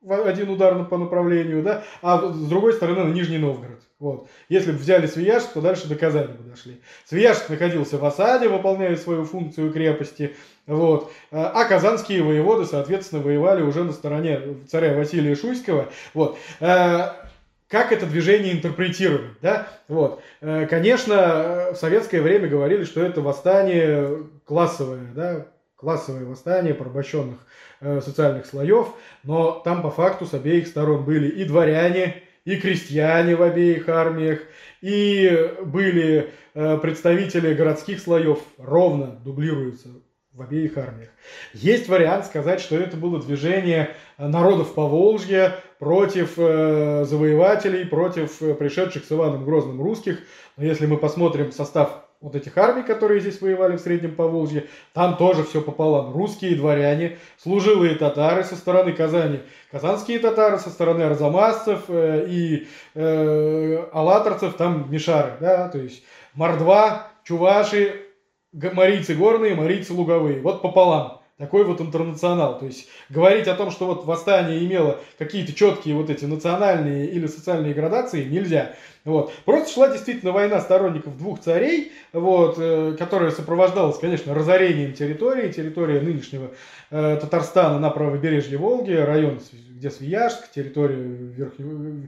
один 0.07 0.49
удар 0.49 0.85
по 0.85 0.97
направлению, 0.97 1.63
да, 1.63 1.83
а 2.01 2.31
с 2.31 2.47
другой 2.47 2.73
стороны 2.73 3.03
на 3.03 3.13
Нижний 3.13 3.37
Новгород. 3.37 3.79
Вот. 3.99 4.29
Если 4.47 4.71
бы 4.71 4.77
взяли 4.77 5.07
Свияжск, 5.07 5.51
то 5.51 5.61
дальше 5.61 5.89
до 5.89 5.95
Казани 5.95 6.31
бы 6.31 6.49
дошли. 6.49 6.79
Свияжск 7.05 7.49
находился 7.49 7.97
в 7.97 8.05
осаде, 8.05 8.47
выполняя 8.47 8.95
свою 8.95 9.25
функцию 9.25 9.73
крепости. 9.73 10.35
Вот. 10.67 11.11
А 11.31 11.65
казанские 11.65 12.23
воеводы, 12.23 12.65
соответственно, 12.65 13.21
воевали 13.21 13.61
уже 13.61 13.83
на 13.83 13.91
стороне 13.91 14.39
царя 14.71 14.95
Василия 14.95 15.35
Шуйского. 15.35 15.89
Вот. 16.13 16.37
А, 16.61 17.27
как 17.67 17.91
это 17.91 18.05
движение 18.05 18.53
интерпретировать? 18.53 19.33
Да? 19.41 19.67
Вот. 19.89 20.21
А, 20.39 20.65
конечно, 20.67 21.71
в 21.73 21.75
советское 21.75 22.21
время 22.21 22.47
говорили, 22.47 22.85
что 22.85 23.01
это 23.01 23.19
восстание 23.19 24.23
классовое, 24.45 25.11
да? 25.13 25.47
Классовое 25.79 26.25
восстание 26.25 26.73
порабощенных 26.73 27.37
э, 27.79 28.01
социальных 28.01 28.45
слоев, 28.45 28.89
но 29.23 29.61
там 29.63 29.81
по 29.81 29.89
факту 29.89 30.25
с 30.25 30.33
обеих 30.33 30.67
сторон 30.67 31.05
были 31.05 31.29
и 31.29 31.45
дворяне, 31.45 32.23
и 32.45 32.57
крестьяне 32.57 33.35
в 33.35 33.41
обеих 33.41 33.87
армиях, 33.87 34.41
и 34.81 35.53
были 35.63 36.31
э, 36.53 36.77
представители 36.77 37.53
городских 37.53 38.01
слоев, 38.01 38.39
ровно 38.57 39.07
дублируются 39.23 39.89
в 40.33 40.41
обеих 40.41 40.77
армиях. 40.77 41.09
Есть 41.53 41.87
вариант 41.87 42.25
сказать, 42.25 42.59
что 42.59 42.75
это 42.75 42.97
было 42.97 43.21
движение 43.21 43.95
народов 44.17 44.73
Поволжья 44.73 45.55
против 45.79 46.33
э, 46.37 47.05
завоевателей, 47.05 47.85
против 47.85 48.41
э, 48.41 48.53
пришедших 48.53 49.05
с 49.05 49.11
Иваном 49.11 49.45
Грозным 49.45 49.81
русских. 49.81 50.19
Но 50.57 50.65
если 50.65 50.85
мы 50.85 50.97
посмотрим 50.97 51.51
состав 51.51 52.08
вот 52.21 52.35
этих 52.35 52.57
армий, 52.57 52.83
которые 52.83 53.21
здесь 53.21 53.39
воевали 53.41 53.77
в 53.77 53.79
Среднем 53.79 54.15
Поволжье, 54.15 54.67
там 54.93 55.15
тоже 55.15 55.43
все 55.43 55.61
пополам. 55.61 56.13
Русские 56.13 56.55
дворяне, 56.55 57.17
служилые 57.37 57.95
татары 57.95 58.43
со 58.43 58.55
стороны 58.55 58.91
Казани, 58.91 59.39
казанские 59.71 60.19
татары 60.19 60.59
со 60.59 60.69
стороны 60.69 61.03
арзамасцев 61.03 61.83
э, 61.87 62.25
и 62.29 62.67
э, 62.95 63.85
алаторцев, 63.93 64.55
там 64.55 64.91
мишары, 64.91 65.37
да, 65.39 65.69
то 65.69 65.77
есть 65.77 66.03
мордва, 66.33 67.07
чуваши, 67.23 68.05
марийцы 68.51 69.15
горные, 69.15 69.55
марийцы 69.55 69.93
луговые. 69.93 70.41
Вот 70.41 70.61
пополам. 70.61 71.19
Такой 71.37 71.63
вот 71.63 71.79
интернационал. 71.79 72.59
То 72.59 72.65
есть 72.65 72.89
говорить 73.07 73.47
о 73.47 73.55
том, 73.55 73.71
что 73.71 73.85
вот 73.85 74.05
восстание 74.05 74.65
имело 74.65 74.99
какие-то 75.17 75.53
четкие 75.53 75.95
вот 75.95 76.09
эти 76.09 76.25
национальные 76.25 77.09
или 77.11 77.27
социальные 77.27 77.73
градации, 77.73 78.25
нельзя. 78.25 78.73
Вот. 79.09 79.33
Просто 79.43 79.73
шла 79.73 79.89
действительно 79.89 80.31
война 80.31 80.61
сторонников 80.61 81.17
двух 81.17 81.41
царей, 81.41 81.91
вот, 82.13 82.55
э, 82.59 82.95
которая 82.97 83.31
сопровождалась, 83.31 83.97
конечно, 83.97 84.35
разорением 84.35 84.93
территории, 84.93 85.51
территория 85.51 85.99
нынешнего 85.99 86.51
э, 86.91 87.17
Татарстана 87.19 87.79
на 87.79 87.89
правобережье 87.89 88.59
Волги, 88.59 88.93
район, 88.93 89.39
где 89.71 89.89
Свияжск, 89.89 90.51
территория 90.51 91.01
Верхнего 91.01 92.07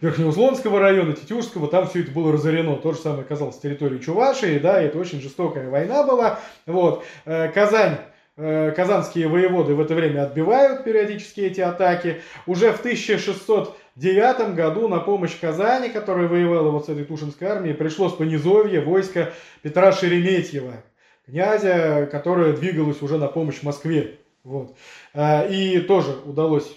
Верхнеузлонского 0.00 0.80
района, 0.80 1.14
Тетюшского, 1.14 1.66
там 1.68 1.86
все 1.86 2.02
это 2.02 2.10
было 2.10 2.30
разорено. 2.30 2.76
То 2.76 2.92
же 2.92 2.98
самое 2.98 3.22
оказалось 3.22 3.56
с 3.56 3.60
Чувашии, 4.00 4.58
да, 4.58 4.82
это 4.82 4.98
очень 4.98 5.22
жестокая 5.22 5.70
война 5.70 6.04
была. 6.04 6.40
Вот. 6.66 7.04
Э, 7.24 7.48
Казань 7.48 7.96
казанские 8.36 9.28
воеводы 9.28 9.74
в 9.74 9.80
это 9.80 9.94
время 9.94 10.24
отбивают 10.24 10.84
периодически 10.84 11.40
эти 11.40 11.60
атаки. 11.60 12.20
Уже 12.46 12.72
в 12.72 12.80
1609 12.80 14.54
году 14.54 14.88
на 14.88 15.00
помощь 15.00 15.38
Казани, 15.40 15.88
которая 15.88 16.26
воевала 16.26 16.70
вот 16.70 16.86
с 16.86 16.88
этой 16.88 17.04
Тушинской 17.04 17.48
армией, 17.48 17.74
пришло 17.74 18.08
с 18.08 18.14
понизовья 18.14 18.80
войско 18.80 19.32
Петра 19.62 19.92
Шереметьева, 19.92 20.82
князя, 21.26 22.08
которое 22.10 22.54
двигалось 22.54 23.02
уже 23.02 23.18
на 23.18 23.28
помощь 23.28 23.62
Москве. 23.62 24.18
Вот. 24.44 24.76
Э, 25.14 25.48
и 25.50 25.80
тоже 25.80 26.12
удалось 26.24 26.70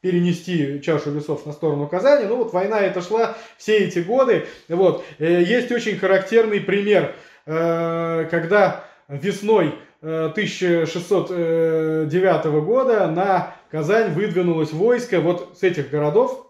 перенести 0.00 0.82
чашу 0.82 1.10
весов 1.10 1.46
на 1.46 1.52
сторону 1.52 1.88
Казани. 1.88 2.26
Ну 2.26 2.36
вот 2.36 2.52
война 2.52 2.80
эта 2.80 3.00
шла 3.00 3.36
все 3.56 3.78
эти 3.78 4.00
годы. 4.00 4.46
Вот. 4.68 5.04
Э, 5.18 5.42
есть 5.42 5.72
очень 5.72 5.96
характерный 5.96 6.60
пример, 6.60 7.16
э, 7.46 8.28
когда 8.30 8.84
весной 9.08 9.74
1609 10.04 12.44
э, 12.44 12.60
года 12.60 13.08
на 13.08 13.56
Казань 13.70 14.12
выдвинулось 14.12 14.72
войско 14.72 15.20
вот 15.20 15.56
с 15.58 15.62
этих 15.62 15.88
городов. 15.90 16.40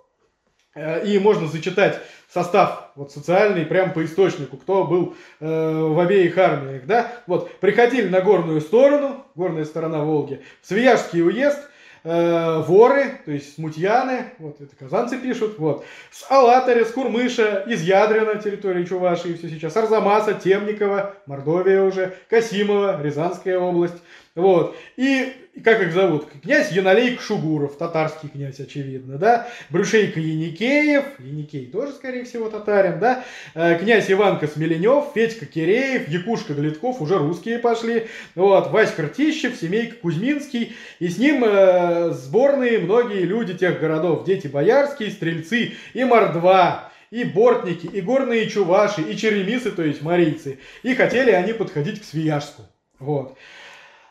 И 1.04 1.20
можно 1.20 1.46
зачитать 1.46 2.00
состав 2.28 2.90
вот 2.96 3.12
социальный 3.12 3.64
прям 3.64 3.92
по 3.92 4.04
источнику, 4.04 4.56
кто 4.56 4.84
был 4.84 5.14
в 5.38 6.02
обеих 6.02 6.36
армиях, 6.36 6.84
да, 6.84 7.12
вот 7.28 7.48
приходили 7.60 8.08
на 8.08 8.20
горную 8.20 8.60
сторону, 8.60 9.24
горная 9.36 9.66
сторона 9.66 10.02
Волги, 10.02 10.42
Свияжский 10.62 11.22
уезд, 11.22 11.60
э, 12.04 12.62
воры, 12.66 13.18
то 13.24 13.32
есть 13.32 13.54
смутьяны, 13.54 14.32
вот 14.38 14.60
это 14.60 14.76
казанцы 14.76 15.18
пишут, 15.18 15.58
вот, 15.58 15.84
с 16.10 16.30
Алатаря, 16.30 16.84
с 16.84 16.90
Курмыша, 16.92 17.64
из 17.66 17.82
Ядрина, 17.82 18.36
территории 18.36 18.84
Чувашии, 18.84 19.34
все 19.34 19.48
сейчас, 19.48 19.76
Арзамаса, 19.76 20.34
Темникова, 20.34 21.14
Мордовия 21.26 21.82
уже, 21.82 22.14
Касимова, 22.28 23.02
Рязанская 23.02 23.58
область, 23.58 24.00
вот. 24.34 24.76
И 24.96 25.32
как 25.62 25.80
их 25.82 25.92
зовут? 25.92 26.26
Князь 26.42 26.72
Янолейк 26.72 27.20
Шугуров, 27.20 27.76
татарский 27.76 28.28
князь, 28.28 28.58
очевидно, 28.58 29.18
да? 29.18 29.48
Брюшейка 29.70 30.18
Яникеев, 30.18 31.04
Яникей 31.20 31.66
тоже, 31.66 31.92
скорее 31.92 32.24
всего, 32.24 32.50
татарин, 32.50 32.98
да? 32.98 33.24
Э, 33.54 33.78
князь 33.78 34.10
Иванка 34.10 34.48
Смеленев, 34.48 35.12
Федька 35.14 35.46
Киреев, 35.46 36.08
Якушка 36.08 36.54
Глитков, 36.54 37.00
уже 37.00 37.18
русские 37.18 37.58
пошли, 37.58 38.08
вот, 38.34 38.70
Васька 38.70 39.04
Ртищев, 39.04 39.56
семейка 39.56 39.94
Кузьминский, 39.96 40.74
и 40.98 41.08
с 41.08 41.18
ним 41.18 41.44
э, 41.44 42.10
сборные 42.10 42.80
многие 42.80 43.22
люди 43.22 43.54
тех 43.54 43.78
городов, 43.78 44.24
дети 44.24 44.48
боярские, 44.48 45.10
стрельцы 45.10 45.74
и 45.92 46.04
мордва, 46.04 46.90
и 47.10 47.22
бортники, 47.22 47.86
и 47.86 48.00
горные 48.00 48.48
чуваши, 48.48 49.02
и 49.02 49.16
черемисы, 49.16 49.70
то 49.70 49.84
есть 49.84 50.02
марийцы. 50.02 50.58
И 50.82 50.96
хотели 50.96 51.30
они 51.30 51.52
подходить 51.52 52.00
к 52.00 52.04
Свияжску. 52.04 52.62
Вот. 52.98 53.38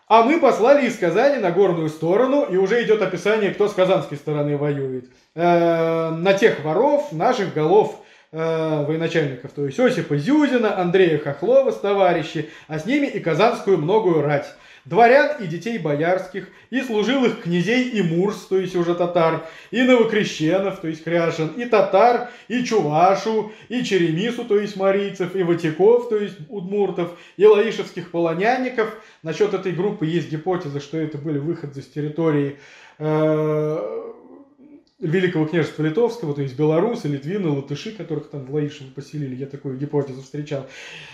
А 0.08 0.24
мы 0.24 0.40
послали 0.40 0.88
из 0.88 0.98
Казани 0.98 1.38
на 1.38 1.52
горную 1.52 1.90
сторону, 1.90 2.44
и 2.44 2.58
уже 2.58 2.84
идет 2.84 3.02
описание, 3.02 3.52
кто 3.52 3.68
с 3.68 3.74
казанской 3.74 4.18
стороны 4.18 4.58
воюет. 4.58 5.06
Э, 5.34 6.10
на 6.10 6.34
тех 6.34 6.64
воров, 6.64 7.12
наших 7.14 7.54
голов 7.54 8.00
э, 8.32 8.86
военачальников, 8.86 9.52
то 9.52 9.66
есть 9.66 9.80
Осипа 9.80 10.18
Зюзина, 10.18 10.78
Андрея 10.78 11.20
Хохлова 11.20 11.72
с 11.72 11.80
товарищи, 11.80 12.50
а 12.68 12.80
с 12.80 12.86
ними 12.86 13.08
и 13.08 13.20
казанскую 13.20 13.78
многую 13.78 14.22
рать 14.22 14.54
дворян 14.86 15.42
и 15.42 15.48
детей 15.48 15.78
боярских, 15.78 16.50
и 16.70 16.82
служилых 16.82 17.42
князей 17.42 17.90
и 17.90 18.02
мурс, 18.02 18.48
то 18.48 18.58
есть 18.58 18.76
уже 18.76 18.96
татар, 18.96 19.48
и 19.72 19.82
новокрещенов, 19.82 20.80
то 20.80 20.88
есть 20.88 21.04
кряшин, 21.04 21.50
и 21.50 21.66
татар, 21.66 22.30
и 22.48 22.64
чувашу, 22.64 23.52
и 23.70 23.84
черемису, 23.84 24.46
то 24.46 24.60
есть 24.60 24.76
марийцев, 24.76 25.36
и 25.36 25.44
ватиков, 25.44 26.10
то 26.10 26.18
есть 26.18 26.38
удмуртов, 26.50 27.18
и 27.38 27.46
лаишевских 27.46 28.12
полонянников. 28.12 28.96
Насчет 29.22 29.54
этой 29.54 29.72
группы 29.72 30.06
есть 30.06 30.30
гипотеза, 30.30 30.80
что 30.80 30.98
это 30.98 31.18
были 31.18 31.40
выходцы 31.40 31.82
с 31.82 31.88
территории 31.88 32.60
э, 33.00 34.13
Великого 35.04 35.46
княжества 35.46 35.84
Литовского, 35.84 36.34
то 36.34 36.42
есть 36.42 36.56
белорусы, 36.56 37.10
литвины, 37.10 37.50
латыши, 37.50 37.92
которых 37.92 38.30
там 38.30 38.46
в 38.46 38.54
Лаишево 38.54 38.88
поселили, 38.96 39.36
я 39.36 39.48
такую 39.48 39.78
гипотезу 39.78 40.22
встречал, 40.22 40.66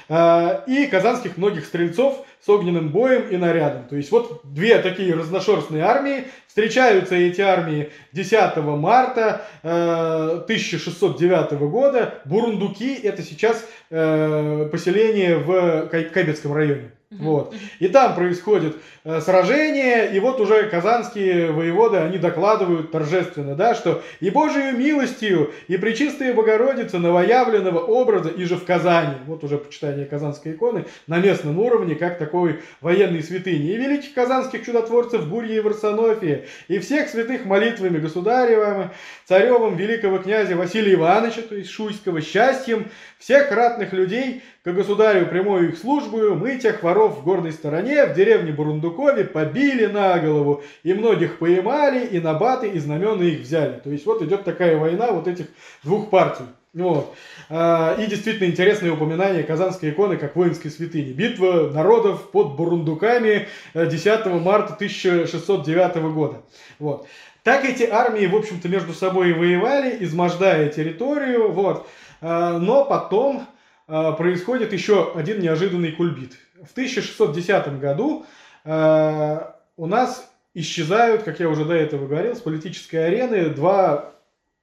а, 0.08 0.64
и 0.68 0.86
казанских 0.86 1.38
многих 1.38 1.66
стрельцов 1.66 2.24
с 2.40 2.48
огненным 2.48 2.90
боем 2.90 3.28
и 3.30 3.38
нарядом. 3.38 3.86
То 3.86 3.96
есть 3.96 4.12
вот 4.12 4.42
две 4.44 4.78
такие 4.78 5.16
разношерстные 5.16 5.84
армии, 5.84 6.26
встречаются 6.48 7.16
эти 7.16 7.42
армии 7.42 7.90
10 8.14 8.58
марта 8.58 9.42
1609 9.64 11.52
э, 11.52 11.56
года, 11.58 12.14
Бурундуки, 12.26 12.94
это 12.94 13.24
сейчас 13.24 13.68
э, 13.90 14.70
поселение 14.72 15.38
в 15.40 15.88
Кайбецком 15.88 16.54
районе. 16.54 16.92
Вот. 17.12 17.56
И 17.80 17.88
там 17.88 18.14
происходит 18.14 18.78
э, 19.04 19.20
сражение, 19.22 20.16
и 20.16 20.20
вот 20.20 20.40
уже 20.40 20.70
казанские 20.70 21.52
воеводы, 21.52 21.98
они 21.98 22.20
докладывают 22.20 22.92
торжественно, 22.92 23.56
да, 23.56 23.74
что 23.74 24.04
и 24.20 24.30
Божию 24.30 24.78
милостью, 24.78 25.52
и 25.68 25.78
Пречистая 25.78 26.36
Богородица 26.36 27.00
новоявленного 27.00 27.80
образа, 27.80 28.30
и 28.30 28.44
же 28.46 28.58
в 28.58 28.64
Казани, 28.64 29.16
вот 29.26 29.44
уже 29.44 29.58
почитание 29.58 30.06
казанской 30.06 30.52
иконы, 30.52 30.86
на 31.08 31.18
местном 31.18 31.58
уровне, 31.58 31.96
как 31.96 32.20
такой 32.20 32.60
военной 32.80 33.24
святыни, 33.24 33.72
и 33.72 33.78
великих 33.78 34.14
казанских 34.14 34.64
чудотворцев 34.64 35.28
Гурья 35.28 35.56
и 35.56 35.62
Варсонофия, 35.62 36.46
и 36.68 36.78
всех 36.78 37.10
святых 37.10 37.44
молитвами 37.46 37.98
государевым, 37.98 38.92
царевым 39.26 39.78
великого 39.78 40.20
князя 40.20 40.56
Василия 40.56 40.94
Ивановича, 40.94 41.42
то 41.42 41.56
есть 41.56 41.72
Шуйского, 41.72 42.22
счастьем 42.22 42.92
всех 43.18 43.52
ратных 43.52 43.94
людей, 43.94 44.44
к 44.64 44.72
государю 44.72 45.28
прямую 45.28 45.70
их 45.70 45.78
службу, 45.78 46.36
мы 46.36 46.58
тех 46.58 46.84
воров 46.84 47.20
в 47.20 47.24
горной 47.24 47.54
стороне, 47.54 48.06
в 48.06 48.14
деревне 48.14 48.52
Бурундукове, 48.52 49.24
побили 49.24 49.86
на 49.86 50.20
голову, 50.20 50.64
и 50.84 50.94
многих 50.94 51.40
поймали, 51.40 52.06
и 52.06 52.20
на 52.20 52.34
баты, 52.34 52.68
и 52.68 52.80
знамена 52.80 53.24
их 53.24 53.42
взяли. 53.42 53.80
То 53.80 53.90
есть 53.90 54.06
вот 54.06 54.22
идет 54.22 54.44
такая 54.44 54.78
война 54.78 55.12
вот 55.12 55.28
этих 55.28 55.46
двух 55.84 56.10
партий. 56.10 56.44
Вот. 56.74 57.16
А, 57.50 57.96
и 57.98 58.06
действительно 58.06 58.46
интересное 58.48 58.92
упоминание 58.92 59.44
Казанской 59.44 59.90
иконы 59.90 60.18
как 60.18 60.36
воинской 60.36 60.70
святыни. 60.70 61.14
Битва 61.14 61.72
народов 61.74 62.30
под 62.30 62.56
Бурундуками 62.56 63.48
10 63.74 64.06
э, 64.06 64.30
марта 64.30 64.74
1609 64.76 65.96
года. 66.14 66.42
Вот. 66.78 67.08
Так 67.44 67.66
эти 67.66 67.84
армии, 67.84 68.28
в 68.28 68.36
общем-то, 68.36 68.68
между 68.68 68.94
собой 68.94 69.32
и 69.32 69.34
воевали, 69.34 69.98
измождая 70.02 70.70
территорию. 70.70 71.52
Вот. 71.52 71.88
А, 72.22 72.60
но 72.60 72.86
потом 72.86 73.48
происходит 73.90 74.72
еще 74.72 75.14
один 75.16 75.40
неожиданный 75.40 75.92
кульбит. 75.92 76.34
В 76.64 76.72
1610 76.74 77.80
году 77.80 78.26
а, 78.64 79.56
у 79.78 79.88
нас 79.88 80.32
исчезают, 80.54 81.24
как 81.24 81.40
я 81.40 81.50
уже 81.50 81.66
до 81.66 81.74
этого 81.74 82.08
говорил, 82.08 82.36
с 82.36 82.42
политической 82.42 83.08
арены 83.08 83.50
два 83.50 84.14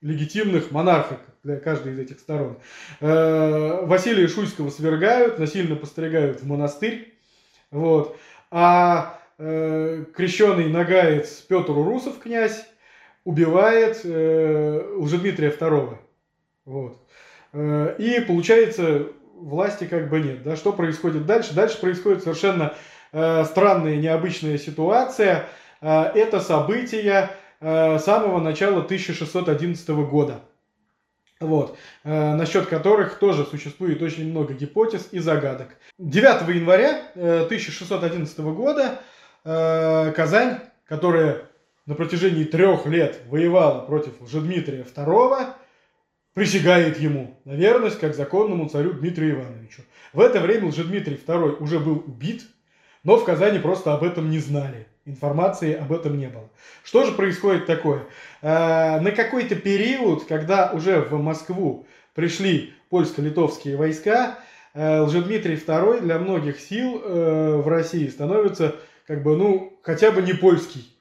легитимных 0.01 0.71
монарха 0.71 1.19
для 1.43 1.57
каждой 1.57 1.95
из 1.95 1.99
этих 1.99 2.21
сторон. 2.21 2.59
А, 3.01 3.85
Василия 3.85 4.29
Шуйского 4.29 4.71
свергают, 4.71 5.41
насильно 5.41 5.75
постригают 5.75 6.43
в 6.43 6.47
монастырь. 6.47 7.13
Вот. 7.71 8.17
А 8.51 9.21
крещеный 9.39 10.71
нагаец 10.71 11.43
Петр 11.43 11.73
Урусов, 11.73 12.19
князь, 12.21 12.65
убивает 13.25 13.97
Лжедмитрия 14.03 15.51
II. 15.51 15.99
Вот. 16.65 17.07
Э, 17.57 17.97
и 17.99 18.21
получается, 18.21 19.09
власти 19.37 19.85
как 19.85 20.09
бы 20.09 20.21
нет. 20.21 20.43
Да? 20.43 20.57
Что 20.57 20.73
происходит 20.73 21.27
дальше? 21.27 21.55
Дальше 21.55 21.81
происходит 21.81 22.23
совершенно 22.23 22.75
э, 23.13 23.45
странная, 23.45 23.97
необычная 23.97 24.59
ситуация. 24.59 25.49
Э, 25.81 26.05
это 26.15 26.41
события 26.41 27.31
самого 27.59 28.39
начала 28.39 28.83
1611 28.83 29.89
года. 29.89 30.41
Вот, 31.41 31.79
насчет 32.05 32.67
которых 32.67 33.19
тоже 33.19 33.47
существует 33.47 34.03
очень 34.03 34.31
много 34.31 34.53
гипотез 34.53 35.09
и 35.11 35.21
загадок. 35.21 35.69
9 35.99 36.55
января 36.55 37.01
1611 37.15 38.39
года 38.41 39.01
Казань, 39.43 40.61
которая 40.87 41.47
на 41.87 41.95
протяжении 41.95 42.45
трех 42.45 42.85
лет 42.87 43.21
воевала 43.29 43.81
против 43.81 44.21
Лжедмитрия 44.21 44.83
II, 44.83 45.47
присягает 46.37 47.01
ему 47.01 47.35
на 47.47 47.53
верность 47.53 47.99
как 47.99 48.15
законному 48.15 48.69
царю 48.69 48.93
Дмитрию 48.93 49.37
Ивановичу. 49.37 49.81
В 50.13 50.21
это 50.21 50.39
время 50.39 50.67
Лжедмитрий 50.67 51.19
II 51.27 51.57
уже 51.61 51.81
был 51.81 52.05
убит, 52.07 52.43
но 53.05 53.17
в 53.17 53.25
Казани 53.25 53.59
просто 53.59 53.95
об 53.95 54.05
этом 54.05 54.29
не 54.29 54.39
знали. 54.39 54.87
Информации 55.07 55.73
об 55.73 55.95
этом 55.95 56.19
не 56.19 56.27
было. 56.27 56.51
Что 56.85 57.07
же 57.07 57.13
происходит 57.13 57.65
такое? 57.65 58.03
Э, 58.43 59.01
на 59.01 59.13
какой-то 59.13 59.57
период, 59.57 60.27
когда 60.27 60.73
уже 60.73 61.01
в 61.01 61.19
Москву 61.19 61.87
пришли 62.15 62.75
польско-литовские 62.91 63.79
войска, 63.79 64.39
э, 64.75 65.01
Лжедмитрий 65.01 65.55
II 65.55 66.03
для 66.03 66.19
многих 66.19 66.61
сил 66.61 67.01
э, 67.03 67.63
в 67.65 67.67
России 67.67 68.09
становится 68.09 68.77
как 69.07 69.23
бы, 69.23 69.39
ну, 69.39 69.79
хотя 69.83 70.11
бы 70.11 70.21
не 70.21 70.35
польский 70.35 70.96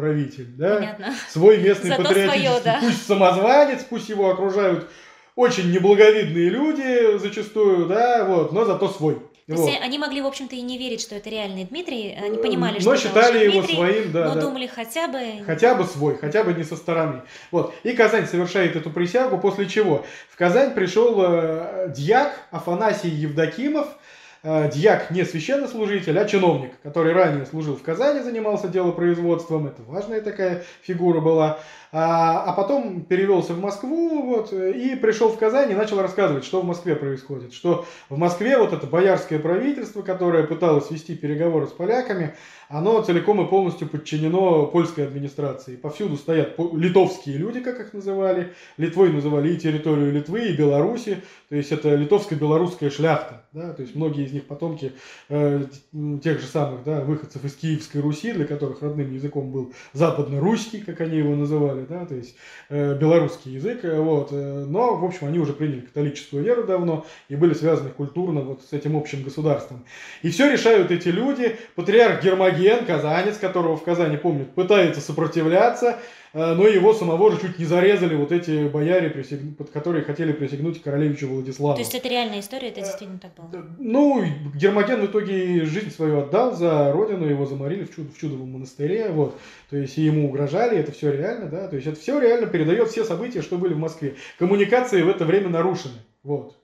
правитель, 0.00 0.46
да? 0.56 0.76
Понятно. 0.76 1.14
Свой 1.28 1.58
местный 1.58 1.90
Зато 1.90 2.02
патриотический, 2.02 2.46
свое, 2.46 2.62
да. 2.64 2.78
пусть 2.80 3.06
самозванец, 3.06 3.84
пусть 3.88 4.08
его 4.08 4.30
окружают 4.30 4.88
очень 5.36 5.70
неблаговидные 5.70 6.48
люди 6.48 7.18
зачастую, 7.18 7.86
да, 7.86 8.24
вот, 8.24 8.52
но 8.52 8.64
зато 8.64 8.88
свой. 8.88 9.20
То 9.46 9.56
вот. 9.56 9.68
есть 9.68 9.80
они 9.82 9.98
могли, 9.98 10.22
в 10.22 10.26
общем-то, 10.26 10.54
и 10.54 10.60
не 10.60 10.78
верить, 10.78 11.00
что 11.00 11.16
это 11.16 11.28
реальный 11.28 11.64
Дмитрий, 11.64 12.16
они 12.22 12.38
понимали, 12.38 12.74
но 12.74 12.94
что 12.94 12.96
считали 12.96 13.40
это 13.40 13.50
его 13.50 13.60
Дмитрий, 13.60 13.76
своим, 13.76 14.12
да, 14.12 14.28
но 14.28 14.34
да. 14.34 14.40
думали 14.40 14.66
хотя 14.66 15.08
бы... 15.08 15.18
Хотя 15.44 15.74
бы 15.74 15.84
свой, 15.84 16.16
хотя 16.16 16.44
бы 16.44 16.52
не 16.52 16.62
со 16.62 16.76
стороны. 16.76 17.22
Вот. 17.50 17.74
И 17.82 17.92
Казань 17.92 18.26
совершает 18.26 18.76
эту 18.76 18.90
присягу, 18.90 19.38
после 19.38 19.68
чего 19.68 20.04
в 20.28 20.36
Казань 20.36 20.72
пришел 20.72 21.16
э, 21.20 21.92
дьяк 21.94 22.32
Афанасий 22.52 23.08
Евдокимов, 23.08 23.88
Э, 23.88 23.96
дьяк 24.42 25.10
не 25.10 25.24
священнослужитель, 25.24 26.18
а 26.18 26.24
чиновник, 26.24 26.72
который 26.82 27.12
ранее 27.12 27.46
служил 27.46 27.76
в 27.76 27.82
Казани, 27.82 28.20
занимался 28.20 28.68
делопроизводством, 28.68 29.66
это 29.66 29.82
важная 29.82 30.20
такая 30.20 30.64
фигура 30.82 31.20
была, 31.20 31.58
а, 31.92 32.44
а 32.44 32.52
потом 32.52 33.02
перевелся 33.02 33.54
в 33.54 33.60
Москву 33.60 34.22
вот, 34.22 34.52
и 34.52 34.94
пришел 34.96 35.30
в 35.30 35.38
Казань 35.38 35.72
и 35.72 35.74
начал 35.74 36.00
рассказывать, 36.00 36.44
что 36.44 36.60
в 36.60 36.64
Москве 36.64 36.94
происходит, 36.94 37.52
что 37.52 37.84
в 38.08 38.16
Москве 38.16 38.58
вот 38.58 38.72
это 38.72 38.86
боярское 38.86 39.38
правительство, 39.38 40.02
которое 40.02 40.44
пыталось 40.44 40.90
вести 40.90 41.16
переговоры 41.16 41.66
с 41.66 41.70
поляками, 41.70 42.34
оно 42.70 43.02
целиком 43.02 43.44
и 43.44 43.50
полностью 43.50 43.88
подчинено 43.88 44.66
польской 44.66 45.04
администрации. 45.04 45.74
Повсюду 45.74 46.16
стоят 46.16 46.54
литовские 46.56 47.36
люди, 47.36 47.58
как 47.58 47.80
их 47.80 47.92
называли. 47.92 48.54
Литвой 48.76 49.12
называли 49.12 49.52
и 49.52 49.56
территорию 49.56 50.12
Литвы, 50.12 50.46
и 50.46 50.56
Беларуси. 50.56 51.18
То 51.48 51.56
есть 51.56 51.72
это 51.72 51.96
литовско-белорусская 51.96 52.90
шляхта. 52.90 53.44
Да? 53.52 53.72
То 53.72 53.82
есть 53.82 53.96
многие 53.96 54.24
из 54.24 54.32
них 54.32 54.44
потомки 54.44 54.92
э, 55.28 55.64
тех 56.22 56.40
же 56.40 56.46
самых 56.46 56.84
да, 56.84 57.00
выходцев 57.00 57.44
из 57.44 57.56
Киевской 57.56 57.98
Руси, 57.98 58.32
для 58.32 58.46
которых 58.46 58.82
родным 58.82 59.12
языком 59.12 59.50
был 59.50 59.72
западно-русский, 59.92 60.80
как 60.80 61.00
они 61.00 61.18
его 61.18 61.34
называли, 61.34 61.79
да? 61.88 62.06
то 62.06 62.14
есть 62.14 62.36
э, 62.68 62.96
белорусский 62.96 63.52
язык. 63.52 63.80
Вот. 63.82 64.28
Э, 64.32 64.64
но, 64.66 64.96
в 64.96 65.04
общем, 65.04 65.26
они 65.26 65.38
уже 65.38 65.52
приняли 65.52 65.80
католическую 65.80 66.44
веру 66.44 66.64
давно 66.64 67.06
и 67.28 67.36
были 67.36 67.54
связаны 67.54 67.90
культурно 67.90 68.40
вот 68.40 68.62
с 68.62 68.72
этим 68.72 68.96
общим 68.96 69.22
государством. 69.22 69.84
И 70.22 70.30
все 70.30 70.50
решают 70.50 70.90
эти 70.90 71.08
люди. 71.08 71.56
Патриарх 71.74 72.22
Гермоген 72.22 72.60
Ген, 72.60 72.84
казанец, 72.84 73.38
которого 73.38 73.76
в 73.76 73.82
Казани 73.82 74.16
помнят, 74.16 74.54
пытается 74.54 75.00
сопротивляться, 75.00 75.88
э, 75.90 75.96
но 76.32 76.66
его 76.66 76.94
самого 76.94 77.32
же 77.32 77.40
чуть 77.40 77.58
не 77.58 77.64
зарезали 77.64 78.14
вот 78.14 78.32
эти 78.32 78.68
бояре, 78.68 79.10
под 79.56 79.70
которые 79.70 80.04
хотели 80.04 80.32
присягнуть 80.32 80.82
королевичу 80.82 81.28
Владиславу. 81.28 81.74
То 81.74 81.80
есть 81.80 81.94
это 81.94 82.08
реальная 82.08 82.40
история, 82.40 82.68
это 82.68 82.80
действительно 82.80 83.18
так 83.18 83.32
было? 83.34 83.66
Ну, 83.78 84.24
Гермоген 84.54 85.00
в 85.00 85.06
итоге 85.06 85.64
жизнь 85.64 85.90
свою 85.90 86.20
отдал 86.20 86.54
за 86.54 86.92
родину, 86.92 87.26
его 87.26 87.46
заморили 87.46 87.84
в, 87.84 87.94
чуд 87.94 88.12
в 88.14 88.20
чудовом 88.20 88.52
монастыре, 88.52 89.08
вот. 89.10 89.36
То 89.70 89.76
есть 89.76 89.98
и 89.98 90.02
ему 90.02 90.28
угрожали, 90.28 90.78
это 90.78 90.92
все 90.92 91.12
реально, 91.12 91.46
да, 91.46 91.68
то 91.68 91.76
есть 91.76 91.88
это 91.88 91.98
все 91.98 92.20
реально 92.20 92.46
передает 92.46 92.88
все 92.88 93.04
события, 93.04 93.42
что 93.42 93.58
были 93.58 93.74
в 93.74 93.78
Москве. 93.78 94.14
Коммуникации 94.38 95.02
в 95.02 95.08
это 95.08 95.24
время 95.24 95.48
нарушены, 95.48 95.94
вот 96.22 96.59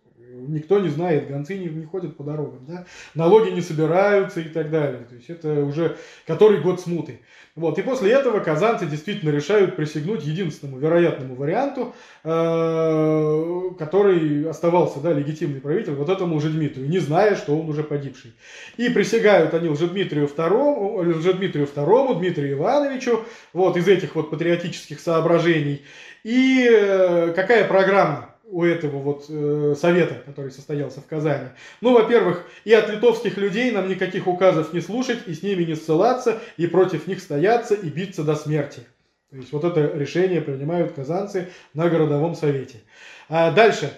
никто 0.49 0.81
не 0.81 0.89
знает, 0.89 1.29
гонцы 1.29 1.57
не, 1.57 1.67
не 1.67 1.85
ходят 1.85 2.17
по 2.17 2.25
дорогам, 2.25 2.65
да? 2.67 2.87
налоги 3.15 3.51
не 3.51 3.61
собираются 3.61 4.41
и 4.41 4.49
так 4.49 4.71
далее. 4.71 5.07
То 5.09 5.15
есть 5.15 5.31
это 5.31 5.65
уже 5.65 5.97
который 6.27 6.61
год 6.61 6.81
смуты. 6.81 7.21
Вот. 7.57 7.79
И 7.79 7.83
после 7.83 8.13
этого 8.13 8.41
казанцы 8.41 8.85
действительно 8.85 9.31
решают 9.31 9.77
присягнуть 9.77 10.23
единственному 10.25 10.79
вероятному 10.79 11.35
варианту, 11.35 11.95
э, 12.23 13.71
который 13.79 14.49
оставался 14.49 15.01
да, 15.01 15.15
легитимный 15.15 15.63
правитель, 15.63 15.95
вот 15.95 16.11
этому 16.11 16.37
Лжедмитрию, 16.37 16.87
не 16.87 16.99
зная, 16.99 17.35
что 17.35 17.59
он 17.59 17.71
уже 17.71 17.83
погибший. 17.83 18.35
И 18.77 18.91
присягают 18.91 19.55
они 19.55 19.71
Лжедмитрию 19.71 20.27
II, 20.27 21.17
Лжедмитрию 21.19 21.67
II 21.67 22.19
Дмитрию 22.19 22.59
Ивановичу, 22.59 23.25
вот 23.55 23.79
из 23.79 23.89
этих 23.89 24.17
вот 24.17 24.31
патриотических 24.31 25.01
соображений. 25.01 25.83
И 26.25 26.69
э, 26.71 27.33
какая 27.35 27.67
программа 27.67 28.26
у 28.49 28.65
этого 28.65 28.99
вот 28.99 29.27
э, 29.29 29.75
совета, 29.79 30.23
который 30.25 30.51
состоялся 30.51 31.01
в 31.01 31.07
Казани. 31.07 31.49
Ну, 31.81 31.95
во-первых, 31.95 32.45
и 32.65 32.73
от 32.73 32.89
литовских 32.89 33.37
людей 33.37 33.71
нам 33.73 33.89
никаких 33.89 34.27
указов 34.27 34.73
не 34.73 34.81
слушать, 34.81 35.19
и 35.27 35.35
с 35.35 35.43
ними 35.43 35.65
не 35.65 35.75
ссылаться, 35.75 36.41
и 36.57 36.67
против 36.67 37.07
них 37.07 37.21
стояться, 37.21 37.75
и 37.75 37.89
биться 37.89 38.23
до 38.23 38.37
смерти. 38.37 38.81
То 39.31 39.37
есть 39.37 39.53
вот 39.53 39.65
это 39.65 39.97
решение 39.97 40.41
принимают 40.41 40.93
казанцы 40.93 41.49
на 41.75 41.89
городовом 41.89 42.35
совете. 42.35 42.79
А 43.29 43.51
дальше. 43.51 43.93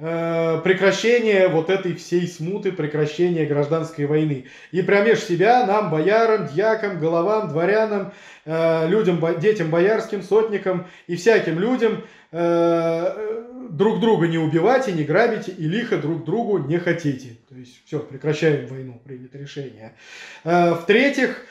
Э, 0.00 0.60
прекращение 0.64 1.46
вот 1.46 1.70
этой 1.70 1.94
всей 1.94 2.26
смуты, 2.26 2.72
прекращение 2.72 3.46
гражданской 3.46 4.06
войны. 4.06 4.46
И 4.72 4.82
промеж 4.82 5.20
себя 5.20 5.64
нам, 5.66 5.88
боярам, 5.90 6.48
дьякам, 6.48 6.98
головам, 6.98 7.48
дворянам, 7.48 8.12
э, 8.44 8.88
людям, 8.88 9.22
детям 9.38 9.70
боярским, 9.70 10.22
сотникам 10.22 10.88
и 11.06 11.14
всяким 11.14 11.60
людям 11.60 12.02
э, 12.32 13.44
друг 13.70 14.00
друга 14.00 14.26
не 14.26 14.38
убивать 14.38 14.88
и 14.88 14.92
не 14.92 15.04
грабите, 15.04 15.52
и 15.52 15.68
лихо 15.68 15.96
друг 15.96 16.24
другу 16.24 16.58
не 16.58 16.78
хотите. 16.78 17.36
То 17.48 17.54
есть 17.54 17.80
все, 17.86 18.00
прекращаем 18.00 18.66
войну, 18.66 19.00
принято 19.04 19.38
решение. 19.38 19.94
В-третьих, 20.42 21.46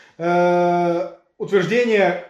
утверждение 1.38 2.26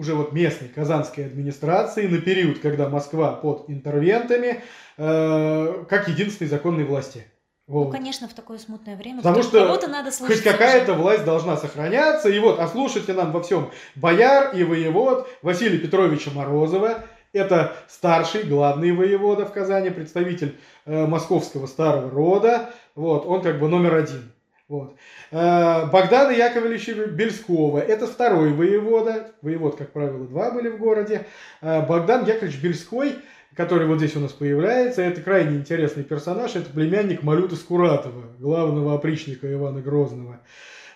уже 0.00 0.14
вот 0.14 0.32
местной 0.32 0.68
казанской 0.68 1.26
администрации 1.26 2.06
на 2.06 2.22
период, 2.22 2.60
когда 2.60 2.88
Москва 2.88 3.32
под 3.32 3.68
интервентами, 3.68 4.62
э, 4.96 5.84
как 5.90 6.08
единственной 6.08 6.48
законной 6.48 6.84
власти. 6.84 7.26
Вот. 7.66 7.84
Ну, 7.84 7.90
конечно, 7.92 8.26
в 8.26 8.32
такое 8.32 8.56
смутное 8.56 8.96
время. 8.96 9.18
Потому 9.18 9.42
что 9.42 9.78
надо 9.88 10.10
хоть 10.10 10.42
какая-то 10.42 10.94
власть 10.94 11.24
должна 11.26 11.58
сохраняться. 11.58 12.30
И 12.30 12.38
вот, 12.38 12.58
а 12.58 12.66
слушайте 12.66 13.12
нам 13.12 13.30
во 13.30 13.42
всем 13.42 13.70
бояр 13.94 14.56
и 14.56 14.64
воевод 14.64 15.28
Василия 15.42 15.78
Петровича 15.78 16.30
Морозова. 16.34 17.04
Это 17.34 17.76
старший, 17.86 18.44
главный 18.44 18.92
воевода 18.92 19.44
в 19.44 19.52
Казани, 19.52 19.90
представитель 19.90 20.56
э, 20.86 21.06
московского 21.06 21.66
старого 21.66 22.10
рода. 22.10 22.70
Вот, 22.94 23.26
он 23.26 23.42
как 23.42 23.60
бы 23.60 23.68
номер 23.68 23.96
один. 23.96 24.29
Вот. 24.70 24.94
Э, 25.32 25.86
Богдана 25.90 26.30
Яковлевича 26.30 26.94
Бельского, 27.06 27.80
это 27.80 28.06
второй 28.06 28.52
воевода, 28.52 29.32
воевод, 29.42 29.74
как 29.74 29.90
правило, 29.90 30.24
два 30.28 30.52
были 30.52 30.68
в 30.68 30.78
городе. 30.78 31.26
Э, 31.60 31.84
Богдан 31.84 32.24
Яковлевич 32.24 32.62
Бельской, 32.62 33.16
который 33.56 33.88
вот 33.88 33.98
здесь 33.98 34.14
у 34.14 34.20
нас 34.20 34.30
появляется, 34.32 35.02
это 35.02 35.22
крайне 35.22 35.56
интересный 35.56 36.04
персонаж, 36.04 36.54
это 36.54 36.70
племянник 36.70 37.24
Малюта 37.24 37.56
Скуратова, 37.56 38.22
главного 38.38 38.94
опричника 38.94 39.52
Ивана 39.52 39.80
Грозного, 39.80 40.38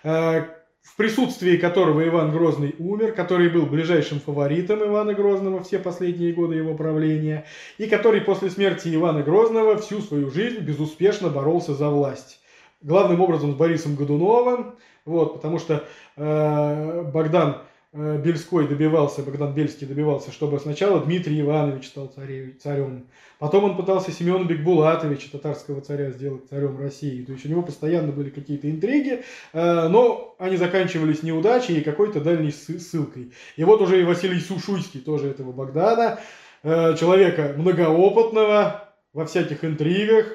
э, 0.05 0.43
в 0.81 0.95
присутствии 0.95 1.57
которого 1.57 2.07
Иван 2.07 2.31
Грозный 2.31 2.75
умер, 2.79 3.11
который 3.11 3.49
был 3.49 3.65
ближайшим 3.65 4.21
фаворитом 4.21 4.85
Ивана 4.85 5.13
Грозного 5.13 5.61
все 5.63 5.79
последние 5.79 6.31
годы 6.31 6.55
его 6.55 6.75
правления, 6.75 7.45
и 7.77 7.87
который 7.87 8.21
после 8.21 8.49
смерти 8.49 8.95
Ивана 8.95 9.21
Грозного 9.21 9.75
всю 9.75 9.99
свою 9.99 10.31
жизнь 10.31 10.59
безуспешно 10.59 11.27
боролся 11.27 11.73
за 11.73 11.89
власть 11.89 12.39
главным 12.85 13.19
образом 13.19 13.51
с 13.51 13.55
Борисом 13.55 13.95
Годуновым, 13.95 14.75
вот, 15.05 15.33
потому 15.33 15.59
что 15.59 15.83
э, 16.15 17.01
Богдан 17.11 17.63
э, 17.93 18.21
Бельской 18.23 18.67
добивался, 18.67 19.23
Богдан 19.23 19.53
Бельский 19.53 19.87
добивался, 19.87 20.31
чтобы 20.31 20.59
сначала 20.59 20.99
Дмитрий 20.99 21.41
Иванович 21.41 21.87
стал 21.87 22.07
царем, 22.07 22.53
царем. 22.61 23.07
Потом 23.39 23.63
он 23.65 23.75
пытался 23.75 24.11
Семена 24.11 24.43
Бекбулатовича, 24.43 25.29
татарского 25.31 25.81
царя, 25.81 26.11
сделать 26.11 26.47
царем 26.47 26.79
России. 26.79 27.23
То 27.23 27.33
есть 27.33 27.45
у 27.45 27.49
него 27.49 27.63
постоянно 27.63 28.11
были 28.11 28.29
какие-то 28.29 28.69
интриги, 28.69 29.23
э, 29.53 29.87
но 29.87 30.35
они 30.37 30.55
заканчивались 30.55 31.23
неудачей 31.23 31.79
и 31.79 31.83
какой-то 31.83 32.21
дальней 32.21 32.51
ссылкой. 32.51 33.31
И 33.55 33.63
вот 33.63 33.81
уже 33.81 33.99
и 33.99 34.05
Василий 34.05 34.39
Сушуйский, 34.39 35.01
тоже 35.01 35.27
этого 35.27 35.51
Богдана, 35.51 36.19
э, 36.61 36.95
человека 36.97 37.55
многоопытного 37.57 38.93
во 39.11 39.25
всяких 39.25 39.63
интригах, 39.65 40.27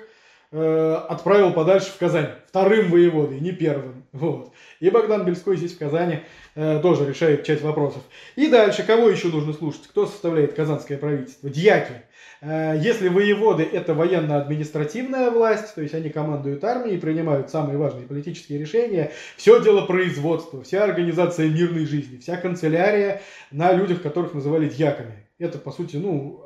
э, 0.53 0.95
отправил 1.09 1.53
подальше 1.53 1.91
в 1.91 1.99
Казань, 1.99 2.31
вторым 2.47 2.91
воеводой, 2.91 3.41
не 3.41 3.53
первым. 3.53 4.05
Вот. 4.13 4.53
И 4.81 4.91
Богдан 4.91 5.25
Бельской 5.25 5.57
здесь 5.57 5.75
в 5.75 5.79
Казани 5.79 6.21
э, 6.55 6.81
тоже 6.81 7.07
решает 7.09 7.45
часть 7.45 7.63
вопросов. 7.63 8.03
И 8.37 8.49
дальше, 8.49 8.83
кого 8.83 9.09
еще 9.09 9.29
нужно 9.29 9.53
слушать? 9.53 9.87
Кто 9.89 10.07
составляет 10.07 10.55
казанское 10.55 10.99
правительство? 10.99 11.49
Дьяки. 11.49 12.03
Э, 12.41 12.75
если 12.81 13.09
воеводы– 13.09 13.63
это 13.73 13.95
военно-административная 13.95 15.31
власть, 15.31 15.75
то 15.75 15.83
есть 15.83 15.95
они 15.95 16.09
командуют 16.11 16.65
армией, 16.65 16.99
принимают 16.99 17.51
самые 17.51 17.79
важные 17.79 18.07
политические 18.07 18.59
решения, 18.59 19.13
все 19.37 19.63
дело 19.63 19.87
производства, 19.87 20.63
вся 20.63 20.83
организация 20.83 21.49
мирной 21.49 21.87
жизни, 21.87 22.19
вся 22.19 22.37
канцелярия 22.37 23.23
на 23.51 23.73
людях, 23.73 24.03
которых 24.03 24.35
называли 24.35 24.69
дьяками. 24.69 25.27
Это, 25.39 25.59
по 25.59 25.71
сути, 25.71 25.97
ну, 25.97 26.45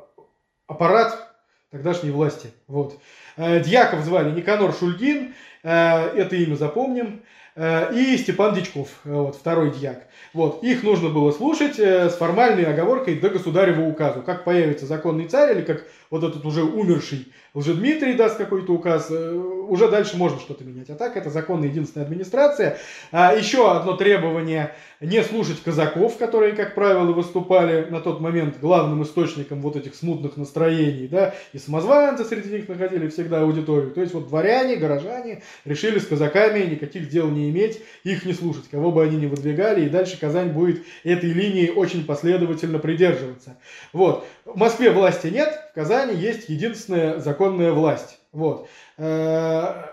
аппарат 0.67 1.35
тогдашней 1.71 2.11
власти. 2.11 2.51
Вот. 2.67 2.97
Э, 3.37 3.59
дьяков 3.59 4.03
звали 4.05 4.31
Никанор 4.31 4.73
Шульгин, 4.73 5.33
э, 5.63 5.69
это 5.69 6.35
имя 6.37 6.55
запомним. 6.55 7.21
Э, 7.55 7.93
и 7.95 8.17
Степан 8.17 8.53
Дичков, 8.53 8.89
э, 9.05 9.13
вот, 9.13 9.37
второй 9.37 9.71
дьяк. 9.71 10.07
Вот, 10.33 10.61
их 10.61 10.83
нужно 10.83 11.07
было 11.07 11.31
слушать 11.31 11.79
э, 11.79 12.09
с 12.09 12.15
формальной 12.15 12.65
оговоркой 12.65 13.15
до 13.15 13.29
государева 13.29 13.81
указу. 13.81 14.21
Как 14.21 14.43
появится 14.43 14.85
законный 14.85 15.27
царь 15.27 15.57
или 15.57 15.61
как 15.61 15.85
вот 16.09 16.25
этот 16.25 16.45
уже 16.45 16.63
умерший 16.63 17.27
Лжедмитрий 17.55 18.15
даст 18.15 18.37
какой-то 18.37 18.73
указ, 18.73 19.09
уже 19.09 19.89
дальше 19.89 20.17
можно 20.17 20.39
что-то 20.39 20.65
менять. 20.65 20.89
А 20.89 20.95
так 20.95 21.15
это 21.15 21.29
законная 21.29 21.69
единственная 21.69 22.05
администрация. 22.05 22.77
А 23.13 23.33
еще 23.33 23.71
одно 23.71 23.95
требование 23.95 24.75
не 24.99 25.23
слушать 25.23 25.63
казаков, 25.63 26.17
которые, 26.17 26.51
как 26.51 26.75
правило, 26.75 27.13
выступали 27.13 27.85
на 27.89 28.01
тот 28.01 28.19
момент 28.19 28.59
главным 28.59 29.03
источником 29.03 29.61
вот 29.61 29.77
этих 29.77 29.95
смутных 29.95 30.35
настроений, 30.35 31.07
да, 31.07 31.33
и 31.53 31.57
самозванцы 31.57 32.25
среди 32.25 32.49
них 32.49 32.67
находили 32.67 33.07
всегда 33.07 33.41
аудиторию. 33.41 33.91
То 33.91 34.01
есть 34.01 34.13
вот 34.13 34.27
дворяне, 34.27 34.75
горожане 34.75 35.41
решили 35.63 35.99
с 35.99 36.07
казаками 36.07 36.59
никаких 36.65 37.07
дел 37.07 37.29
не 37.29 37.44
иметь, 37.49 37.81
их 38.03 38.25
не 38.25 38.33
слушать, 38.33 38.69
кого 38.69 38.91
бы 38.91 39.03
они 39.03 39.17
ни 39.17 39.25
выдвигали, 39.25 39.85
и 39.85 39.89
дальше 39.89 40.19
Казань 40.19 40.49
будет 40.49 40.83
этой 41.03 41.31
линии 41.31 41.69
очень 41.69 42.05
последовательно 42.05 42.79
придерживаться. 42.79 43.57
Вот. 43.93 44.25
В 44.45 44.57
Москве 44.57 44.91
власти 44.91 45.27
нет, 45.27 45.53
в 45.71 45.75
Казани 45.75 46.15
есть 46.15 46.49
единственная 46.49 47.19
законная 47.19 47.71
власть. 47.71 48.19
Вот. 48.31 48.67
Э, 48.97 49.83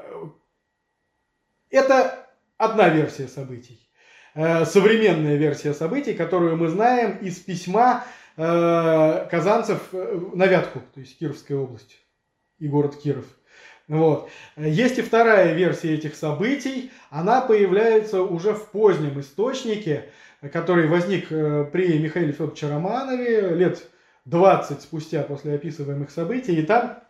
это 1.70 2.26
одна 2.56 2.88
версия 2.88 3.28
событий. 3.28 3.80
Э, 4.34 4.64
современная 4.64 5.36
версия 5.36 5.74
событий, 5.74 6.14
которую 6.14 6.56
мы 6.56 6.68
знаем 6.68 7.18
из 7.18 7.38
письма 7.38 8.04
э, 8.36 9.26
казанцев 9.30 9.92
на 9.92 10.46
Вятку, 10.46 10.80
то 10.94 11.00
есть 11.00 11.18
Кировская 11.18 11.58
область 11.58 11.98
и 12.58 12.68
город 12.68 12.96
Киров. 12.96 13.26
Вот. 13.92 14.30
Есть 14.56 14.98
и 14.98 15.02
вторая 15.02 15.52
версия 15.52 15.92
этих 15.92 16.16
событий. 16.16 16.90
Она 17.10 17.42
появляется 17.42 18.22
уже 18.22 18.54
в 18.54 18.68
позднем 18.70 19.20
источнике, 19.20 20.06
который 20.50 20.88
возник 20.88 21.26
э, 21.30 21.66
при 21.70 21.98
Михаиле 21.98 22.32
Федоровиче 22.32 22.70
Романове 22.70 23.50
лет 23.50 23.86
20 24.24 24.80
спустя 24.80 25.22
после 25.24 25.56
описываемых 25.56 26.10
событий. 26.10 26.58
И 26.58 26.62
там 26.62 27.00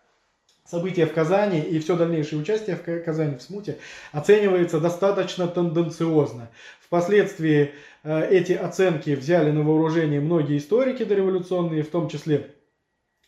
события 0.64 1.06
в 1.06 1.12
Казани 1.12 1.60
и 1.60 1.78
все 1.78 1.96
дальнейшее 1.96 2.42
участие 2.42 2.74
в 2.74 3.04
Казани 3.04 3.36
в 3.36 3.42
смуте 3.42 3.78
оценивается 4.10 4.80
достаточно 4.80 5.46
тенденциозно. 5.46 6.50
Впоследствии 6.80 7.74
э, 8.02 8.28
эти 8.28 8.54
оценки 8.54 9.10
взяли 9.10 9.52
на 9.52 9.62
вооружение 9.62 10.20
многие 10.20 10.58
историки 10.58 11.04
дореволюционные, 11.04 11.84
в 11.84 11.90
том 11.90 12.08
числе 12.08 12.50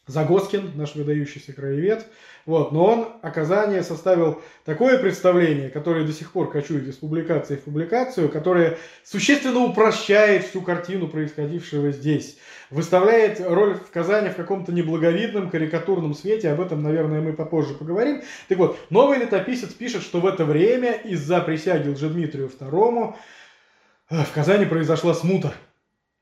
Загоскин, 0.07 0.73
наш 0.75 0.97
выдающийся 0.97 1.53
краевед. 1.53 2.07
Вот, 2.47 2.73
но 2.73 2.85
он 2.85 3.09
о 3.23 3.31
Казани 3.31 3.81
составил 3.81 4.43
такое 4.67 4.99
представление, 4.99 5.71
которое 5.71 6.05
до 6.05 6.13
сих 6.13 6.31
пор 6.31 6.51
кочует 6.51 6.87
из 6.87 6.97
публикации 6.97 7.57
в 7.57 7.63
публикацию, 7.63 8.29
которое 8.29 8.77
существенно 9.03 9.61
упрощает 9.61 10.45
всю 10.45 10.61
картину 10.61 11.09
происходившего 11.09 11.91
здесь. 11.91 12.37
Выставляет 12.69 13.41
роль 13.41 13.77
в 13.77 13.91
Казани 13.91 14.29
в 14.29 14.37
каком-то 14.37 14.73
неблаговидном, 14.73 15.49
карикатурном 15.49 16.13
свете. 16.13 16.51
Об 16.51 16.61
этом, 16.61 16.83
наверное, 16.83 17.23
мы 17.23 17.33
попозже 17.33 17.73
поговорим. 17.73 18.23
Так 18.49 18.59
вот, 18.59 18.79
новый 18.91 19.19
летописец 19.19 19.73
пишет, 19.73 20.03
что 20.03 20.21
в 20.21 20.27
это 20.27 20.45
время 20.45 20.93
из-за 20.93 21.41
присяги 21.41 21.89
Лжедмитрию 21.89 22.51
II 22.51 23.15
э, 24.11 24.23
в 24.23 24.33
Казани 24.33 24.67
произошла 24.67 25.15
смута 25.15 25.55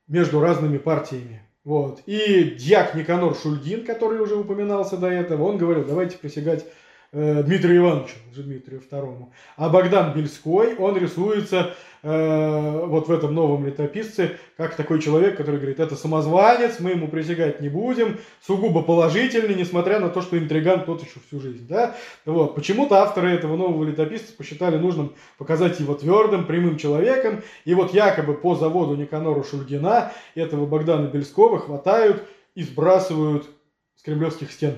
между 0.07 0.39
разными 0.39 0.77
партиями. 0.77 1.41
Вот. 1.63 2.01
И 2.05 2.55
дьяк 2.59 2.93
Никанор 2.93 3.35
Шульгин, 3.35 3.85
который 3.85 4.19
уже 4.19 4.35
упоминался 4.35 4.97
до 4.97 5.07
этого, 5.07 5.43
он 5.43 5.57
говорил, 5.57 5.85
давайте 5.85 6.17
присягать 6.17 6.65
э, 7.13 7.43
Дмитрию 7.43 7.77
Ивановичу, 7.77 8.15
Дмитрию 8.35 8.81
II. 8.81 9.27
А 9.55 9.69
Богдан 9.69 10.13
Бельской, 10.13 10.75
он 10.75 10.97
рисуется 10.97 11.75
э, 12.01 12.85
вот 12.85 13.07
в 13.07 13.11
этом 13.11 13.33
новом 13.33 13.65
летописце, 13.65 14.37
как 14.57 14.75
такой 14.75 14.99
человек, 14.99 15.37
который 15.37 15.57
говорит, 15.57 15.79
это 15.79 15.95
самозванец, 15.95 16.79
мы 16.79 16.91
ему 16.91 17.07
присягать 17.07 17.61
не 17.61 17.69
будем, 17.69 18.17
сугубо 18.45 18.81
положительный, 18.81 19.55
несмотря 19.55 19.99
на 19.99 20.09
то, 20.09 20.21
что 20.21 20.37
интриган 20.37 20.85
тот 20.85 21.01
еще 21.01 21.19
всю 21.27 21.39
жизнь. 21.39 21.67
Да? 21.67 21.95
Вот. 22.25 22.55
Почему-то 22.55 22.95
авторы 22.95 23.29
этого 23.29 23.55
нового 23.55 23.83
летописца 23.83 24.33
посчитали 24.35 24.77
нужным 24.77 25.13
показать 25.37 25.79
его 25.79 25.93
твердым, 25.93 26.45
прямым 26.45 26.77
человеком, 26.77 27.43
и 27.65 27.73
вот 27.75 27.93
якобы 27.93 28.33
по 28.33 28.55
заводу 28.55 28.95
Никанора 28.95 29.43
Шульгина 29.43 30.11
этого 30.35 30.65
Богдана 30.65 31.07
Бельского 31.07 31.59
хватают 31.59 32.23
и 32.55 32.63
сбрасывают 32.63 33.47
с 33.95 34.01
кремлевских 34.01 34.51
стен. 34.51 34.77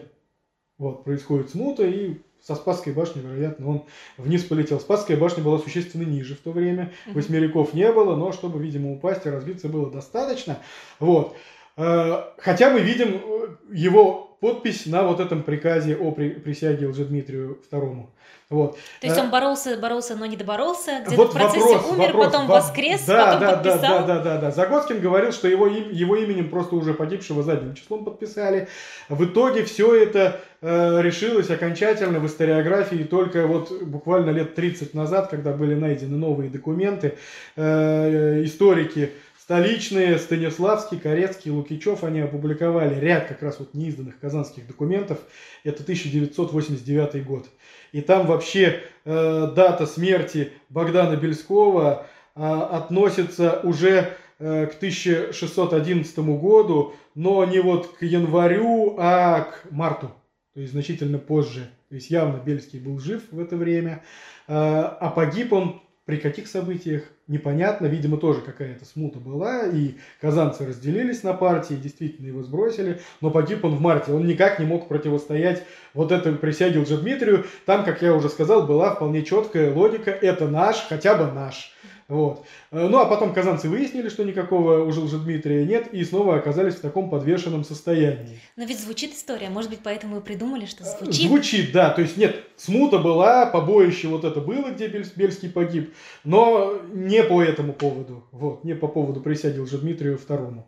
Вот, 0.77 1.05
происходит 1.05 1.49
смута, 1.49 1.85
и 1.85 2.17
со 2.45 2.53
Спасской 2.55 2.93
башни, 2.93 3.21
вероятно, 3.21 3.67
он 3.67 3.85
вниз 4.17 4.43
полетел. 4.43 4.79
Спасская 4.79 5.17
башня 5.17 5.43
была 5.43 5.57
существенно 5.57 6.03
ниже 6.03 6.35
в 6.35 6.39
то 6.39 6.51
время, 6.51 6.91
восьмериков 7.07 7.73
не 7.73 7.91
было, 7.91 8.15
но 8.15 8.31
чтобы, 8.31 8.61
видимо, 8.61 8.91
упасть 8.91 9.25
и 9.25 9.29
разбиться 9.29 9.67
было 9.67 9.89
достаточно. 9.89 10.59
Вот. 10.99 11.35
Э, 11.75 12.23
хотя 12.37 12.69
мы 12.69 12.81
видим 12.81 13.15
э, 13.15 13.47
его 13.73 14.24
подпись 14.39 14.85
на 14.85 15.03
вот 15.03 15.19
этом 15.19 15.43
приказе 15.43 15.95
о 15.95 16.11
присяге 16.11 16.87
Лжедмитрию 16.87 17.59
II. 17.71 18.07
Вот. 18.47 18.77
То 19.01 19.07
есть 19.07 19.17
он 19.17 19.31
боролся, 19.31 19.75
боролся, 19.75 20.15
но 20.15 20.27
не 20.27 20.37
доборолся, 20.37 21.01
где-то 21.03 21.15
вот 21.15 21.29
в 21.31 21.33
процессе 21.33 21.65
вопрос, 21.65 21.91
умер, 21.91 22.07
вопрос, 22.07 22.25
потом 22.25 22.47
во... 22.47 22.55
воскрес, 22.55 23.03
да, 23.05 23.25
потом 23.25 23.39
да, 23.39 23.53
подписал. 23.53 23.81
Да, 23.81 24.03
да, 24.05 24.19
да, 24.19 24.37
да. 24.37 24.51
Загоскин 24.51 25.01
говорил, 25.01 25.31
что 25.31 25.47
его, 25.47 25.65
им, 25.65 25.89
его 25.91 26.15
именем 26.15 26.49
просто 26.49 26.75
уже 26.75 26.93
погибшего 26.93 27.41
задним 27.41 27.73
числом 27.73 28.05
подписали. 28.05 28.67
В 29.09 29.25
итоге 29.25 29.65
все 29.65 29.95
это 29.95 30.41
э, 30.61 31.01
решилось 31.01 31.49
окончательно 31.49 32.19
в 32.19 32.27
историографии 32.27 33.03
только 33.03 33.47
вот 33.47 33.71
буквально 33.81 34.29
лет 34.29 34.53
30 34.53 34.93
назад, 34.93 35.29
когда 35.29 35.51
были 35.51 35.73
найдены 35.73 36.15
новые 36.15 36.51
документы. 36.51 37.17
Э, 37.55 38.43
историки 38.43 39.11
Столичные, 39.45 40.17
Станиславский, 40.17 40.97
Корецкий, 40.97 41.51
Лукичев, 41.51 42.03
они 42.03 42.19
опубликовали 42.19 42.99
ряд 42.99 43.27
как 43.27 43.43
раз 43.43 43.59
вот 43.59 43.75
неизданных 43.75 44.19
казанских 44.19 44.65
документов. 44.65 45.19
Это 45.63 45.83
1989 45.83 47.23
год. 47.23 47.45
И 47.91 48.01
там 48.01 48.25
вообще 48.25 48.81
э, 49.03 49.51
дата 49.55 49.85
смерти 49.85 50.51
Богдана 50.69 51.15
Бельского 51.15 52.07
э, 52.35 52.41
относится 52.41 53.59
уже 53.61 54.17
э, 54.39 54.65
к 54.65 54.77
1611 54.77 56.17
году, 56.17 56.95
но 57.13 57.45
не 57.45 57.59
вот 57.59 57.97
к 57.97 58.01
январю, 58.01 58.95
а 58.97 59.41
к 59.41 59.69
марту, 59.69 60.11
то 60.55 60.59
есть 60.59 60.71
значительно 60.71 61.19
позже. 61.19 61.69
То 61.89 61.95
есть 61.95 62.09
явно 62.09 62.41
Бельский 62.43 62.79
был 62.79 62.97
жив 62.97 63.21
в 63.29 63.39
это 63.39 63.55
время, 63.57 64.01
э, 64.47 64.53
а 64.55 65.13
погиб 65.15 65.53
он 65.53 65.83
при 66.05 66.17
каких 66.17 66.47
событиях 66.47 67.03
непонятно, 67.27 67.87
видимо, 67.87 68.17
тоже 68.17 68.41
какая-то 68.41 68.85
смута 68.85 69.19
была, 69.19 69.63
и 69.65 69.95
казанцы 70.21 70.65
разделились 70.67 71.23
на 71.23 71.33
партии, 71.33 71.73
действительно 71.73 72.27
его 72.27 72.43
сбросили, 72.43 73.01
но 73.21 73.31
погиб 73.31 73.65
он 73.65 73.75
в 73.75 73.81
марте, 73.81 74.11
он 74.11 74.27
никак 74.27 74.59
не 74.59 74.65
мог 74.65 74.87
противостоять 74.87 75.63
вот 75.95 76.11
этой 76.11 76.35
присяге 76.35 76.79
Лжедмитрию, 76.79 77.45
там, 77.65 77.83
как 77.83 78.03
я 78.03 78.13
уже 78.13 78.29
сказал, 78.29 78.67
была 78.67 78.93
вполне 78.93 79.23
четкая 79.23 79.73
логика, 79.73 80.11
это 80.11 80.47
наш, 80.47 80.85
хотя 80.87 81.15
бы 81.15 81.31
наш. 81.31 81.71
Вот. 82.07 82.45
Э, 82.71 82.87
ну 82.87 82.99
а 82.99 83.05
потом 83.05 83.33
казанцы 83.33 83.67
выяснили, 83.67 84.09
что 84.09 84.23
никакого 84.23 84.83
уже 84.85 85.01
Дмитрия 85.17 85.65
нет, 85.65 85.93
и 85.93 86.03
снова 86.03 86.35
оказались 86.35 86.75
в 86.75 86.81
таком 86.81 87.09
подвешенном 87.09 87.63
состоянии. 87.63 88.39
Но 88.55 88.65
ведь 88.65 88.79
звучит 88.79 89.13
история, 89.13 89.49
может 89.49 89.69
быть, 89.69 89.79
поэтому 89.83 90.17
и 90.17 90.21
придумали, 90.21 90.65
что 90.65 90.83
э, 90.83 90.87
звучит. 90.87 91.27
Звучит, 91.27 91.71
да. 91.71 91.89
То 91.89 92.01
есть 92.01 92.17
нет, 92.17 92.43
смута 92.57 92.99
была, 92.99 93.45
побоище 93.45 94.07
вот 94.07 94.23
это 94.23 94.39
было, 94.39 94.69
где 94.69 94.87
Бельский 94.87 95.49
погиб, 95.49 95.93
но 96.23 96.79
не 96.93 97.23
по 97.23 97.41
этому 97.41 97.73
поводу. 97.73 98.23
Вот, 98.31 98.63
не 98.63 98.75
по 98.75 98.87
поводу 98.87 99.21
присяги 99.21 99.59
Дмитрию 99.75 100.17
второму. 100.17 100.67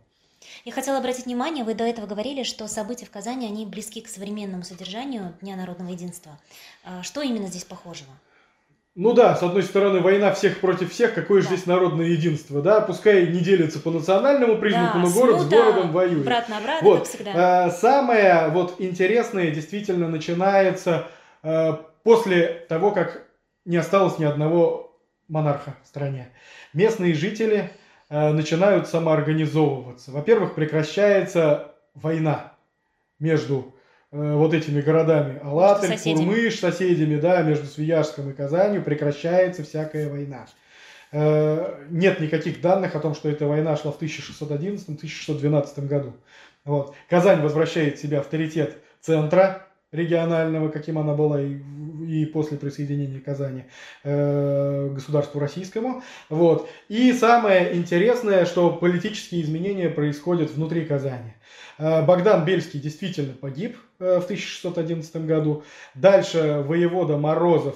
Я 0.65 0.71
хотела 0.71 0.97
обратить 0.97 1.25
внимание, 1.25 1.63
вы 1.63 1.73
до 1.73 1.83
этого 1.83 2.05
говорили, 2.07 2.43
что 2.43 2.67
события 2.67 3.05
в 3.05 3.11
Казани, 3.11 3.45
они 3.45 3.65
близки 3.65 4.01
к 4.01 4.07
современному 4.07 4.63
содержанию 4.63 5.33
Дня 5.41 5.55
народного 5.55 5.91
единства. 5.91 6.39
А 6.83 7.03
что 7.03 7.21
именно 7.21 7.47
здесь 7.47 7.63
похожего? 7.63 8.09
Ну 8.99 9.13
да, 9.13 9.35
с 9.35 9.43
одной 9.43 9.61
стороны, 9.61 9.99
война 9.99 10.33
всех 10.33 10.59
против 10.59 10.91
всех, 10.91 11.13
какое 11.13 11.41
же 11.41 11.49
Да. 11.49 11.53
здесь 11.53 11.67
народное 11.67 12.07
единство, 12.07 12.63
да? 12.63 12.81
Пускай 12.81 13.27
не 13.27 13.41
делится 13.41 13.79
по 13.79 13.91
национальному 13.91 14.57
признаку, 14.57 14.97
Да, 14.97 15.03
но 15.03 15.09
город 15.11 15.41
с 15.41 15.47
городом 15.47 15.91
воюет. 15.91 16.25
Брат 16.25 16.49
на 16.49 16.59
брата, 16.59 16.83
Вот, 16.83 16.99
как 17.01 17.07
всегда. 17.07 17.65
А, 17.65 17.69
Самое 17.69 18.47
вот 18.49 18.77
интересное 18.79 19.51
действительно 19.51 20.09
начинается 20.09 21.09
а, 21.43 21.85
после 22.01 22.65
того, 22.67 22.89
как 22.89 23.27
не 23.65 23.77
осталось 23.77 24.17
ни 24.17 24.25
одного 24.25 24.99
монарха 25.27 25.75
в 25.83 25.87
стране. 25.87 26.29
Местные 26.73 27.13
жители 27.13 27.69
а, 28.09 28.33
начинают 28.33 28.87
самоорганизовываться. 28.87 30.09
Во-первых, 30.09 30.55
прекращается 30.55 31.75
война 31.93 32.53
между 33.19 33.75
вот 34.17 34.53
этими 34.53 34.81
городами 34.81 35.39
Алатырь, 35.43 35.91
соседями. 35.91 36.25
Курмыш, 36.25 36.59
соседями, 36.59 37.19
да, 37.19 37.41
между 37.41 37.65
Свияжском 37.65 38.29
и 38.29 38.33
Казанью 38.33 38.83
прекращается 38.83 39.63
всякая 39.63 40.09
война. 40.09 40.47
Э, 41.11 41.85
Нет 41.89 42.19
никаких 42.19 42.61
данных 42.61 42.95
о 42.95 42.99
том, 42.99 43.15
что 43.15 43.29
эта 43.29 43.45
война 43.45 43.77
шла 43.77 43.91
в 43.91 44.01
1611-1612 44.01 45.87
году. 45.87 46.13
Вот. 46.65 46.95
Казань 47.09 47.41
возвращает 47.41 47.99
себе 47.99 48.19
авторитет 48.19 48.77
центра 49.01 49.66
регионального, 49.91 50.69
каким 50.69 50.97
она 50.97 51.13
была 51.13 51.41
и, 51.41 51.57
и 52.07 52.25
после 52.25 52.57
присоединения 52.57 53.21
Казани 53.21 53.65
э, 54.03 54.89
государству 54.93 55.39
российскому. 55.39 56.03
Вот. 56.29 56.69
И 56.89 57.13
самое 57.13 57.75
интересное, 57.75 58.45
что 58.45 58.71
политические 58.71 59.41
изменения 59.41 59.89
происходят 59.89 60.51
внутри 60.51 60.85
Казани. 60.85 61.33
Э, 61.77 62.03
Богдан 62.05 62.43
Бельский 62.43 62.79
действительно 62.79 63.33
погиб 63.33 63.77
э, 63.99 64.19
в 64.19 64.25
1611 64.25 65.25
году. 65.25 65.63
Дальше 65.95 66.63
воевода 66.67 67.17
Морозов, 67.17 67.75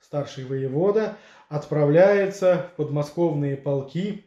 старший 0.00 0.44
воевода, 0.44 1.16
отправляется 1.48 2.70
в 2.72 2.76
подмосковные 2.76 3.56
полки 3.56 4.24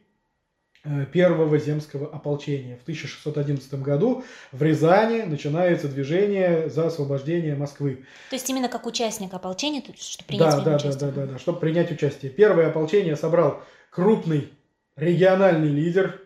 первого 1.14 1.58
земского 1.58 2.08
ополчения. 2.08 2.78
В 2.78 2.82
1611 2.82 3.74
году 3.76 4.24
в 4.52 4.62
Рязани 4.62 5.22
начинается 5.22 5.88
движение 5.88 6.70
за 6.70 6.88
освобождение 6.88 7.56
Москвы. 7.56 8.04
То 8.30 8.36
есть 8.36 8.50
именно 8.50 8.68
как 8.68 8.86
участник 8.86 9.34
ополчения, 9.34 9.82
чтобы 9.98 10.28
принять 10.28 10.52
Да, 10.52 10.58
да, 10.58 10.64
да, 10.64 10.76
участие. 10.76 11.12
да, 11.12 11.26
да, 11.26 11.32
да, 11.34 11.40
чтобы 11.40 11.60
принять 11.60 11.92
участие. 11.92 12.32
Первое 12.32 12.68
ополчение 12.68 13.16
собрал 13.16 13.62
крупный 13.90 14.52
региональный 14.98 15.70
лидер, 15.70 16.20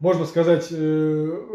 можно 0.00 0.24
сказать, 0.26 0.68
э, 0.70 0.74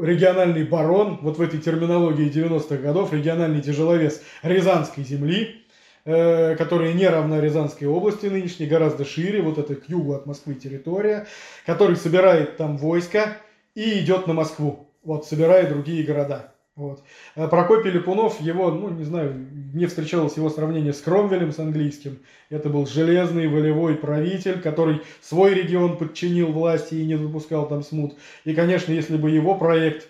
региональный 0.02 0.64
барон, 0.64 1.20
вот 1.22 1.38
в 1.38 1.42
этой 1.42 1.60
терминологии 1.60 2.30
90-х 2.30 2.78
годов, 2.78 3.12
региональный 3.12 3.62
тяжеловес 3.62 4.22
Рязанской 4.44 5.04
земли, 5.04 5.65
э, 6.06 6.56
которая 6.56 6.94
не 6.94 7.08
равна 7.08 7.42
Рязанской 7.42 7.88
области 7.88 8.28
нынешней, 8.28 8.68
гораздо 8.68 9.06
шире, 9.06 9.42
вот 9.42 9.58
это 9.58 9.76
к 9.76 9.90
югу 9.90 10.14
от 10.14 10.26
Москвы 10.26 10.56
территория, 10.56 11.28
который 11.66 11.96
собирает 11.96 12.58
там 12.58 12.78
войска 12.78 13.38
и 13.74 14.00
идет 14.00 14.28
на 14.28 14.34
Москву, 14.34 14.90
вот, 15.04 15.26
собирая 15.26 15.70
другие 15.70 16.04
города. 16.04 16.52
Вот. 16.76 17.04
А 17.36 17.48
Прокопий 17.48 17.90
Липунов, 17.90 18.42
его, 18.42 18.70
ну, 18.70 18.90
не 18.90 19.06
знаю, 19.06 19.34
мне 19.34 19.88
встречалось 19.88 20.36
его 20.36 20.50
сравнение 20.50 20.92
с 20.92 21.00
Кромвелем, 21.00 21.54
с 21.54 21.60
английским. 21.60 22.20
Это 22.50 22.68
был 22.70 22.86
железный, 22.86 23.48
волевой 23.48 23.96
правитель, 23.96 24.60
который 24.60 25.02
свой 25.22 25.54
регион 25.54 25.98
подчинил 25.98 26.52
власти 26.52 26.96
и 26.96 27.06
не 27.06 27.18
допускал 27.18 27.70
там 27.70 27.82
смут. 27.82 28.18
И, 28.44 28.54
конечно, 28.54 28.92
если 28.92 29.16
бы 29.16 29.32
его 29.32 29.56
проект 29.56 30.10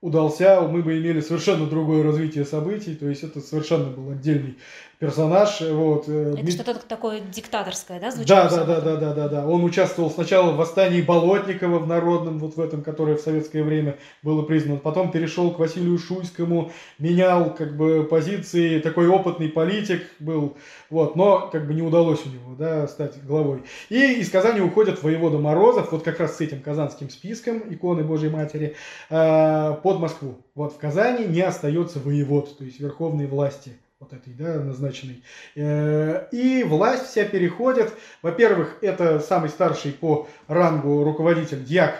удался, 0.00 0.60
мы 0.60 0.82
бы 0.82 0.98
имели 0.98 1.20
совершенно 1.20 1.66
другое 1.66 2.04
развитие 2.04 2.44
событий, 2.44 2.94
то 2.94 3.08
есть 3.08 3.24
это 3.24 3.40
совершенно 3.40 3.86
был 3.86 4.10
отдельный 4.10 4.58
персонаж. 4.98 5.60
Вот. 5.60 6.04
э, 6.08 6.34
Это 6.38 6.50
что-то 6.50 6.74
такое 6.86 7.20
диктаторское, 7.20 8.00
да, 8.00 8.10
да, 8.10 8.16
звучало? 8.16 8.50
да, 8.50 8.64
да, 8.64 8.80
да, 8.80 8.96
да, 8.96 9.14
да, 9.14 9.28
да. 9.28 9.46
Он 9.46 9.64
участвовал 9.64 10.10
сначала 10.10 10.52
в 10.52 10.56
восстании 10.56 11.02
Болотникова 11.02 11.78
в 11.78 11.86
народном, 11.86 12.38
вот 12.38 12.56
в 12.56 12.60
этом, 12.60 12.82
которое 12.82 13.16
в 13.16 13.20
советское 13.20 13.62
время 13.62 13.96
было 14.22 14.42
признано. 14.42 14.78
Потом 14.78 15.10
перешел 15.10 15.50
к 15.52 15.58
Василию 15.58 15.98
Шуйскому, 15.98 16.72
менял 16.98 17.54
как 17.54 17.76
бы 17.76 18.04
позиции, 18.04 18.80
такой 18.80 19.08
опытный 19.08 19.48
политик 19.48 20.02
был, 20.18 20.56
вот, 20.90 21.16
но 21.16 21.48
как 21.48 21.66
бы 21.66 21.74
не 21.74 21.82
удалось 21.82 22.24
у 22.26 22.28
него, 22.28 22.54
да, 22.58 22.86
стать 22.88 23.22
главой. 23.24 23.62
И 23.88 24.20
из 24.20 24.30
Казани 24.30 24.60
уходят 24.60 25.02
воевода 25.02 25.38
Морозов, 25.38 25.92
вот 25.92 26.02
как 26.02 26.20
раз 26.20 26.36
с 26.36 26.40
этим 26.40 26.60
казанским 26.60 27.10
списком 27.10 27.62
иконы 27.70 28.04
Божьей 28.04 28.30
Матери, 28.30 28.76
э, 29.10 29.74
под 29.82 30.00
Москву. 30.00 30.36
Вот 30.54 30.74
в 30.74 30.78
Казани 30.78 31.26
не 31.26 31.40
остается 31.40 31.98
воевод, 31.98 32.56
то 32.56 32.64
есть 32.64 32.80
верховной 32.80 33.26
власти 33.26 33.72
вот 34.04 34.12
этой, 34.12 34.32
да, 34.34 34.60
назначенной. 34.60 35.22
Э, 35.56 36.26
И 36.32 36.62
власть 36.64 37.06
вся 37.06 37.24
переходит. 37.24 37.92
Во-первых, 38.22 38.76
это 38.82 39.20
самый 39.20 39.48
старший 39.50 39.92
по 39.92 40.28
рангу 40.48 41.04
руководитель, 41.04 41.64
дьяк, 41.64 41.94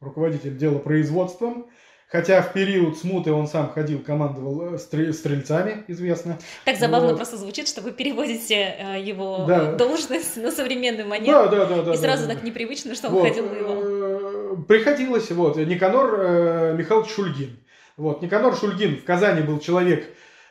руководитель 0.00 0.56
делопроизводством. 0.56 1.66
Хотя 2.08 2.40
в 2.40 2.52
период 2.52 2.96
смуты 2.96 3.32
он 3.32 3.48
сам 3.48 3.68
ходил, 3.72 3.98
командовал 3.98 4.74
э, 4.74 4.78
стрель- 4.78 5.12
стрельцами, 5.12 5.82
известно. 5.88 6.38
Так 6.64 6.76
забавно 6.78 7.08
Вот. 7.08 7.16
просто 7.16 7.36
звучит, 7.36 7.66
что 7.66 7.80
вы 7.80 7.90
переводите 7.90 8.54
э, 8.78 9.02
его 9.02 9.44
Да. 9.48 9.72
должность 9.72 10.36
на 10.36 10.52
современный 10.52 11.04
манер. 11.04 11.32
Да, 11.32 11.46
да, 11.48 11.66
да, 11.66 11.82
да. 11.82 11.90
и 11.94 11.96
да, 11.96 11.96
сразу 11.96 12.22
да, 12.28 12.34
так 12.34 12.42
да. 12.42 12.46
непривычно, 12.46 12.94
что 12.94 13.08
он 13.08 13.14
Вот, 13.14 13.28
ходил 13.28 13.48
воевал. 13.48 13.82
э, 13.82 14.56
Приходилось, 14.68 15.30
вот, 15.32 15.56
Никанор 15.56 16.14
э, 16.20 16.76
Михайлович 16.78 17.10
Шульгин. 17.10 17.58
Вот, 17.96 18.22
Никанор 18.22 18.54
Шульгин 18.56 18.98
в 18.98 19.04
Казани 19.04 19.40
был 19.42 19.58
человек 19.58 20.06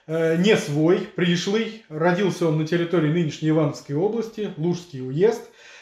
не 0.07 0.55
свой, 0.57 0.99
пришлый. 0.99 1.83
Родился 1.89 2.47
он 2.47 2.57
на 2.57 2.67
территории 2.67 3.11
нынешней 3.11 3.49
Ивановской 3.49 3.95
области, 3.95 4.53
Лужский 4.57 5.01
уезд. 5.01 5.41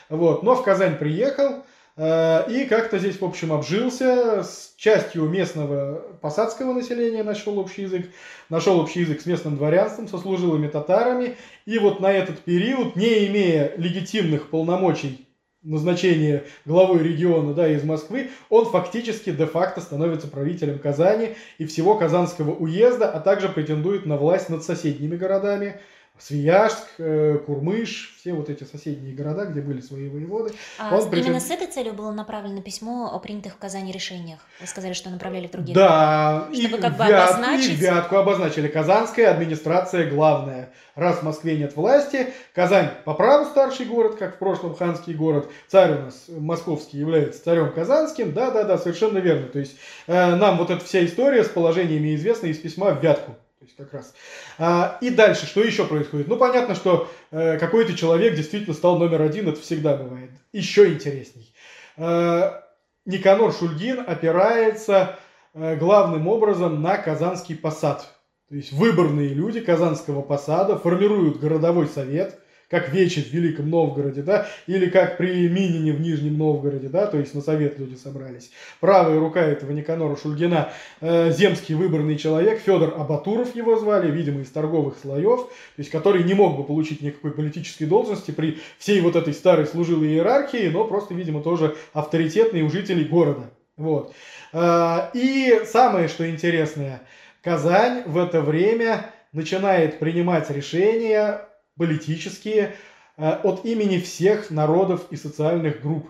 Вот, 0.10 0.44
но 0.44 0.56
в 0.56 0.64
Казань 0.64 0.98
приехал 0.98 1.66
э, 1.98 2.52
и 2.52 2.66
как-то 2.66 3.00
здесь, 3.00 3.20
в 3.20 3.26
общем, 3.26 3.52
обжился 3.52 4.44
с 4.44 4.74
частью 4.78 5.24
местного 5.24 6.04
посадского 6.22 6.74
населения, 6.74 7.24
нашел 7.24 7.58
общий 7.58 7.84
язык, 7.84 8.10
нашел 8.50 8.80
общий 8.80 9.02
язык 9.02 9.22
с 9.22 9.26
местным 9.26 9.58
дворянством, 9.58 10.08
со 10.08 10.18
служилыми 10.18 10.68
татарами. 10.68 11.36
И 11.66 11.80
вот 11.80 12.00
на 12.00 12.12
этот 12.12 12.40
период, 12.40 12.96
не 12.96 13.26
имея 13.28 13.74
легитимных 13.78 14.50
полномочий 14.50 15.28
назначения 15.64 16.44
главой 16.66 17.04
региона 17.04 17.54
да, 17.54 17.68
из 17.68 17.84
Москвы, 17.84 18.30
он 18.50 18.66
фактически 18.66 19.32
де-факто 19.32 19.82
становится 19.82 20.28
правителем 20.28 20.80
Казани 20.80 21.36
и 21.58 21.66
всего 21.66 21.96
Казанского 21.96 22.52
уезда, 22.52 23.10
а 23.10 23.20
также 23.20 23.50
претендует 23.50 24.06
на 24.06 24.18
власть 24.18 24.50
над 24.50 24.64
соседними 24.64 25.16
городами. 25.16 25.80
Свияжск, 26.24 26.88
э, 27.00 27.38
Курмыш, 27.46 28.16
все 28.18 28.32
вот 28.32 28.50
эти 28.50 28.64
соседние 28.64 29.14
города, 29.14 29.44
где 29.44 29.60
были 29.60 29.82
свои 29.82 30.08
воеводы. 30.08 30.54
А 30.80 30.96
он 30.96 31.12
именно 31.12 31.42
с 31.42 31.52
этой 31.52 31.68
целью 31.68 31.94
было 31.94 32.14
направлено 32.14 32.62
письмо 32.62 33.12
о 33.14 33.20
принятых 33.20 33.56
в 33.56 33.58
Казани 33.58 33.92
решениях. 33.92 34.40
Вы 34.62 34.68
сказали, 34.68 34.94
что 34.94 35.10
направляли 35.10 35.48
в 35.48 35.52
другие. 35.52 35.76
Да, 35.76 36.48
и 36.50 36.62
Чтобы 36.62 36.78
как 36.82 36.96
бы 36.96 37.04
Вятку, 37.04 37.34
обозначить. 37.34 37.74
и 37.74 37.76
Вятку 37.76 38.16
обозначили. 38.16 38.70
Казанская 38.70 39.32
администрация 39.32 40.10
главная. 40.10 40.72
Раз 40.96 41.18
в 41.18 41.24
Москве 41.24 41.58
нет 41.58 41.76
власти, 41.76 42.30
Казань 42.54 42.90
по 43.04 43.16
праву 43.16 43.44
старший 43.46 43.86
город, 43.86 44.16
как 44.16 44.36
в 44.36 44.38
прошлом 44.38 44.76
ханский 44.76 45.16
город. 45.16 45.50
Царь 45.68 45.92
у 45.92 46.02
нас 46.04 46.26
московский 46.30 47.00
является 47.00 47.44
царем 47.44 47.74
казанским. 47.74 48.32
Да-да-да, 48.32 48.78
совершенно 48.78 49.18
верно. 49.18 49.48
То 49.48 49.60
есть 49.60 49.76
э, 50.08 50.36
нам 50.36 50.58
вот 50.58 50.70
эта 50.70 50.86
вся 50.86 51.04
история 51.04 51.44
с 51.44 51.50
положениями 51.50 52.16
известна 52.16 52.48
из 52.48 52.60
письма 52.60 52.92
в 52.92 53.04
Вятку. 53.04 53.36
То 53.64 53.68
есть 53.68 53.78
как 53.78 53.94
раз. 53.94 54.14
А, 54.58 54.98
и 55.00 55.10
дальше, 55.10 55.46
что 55.46 55.62
еще 55.62 55.86
происходит? 55.86 56.28
Ну, 56.28 56.36
понятно, 56.36 56.76
что 56.76 57.10
э, 57.32 57.58
какой-то 57.58 57.96
человек 57.96 58.36
действительно 58.36 58.76
стал 58.76 58.98
номер 58.98 59.22
один, 59.22 59.48
это 59.48 59.62
всегда 59.62 59.96
бывает. 59.96 60.32
Еще 60.52 60.92
интересней. 60.92 61.54
Э, 61.96 62.60
Никанор 63.06 63.54
Шульгин 63.54 64.04
опирается 64.06 65.18
э, 65.54 65.78
главным 65.78 66.28
образом 66.28 66.82
на 66.82 66.98
Казанский 66.98 67.56
посад. 67.56 68.14
То 68.50 68.56
есть 68.56 68.74
выборные 68.74 69.30
люди 69.30 69.62
Казанского 69.62 70.22
посада 70.24 70.78
формируют 70.78 71.40
городовой 71.40 71.88
совет, 71.88 72.38
как 72.74 72.92
Вече 72.92 73.22
в 73.22 73.32
Великом 73.32 73.70
Новгороде, 73.70 74.24
да, 74.24 74.48
или 74.66 74.90
как 74.90 75.18
при 75.18 75.48
Минине 75.48 75.94
в 75.94 76.02
Нижнем 76.02 76.40
Новгороде, 76.40 76.88
да, 76.88 77.06
то 77.06 77.20
есть 77.20 77.36
на 77.36 77.42
совет 77.42 77.78
люди 77.78 77.94
собрались. 77.94 78.50
Правая 78.80 79.20
рука 79.20 79.42
этого 79.42 79.72
Никанора 79.74 80.16
Шульгина, 80.16 80.74
э, 81.00 81.32
земский 81.32 81.76
выборный 81.76 82.18
человек, 82.18 82.60
Федор 82.62 82.96
Абатуров 82.98 83.56
его 83.56 83.78
звали, 83.78 84.10
видимо, 84.10 84.42
из 84.42 84.50
торговых 84.50 84.96
слоев, 85.00 85.42
то 85.42 85.50
есть 85.78 85.92
который 85.92 86.24
не 86.24 86.34
мог 86.34 86.58
бы 86.58 86.64
получить 86.64 87.02
никакой 87.02 87.30
политической 87.30 87.86
должности 87.86 88.32
при 88.32 88.58
всей 88.80 89.02
вот 89.02 89.16
этой 89.16 89.36
старой 89.36 89.68
служилой 89.68 90.08
иерархии, 90.08 90.68
но 90.70 90.86
просто, 90.86 91.14
видимо, 91.14 91.44
тоже 91.44 91.76
авторитетный 91.94 92.64
у 92.64 92.72
жителей 92.72 93.06
города. 93.06 93.52
Вот. 93.78 94.16
А, 94.52 95.12
И 95.14 95.62
самое, 95.66 96.08
что 96.08 96.28
интересное, 96.28 97.04
Казань 97.44 98.02
в 98.08 98.18
это 98.18 98.42
время 98.42 99.12
начинает 99.32 100.00
принимать 100.00 100.50
решения 100.50 101.42
политические 101.78 102.76
э, 103.18 103.30
от 103.44 103.66
имени 103.66 104.00
всех 104.00 104.50
народов 104.50 105.06
и 105.10 105.16
социальных 105.16 105.82
групп 105.82 106.10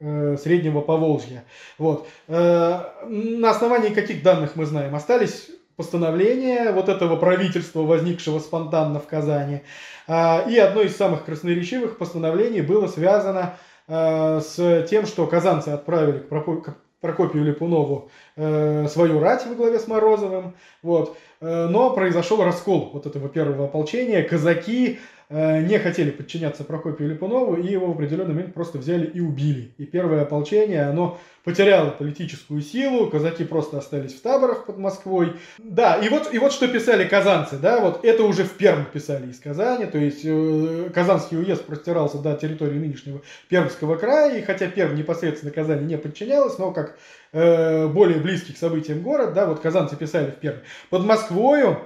э, 0.00 0.36
Среднего 0.36 0.80
Поволжья. 0.80 1.44
Вот. 1.78 2.08
Э, 2.28 2.80
На 3.08 3.50
основании 3.50 3.90
каких 3.90 4.22
данных 4.22 4.56
мы 4.56 4.66
знаем? 4.66 4.94
Остались 4.94 5.50
постановление 5.76 6.72
вот 6.72 6.88
этого 6.88 7.16
правительства, 7.16 7.80
возникшего 7.80 8.38
спонтанно 8.38 9.00
в 9.00 9.08
Казани. 9.08 9.62
И 10.06 10.58
одно 10.58 10.82
из 10.82 10.96
самых 10.96 11.24
красноречивых 11.24 11.98
постановлений 11.98 12.60
было 12.60 12.86
связано 12.86 13.56
с 13.88 14.86
тем, 14.88 15.06
что 15.06 15.26
казанцы 15.26 15.70
отправили 15.70 16.20
к 16.20 16.28
Прокопию 17.04 17.44
Липунову 17.44 18.08
э, 18.34 18.88
свою 18.88 19.20
рать 19.20 19.44
во 19.46 19.54
главе 19.54 19.78
с 19.78 19.86
Морозовым. 19.86 20.54
Вот. 20.82 21.18
Э, 21.42 21.66
но 21.68 21.90
произошел 21.90 22.42
раскол 22.42 22.88
вот 22.94 23.04
этого 23.04 23.28
первого 23.28 23.66
ополчения. 23.66 24.22
Казаки 24.22 25.00
не 25.34 25.78
хотели 25.78 26.10
подчиняться 26.10 26.62
Прокопию 26.62 27.08
Липунову, 27.08 27.56
и 27.56 27.66
его 27.66 27.88
в 27.88 27.90
определенный 27.92 28.34
момент 28.34 28.54
просто 28.54 28.78
взяли 28.78 29.06
и 29.06 29.20
убили. 29.20 29.72
И 29.78 29.84
первое 29.84 30.22
ополчение, 30.22 30.82
оно 30.82 31.18
потеряло 31.42 31.90
политическую 31.90 32.62
силу, 32.62 33.10
казаки 33.10 33.44
просто 33.44 33.78
остались 33.78 34.14
в 34.14 34.22
таборах 34.22 34.64
под 34.64 34.78
Москвой. 34.78 35.34
Да, 35.58 35.96
и 35.96 36.08
вот, 36.08 36.32
и 36.32 36.38
вот 36.38 36.52
что 36.52 36.68
писали 36.68 37.06
казанцы, 37.06 37.56
да, 37.58 37.80
вот 37.80 38.04
это 38.04 38.24
уже 38.24 38.44
в 38.44 38.52
Перм 38.52 38.86
писали 38.86 39.30
из 39.30 39.40
Казани, 39.40 39.86
то 39.86 39.98
есть 39.98 40.22
э, 40.24 40.90
Казанский 40.94 41.38
уезд 41.38 41.64
простирался 41.64 42.18
до 42.18 42.34
территории 42.34 42.78
нынешнего 42.78 43.20
Пермского 43.48 43.96
края, 43.96 44.38
и 44.38 44.42
хотя 44.42 44.68
Перм 44.68 44.94
непосредственно 44.94 45.52
Казани 45.52 45.84
не 45.84 45.98
подчинялась, 45.98 46.58
но 46.58 46.70
как 46.70 46.96
э, 47.32 47.88
более 47.88 48.20
близкий 48.20 48.52
к 48.52 48.58
событиям 48.58 49.02
город, 49.02 49.34
да, 49.34 49.46
вот 49.46 49.60
казанцы 49.60 49.96
писали 49.96 50.30
в 50.30 50.36
Перм. 50.36 50.58
Под 50.90 51.04
Москвою 51.04 51.78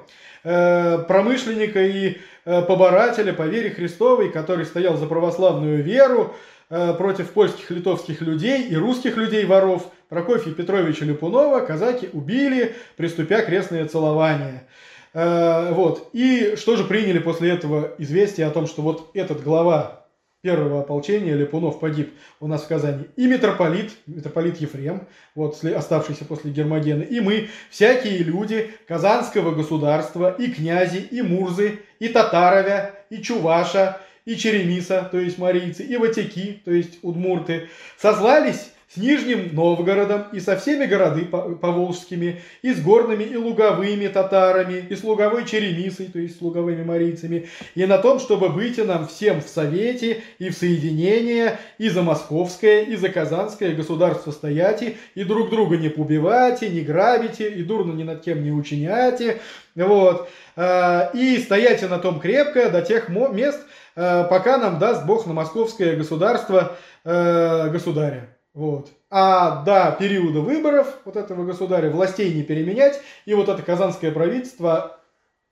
э, 0.48 0.98
промышленника 1.06 1.82
и 1.82 2.18
Э, 2.50 2.62
поборателя 2.62 3.34
по 3.34 3.42
вере 3.42 3.68
Христовой, 3.68 4.32
который 4.32 4.64
стоял 4.64 4.96
за 4.96 5.04
православную 5.04 5.82
веру 5.82 6.34
э, 6.70 6.94
против 6.94 7.30
польских 7.32 7.70
литовских 7.70 8.22
людей 8.22 8.68
и 8.68 8.74
русских 8.74 9.18
людей-воров, 9.18 9.82
Прокофья 10.08 10.52
Петровича 10.52 11.04
Липунова 11.04 11.60
казаки 11.60 12.08
убили, 12.14 12.74
приступя 12.96 13.42
крестное 13.42 13.84
целование. 13.84 14.66
Вот. 15.12 16.08
И 16.14 16.54
что 16.56 16.76
же 16.76 16.84
приняли 16.84 17.18
после 17.18 17.50
этого 17.50 17.92
известие 17.98 18.46
о 18.46 18.50
том, 18.50 18.66
что 18.66 18.80
вот 18.80 19.10
этот 19.12 19.42
глава 19.42 19.97
первого 20.42 20.80
ополчения 20.80 21.34
Липунов 21.34 21.80
погиб 21.80 22.14
у 22.40 22.46
нас 22.46 22.62
в 22.62 22.68
Казани. 22.68 23.06
И 23.16 23.26
митрополит, 23.26 23.92
митрополит 24.06 24.58
Ефрем, 24.58 25.08
вот 25.34 25.62
оставшийся 25.64 26.24
после 26.24 26.52
Гермогена, 26.52 27.02
и 27.02 27.20
мы, 27.20 27.48
всякие 27.70 28.18
люди 28.18 28.70
Казанского 28.86 29.54
государства, 29.54 30.34
и 30.38 30.50
князи, 30.50 30.98
и 30.98 31.22
мурзы, 31.22 31.80
и 31.98 32.08
татаровя, 32.08 32.94
и 33.10 33.20
чуваша, 33.20 34.00
и 34.24 34.36
черемиса, 34.36 35.08
то 35.10 35.18
есть 35.18 35.38
марийцы, 35.38 35.82
и 35.82 35.96
ватяки, 35.96 36.60
то 36.64 36.70
есть 36.70 36.98
удмурты, 37.02 37.68
созвались 37.96 38.72
с 38.92 38.96
Нижним 38.96 39.54
Новгородом 39.54 40.24
и 40.32 40.40
со 40.40 40.56
всеми 40.56 40.86
городы 40.86 41.24
поволжскими, 41.24 42.40
и 42.62 42.72
с 42.72 42.80
горными 42.80 43.22
и 43.22 43.36
луговыми 43.36 44.06
татарами, 44.06 44.86
и 44.88 44.96
с 44.96 45.04
луговой 45.04 45.44
черемисой, 45.44 46.06
то 46.06 46.18
есть 46.18 46.38
с 46.38 46.40
луговыми 46.40 46.82
марийцами, 46.82 47.48
и 47.74 47.84
на 47.84 47.98
том, 47.98 48.18
чтобы 48.18 48.48
быть 48.48 48.78
нам 48.78 49.06
всем 49.06 49.42
в 49.42 49.48
совете 49.48 50.22
и 50.38 50.48
в 50.48 50.54
соединение, 50.54 51.58
и 51.76 51.90
за 51.90 52.02
московское, 52.02 52.82
и 52.82 52.96
за 52.96 53.10
казанское 53.10 53.74
государство 53.74 54.30
стояти, 54.30 54.96
и 55.14 55.22
друг 55.22 55.50
друга 55.50 55.76
не 55.76 55.90
побивать, 55.90 56.62
и 56.62 56.68
не 56.70 56.80
грабите, 56.80 57.50
и 57.50 57.62
дурно 57.62 57.92
ни 57.92 58.04
над 58.04 58.22
кем 58.22 58.42
не 58.42 58.52
учиняйте, 58.52 59.40
вот, 59.76 60.30
а, 60.56 61.10
и 61.12 61.38
стояйте 61.38 61.88
на 61.88 61.98
том 61.98 62.20
крепко 62.20 62.70
до 62.70 62.80
тех 62.80 63.10
мест, 63.10 63.60
а, 63.96 64.24
пока 64.24 64.56
нам 64.56 64.78
даст 64.78 65.04
Бог 65.04 65.26
на 65.26 65.34
московское 65.34 65.94
государство 65.94 66.76
а, 67.04 67.68
государя. 67.68 68.37
Вот. 68.58 68.90
А 69.08 69.62
до 69.62 69.96
периода 70.00 70.40
выборов 70.40 70.98
вот 71.04 71.14
этого 71.14 71.44
государя 71.44 71.90
властей 71.90 72.34
не 72.34 72.42
переменять. 72.42 73.00
И 73.24 73.32
вот 73.32 73.48
это 73.48 73.62
казанское 73.62 74.10
правительство, 74.10 74.98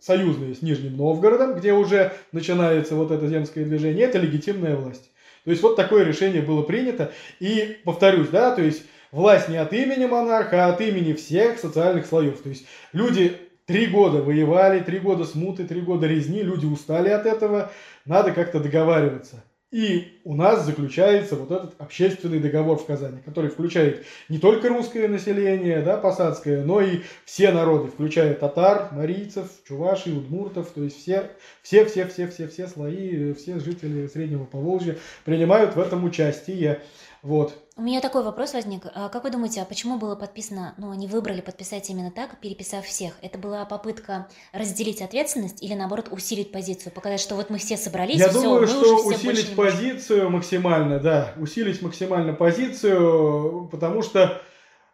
союзное 0.01 0.55
с 0.55 0.61
Нижним 0.61 0.97
Новгородом, 0.97 1.55
где 1.55 1.73
уже 1.73 2.15
начинается 2.33 2.97
вот 2.97 3.13
это 3.13 3.29
земское 3.29 3.65
движение, 3.65 4.07
это 4.07 4.19
легитимная 4.19 4.75
власть. 4.75 5.09
То 5.45 5.53
есть 5.53 5.63
вот 5.63 5.77
такое 5.77 6.03
решение 6.03 6.43
было 6.43 6.63
принято. 6.63 7.13
И 7.39 7.79
повторюсь, 7.85 8.27
да, 8.27 8.53
то 8.57 8.61
есть 8.61 8.83
власть 9.13 9.49
не 9.49 9.57
от 9.57 9.73
имени 9.73 10.07
монарха, 10.07 10.67
а 10.67 10.71
от 10.71 10.81
имени 10.81 11.13
всех 11.13 11.61
социальных 11.61 12.07
слоев. 12.07 12.41
То 12.43 12.49
есть 12.49 12.67
люди 12.93 13.37
три 13.67 13.87
года 13.87 14.21
воевали, 14.21 14.81
три 14.81 14.99
года 14.99 15.25
смуты, 15.25 15.63
три 15.63 15.81
года 15.81 16.09
резни, 16.09 16.43
люди 16.43 16.67
устали 16.67 17.11
от 17.11 17.25
этого, 17.25 17.71
надо 18.05 18.33
как-то 18.33 18.59
договариваться. 18.59 19.45
И 19.71 20.16
у 20.27 20.35
нас 20.35 20.65
заключается 20.67 21.37
вот 21.37 21.53
этот 21.53 21.81
общественный 21.81 22.41
договор 22.41 22.79
в 22.79 22.85
Казани, 22.85 23.19
который 23.25 23.49
включает 23.49 24.05
не 24.29 24.39
только 24.39 24.69
русское 24.69 25.07
население, 25.07 25.83
да, 25.83 25.99
посадское, 25.99 26.65
но 26.65 26.81
и 26.81 27.03
все 27.25 27.53
народы, 27.53 27.93
включая 27.93 28.35
татар, 28.35 28.89
марийцев, 28.91 29.49
чувашей, 29.69 30.15
удмуртов, 30.15 30.71
то 30.71 30.83
есть 30.83 31.01
все, 31.01 31.31
все, 31.63 31.85
все, 31.85 32.09
все, 32.09 32.27
все, 32.27 32.49
все 32.49 32.67
слои, 32.67 33.35
все 33.35 33.61
жители 33.61 34.09
Среднего 34.09 34.45
Поволжья 34.45 34.97
принимают 35.25 35.77
в 35.77 35.81
этом 35.81 36.03
участие. 36.03 36.81
Вот. 37.23 37.55
У 37.77 37.83
меня 37.83 38.01
такой 38.01 38.23
вопрос 38.23 38.55
возник. 38.55 38.85
А 38.95 39.09
как 39.09 39.25
вы 39.25 39.31
думаете, 39.31 39.61
а 39.61 39.65
почему 39.65 39.99
было 39.99 40.15
подписано, 40.15 40.75
ну, 40.79 40.93
они 40.93 41.09
выбрали 41.09 41.41
подписать 41.41 41.91
именно 41.91 42.11
так, 42.11 42.41
переписав 42.41 42.87
всех? 42.87 43.15
Это 43.21 43.37
была 43.37 43.65
попытка 43.65 44.29
разделить 44.53 45.03
ответственность 45.03 45.63
или, 45.63 45.75
наоборот, 45.75 46.07
усилить 46.11 46.53
позицию? 46.53 46.93
Показать, 46.93 47.21
что 47.21 47.35
вот 47.35 47.51
мы 47.51 47.59
все 47.59 47.77
собрались, 47.77 48.21
Я 48.21 48.29
все, 48.29 48.43
думаю, 48.43 48.67
что 48.67 49.05
усилить 49.05 49.57
позицию 49.57 50.16
максимально, 50.25 50.99
да, 50.99 51.33
усилить 51.39 51.83
максимально 51.83 52.33
позицию, 52.33 53.69
потому 53.71 54.03
что 54.03 54.41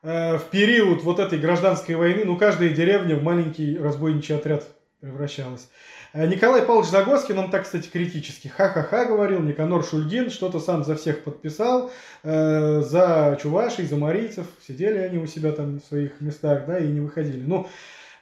э, 0.02 0.38
в 0.38 0.44
период 0.50 1.02
вот 1.02 1.18
этой 1.18 1.38
гражданской 1.38 1.94
войны, 1.94 2.24
ну, 2.24 2.36
каждая 2.36 2.70
деревня 2.70 3.16
в 3.16 3.22
маленький 3.22 3.78
разбойничий 3.78 4.36
отряд 4.36 4.64
превращалась. 5.00 5.68
Э, 6.12 6.26
Николай 6.26 6.62
Павлович 6.62 6.90
Загоскин, 6.90 7.38
он 7.38 7.50
так, 7.50 7.64
кстати, 7.64 7.88
критически 7.88 8.48
ха-ха-ха 8.48 9.06
говорил, 9.06 9.40
Никанор 9.40 9.84
Шульгин 9.84 10.30
что-то 10.30 10.60
сам 10.60 10.84
за 10.84 10.94
всех 10.96 11.24
подписал, 11.24 11.90
э, 12.22 12.80
за 12.82 13.38
чувашей, 13.42 13.86
за 13.86 13.96
марийцев, 13.96 14.46
сидели 14.66 14.98
они 14.98 15.18
у 15.18 15.26
себя 15.26 15.52
там 15.52 15.80
в 15.80 15.84
своих 15.84 16.20
местах, 16.20 16.66
да, 16.66 16.78
и 16.78 16.86
не 16.86 17.00
выходили. 17.00 17.42
Ну, 17.44 17.66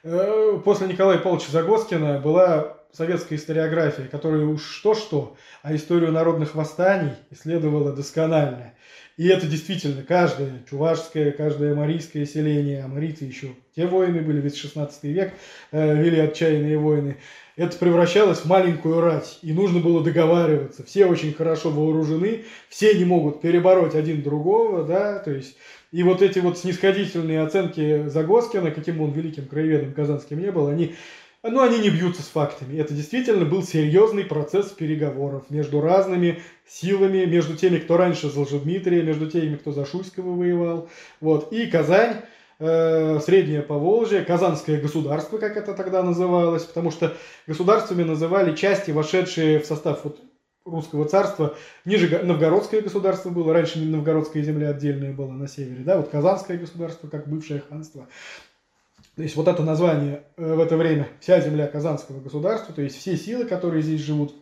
э, 0.03 0.59
после 0.63 0.87
Николая 0.87 1.17
Павловича 1.17 1.51
Загоскина 1.51 2.19
была 2.19 2.77
советская 2.93 3.37
историография, 3.37 4.07
которая 4.07 4.45
уж 4.45 4.63
что-что, 4.63 5.35
а 5.63 5.75
историю 5.75 6.11
народных 6.11 6.55
восстаний 6.55 7.13
исследовала 7.29 7.93
досконально. 7.93 8.73
И 9.17 9.27
это 9.27 9.45
действительно 9.45 10.03
каждое 10.03 10.63
чувашское, 10.69 11.31
каждое 11.31 11.75
марийское 11.75 12.25
селение, 12.25 12.83
а 12.83 12.87
марийцы 12.87 13.25
еще 13.25 13.49
те 13.75 13.85
воины 13.85 14.21
были, 14.21 14.41
ведь 14.41 14.57
16 14.57 15.03
век 15.03 15.33
э, 15.71 15.95
вели 15.95 16.19
отчаянные 16.19 16.77
войны 16.77 17.17
это 17.57 17.77
превращалось 17.77 18.39
в 18.39 18.45
маленькую 18.45 19.01
рать, 19.01 19.39
и 19.41 19.51
нужно 19.53 19.79
было 19.79 20.03
договариваться. 20.03 20.83
Все 20.83 21.05
очень 21.05 21.33
хорошо 21.33 21.69
вооружены, 21.69 22.45
все 22.69 22.93
не 22.93 23.05
могут 23.05 23.41
перебороть 23.41 23.95
один 23.95 24.21
другого, 24.21 24.83
да, 24.83 25.19
то 25.19 25.31
есть... 25.31 25.57
И 25.91 26.03
вот 26.03 26.21
эти 26.21 26.39
вот 26.39 26.57
снисходительные 26.57 27.41
оценки 27.41 28.07
Загоскина, 28.07 28.71
каким 28.71 29.01
он 29.01 29.11
великим 29.11 29.45
краеведом 29.45 29.91
казанским 29.93 30.39
не 30.39 30.49
был, 30.49 30.69
они, 30.69 30.95
ну, 31.43 31.61
они 31.61 31.79
не 31.79 31.89
бьются 31.89 32.21
с 32.21 32.27
фактами. 32.27 32.77
Это 32.77 32.93
действительно 32.93 33.45
был 33.45 33.63
серьезный 33.63 34.25
процесс 34.25 34.67
переговоров 34.67 35.49
между 35.49 35.81
разными 35.81 36.41
силами, 36.67 37.25
между 37.25 37.55
теми, 37.55 37.79
кто 37.79 37.97
раньше 37.97 38.29
за 38.29 38.41
Лжедмитрия, 38.41 39.01
между 39.01 39.29
теми, 39.29 39.55
кто 39.55 39.71
за 39.71 39.85
Шуйского 39.85 40.35
воевал. 40.35 40.89
Вот. 41.19 41.51
И 41.51 41.65
Казань 41.67 42.17
Э, 42.63 43.19
Среднее 43.25 43.63
Поволжье, 43.63 44.23
Казанское 44.23 44.79
государство, 44.79 45.39
как 45.39 45.57
это 45.57 45.73
тогда 45.73 46.03
называлось, 46.03 46.63
потому 46.63 46.91
что 46.91 47.17
государствами 47.47 48.03
называли 48.03 48.55
части, 48.55 48.91
вошедшие 48.91 49.57
в 49.57 49.65
состав 49.65 50.01
вот 50.03 50.21
русского 50.63 51.05
царства. 51.05 51.55
Ниже 51.85 52.19
Новгородское 52.19 52.81
государство 52.83 53.31
было, 53.31 53.51
раньше 53.51 53.79
Новгородская 53.79 54.43
земля 54.43 54.69
отдельная 54.69 55.11
была 55.11 55.33
на 55.33 55.47
севере, 55.47 55.83
да, 55.83 55.97
вот 55.97 56.09
Казанское 56.09 56.59
государство, 56.59 57.07
как 57.07 57.27
бывшее 57.27 57.63
ханство. 57.67 58.07
То 59.21 59.25
есть 59.25 59.35
вот 59.35 59.47
это 59.47 59.61
название 59.61 60.23
э, 60.35 60.55
в 60.55 60.59
это 60.59 60.75
время, 60.75 61.07
вся 61.19 61.39
земля 61.41 61.67
Казанского 61.67 62.19
государства, 62.21 62.73
то 62.73 62.81
есть 62.81 62.97
все 62.97 63.15
силы, 63.15 63.45
которые 63.45 63.83
здесь 63.83 64.01
живут, 64.01 64.33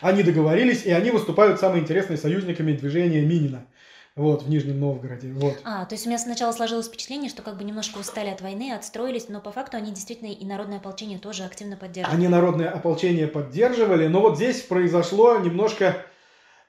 они 0.00 0.22
договорились, 0.22 0.86
и 0.86 0.92
они 0.92 1.10
выступают 1.10 1.58
самыми 1.58 1.80
интересными 1.80 2.16
союзниками 2.16 2.76
движения 2.76 3.22
Минина– 3.22 3.66
вот, 4.14 4.44
в 4.44 4.48
Нижнем 4.48 4.78
Новгороде. 4.78 5.32
Вот. 5.32 5.58
А, 5.64 5.84
то 5.84 5.96
есть 5.96 6.06
у 6.06 6.10
меня 6.10 6.20
сначала 6.20 6.52
сложилось 6.52 6.86
впечатление, 6.86 7.28
что 7.28 7.42
как 7.42 7.58
бы 7.58 7.64
немножко 7.64 7.98
устали 7.98 8.28
от 8.28 8.40
войны, 8.40 8.72
отстроились, 8.72 9.28
но 9.28 9.40
по 9.40 9.50
факту 9.50 9.78
они 9.78 9.90
действительно 9.90 10.28
и 10.28 10.44
народное 10.44 10.78
ополчение 10.78 11.18
тоже 11.18 11.42
активно 11.42 11.76
поддерживали. 11.76 12.16
Они 12.16 12.28
народное 12.28 12.70
ополчение 12.70 13.26
поддерживали, 13.26 14.06
но 14.06 14.20
вот 14.20 14.36
здесь 14.36 14.60
произошло 14.60 15.38
немножко 15.38 15.96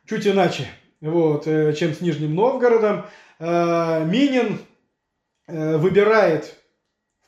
чуть 0.10 0.26
иначе, 0.26 0.68
вот, 1.00 1.46
э, 1.46 1.74
чем 1.74 1.94
с 1.94 2.02
Нижним 2.02 2.34
Новгородом. 2.34 3.06
Э, 3.38 4.04
Минин 4.04 4.62
выбирает 5.46 6.56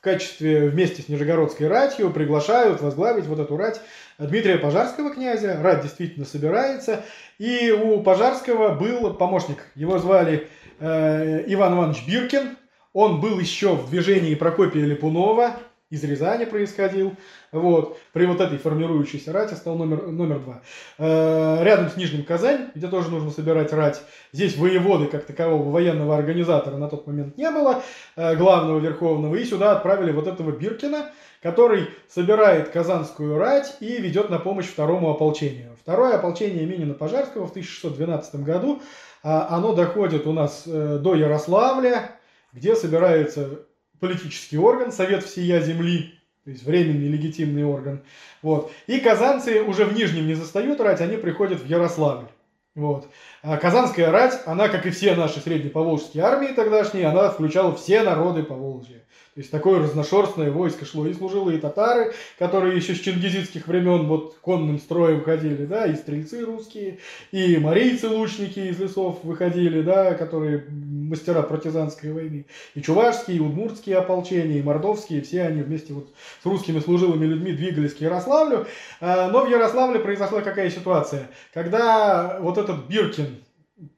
качестве 0.06 0.68
вместе 0.68 1.02
с 1.02 1.08
Нижегородской 1.08 1.66
ратью, 1.66 2.10
приглашают 2.10 2.80
возглавить 2.80 3.26
вот 3.26 3.40
эту 3.40 3.56
рать 3.56 3.80
Дмитрия 4.18 4.56
Пожарского 4.56 5.10
князя. 5.10 5.58
Рать 5.60 5.82
действительно 5.82 6.24
собирается. 6.24 7.04
И 7.38 7.72
у 7.72 8.00
Пожарского 8.02 8.76
был 8.76 9.14
помощник. 9.14 9.58
Его 9.74 9.98
звали 9.98 10.46
э, 10.78 11.42
Иван 11.48 11.74
Иванович 11.74 12.06
Биркин. 12.06 12.56
Он 12.92 13.20
был 13.20 13.40
еще 13.40 13.74
в 13.74 13.90
движении 13.90 14.36
Прокопия 14.36 14.84
Липунова. 14.84 15.56
Из 15.88 16.02
Рязани 16.02 16.44
происходил. 16.44 17.14
Вот. 17.52 17.98
При 18.12 18.26
вот 18.26 18.40
этой 18.40 18.58
формирующейся 18.58 19.32
рате 19.32 19.54
стал 19.54 19.76
номер, 19.76 20.08
номер 20.08 20.40
два. 20.40 20.62
Э, 20.98 21.62
рядом 21.62 21.90
с 21.90 21.96
Нижним 21.96 22.24
Казань, 22.24 22.70
где 22.74 22.88
тоже 22.88 23.10
нужно 23.10 23.30
собирать 23.30 23.72
рать. 23.72 24.02
Здесь 24.32 24.56
воеводы, 24.56 25.06
как 25.06 25.24
такового 25.24 25.70
военного 25.70 26.16
организатора 26.16 26.76
на 26.76 26.88
тот 26.88 27.06
момент 27.06 27.36
не 27.36 27.50
было, 27.50 27.82
э, 28.16 28.34
главного 28.34 28.80
верховного. 28.80 29.36
И 29.36 29.44
сюда 29.44 29.72
отправили 29.72 30.10
вот 30.10 30.26
этого 30.26 30.50
Биркина, 30.50 31.10
который 31.40 31.88
собирает 32.08 32.70
казанскую 32.70 33.38
рать 33.38 33.76
и 33.78 34.00
ведет 34.00 34.28
на 34.28 34.40
помощь 34.40 34.66
второму 34.66 35.10
ополчению. 35.10 35.76
Второе 35.80 36.16
ополчение 36.16 36.66
Минина 36.66 36.94
Пожарского 36.94 37.46
в 37.46 37.50
1612 37.50 38.42
году, 38.42 38.82
а, 39.22 39.46
оно 39.56 39.72
доходит 39.72 40.26
у 40.26 40.32
нас 40.32 40.64
э, 40.66 40.98
до 41.00 41.14
Ярославля, 41.14 42.10
где 42.52 42.74
собирается 42.74 43.60
политический 44.00 44.58
орган, 44.58 44.92
Совет 44.92 45.24
всея 45.24 45.60
земли, 45.60 46.18
то 46.44 46.50
есть 46.50 46.64
временный 46.64 47.08
легитимный 47.08 47.64
орган. 47.64 48.02
Вот. 48.42 48.72
И 48.86 49.00
казанцы 49.00 49.62
уже 49.62 49.84
в 49.84 49.94
Нижнем 49.94 50.26
не 50.26 50.34
застают 50.34 50.80
рать, 50.80 51.00
они 51.00 51.16
приходят 51.16 51.60
в 51.60 51.66
Ярославль. 51.66 52.28
Вот. 52.74 53.10
А 53.48 53.58
Казанская 53.58 54.10
рать, 54.10 54.40
она, 54.44 54.68
как 54.68 54.86
и 54.86 54.90
все 54.90 55.14
наши 55.14 55.38
среднеповолжские 55.38 56.24
армии 56.24 56.48
тогдашние, 56.48 57.06
она 57.06 57.30
включала 57.30 57.76
все 57.76 58.02
народы 58.02 58.42
Поволжья. 58.42 59.06
То 59.36 59.40
есть 59.40 59.52
такое 59.52 59.80
разношерстное 59.80 60.50
войско 60.50 60.84
шло. 60.84 61.06
И 61.06 61.12
служилые 61.12 61.58
татары, 61.58 62.12
которые 62.38 62.74
еще 62.74 62.94
с 62.94 63.00
чингизидских 63.00 63.68
времен 63.68 64.06
вот 64.06 64.38
конным 64.40 64.80
строем 64.80 65.22
ходили, 65.22 65.64
да, 65.66 65.86
и 65.86 65.94
стрельцы 65.94 66.44
русские, 66.44 66.98
и 67.30 67.58
марийцы-лучники 67.58 68.58
из 68.58 68.80
лесов 68.80 69.18
выходили, 69.22 69.82
да, 69.82 70.14
которые 70.14 70.64
мастера 70.70 71.42
партизанской 71.42 72.12
войны. 72.14 72.46
И 72.74 72.80
чувашские, 72.80 73.36
и 73.36 73.40
удмуртские 73.40 73.98
ополчения, 73.98 74.58
и 74.58 74.62
мордовские, 74.62 75.20
все 75.20 75.42
они 75.42 75.60
вместе 75.60 75.92
вот 75.92 76.08
с 76.42 76.46
русскими 76.46 76.80
служилыми 76.80 77.26
людьми 77.26 77.52
двигались 77.52 77.94
к 77.94 78.00
Ярославлю. 78.00 78.66
А, 79.02 79.28
но 79.30 79.44
в 79.44 79.50
Ярославле 79.50 80.00
произошла 80.00 80.40
какая 80.40 80.70
ситуация? 80.70 81.28
Когда 81.52 82.38
вот 82.40 82.56
этот 82.56 82.86
Биркин, 82.88 83.35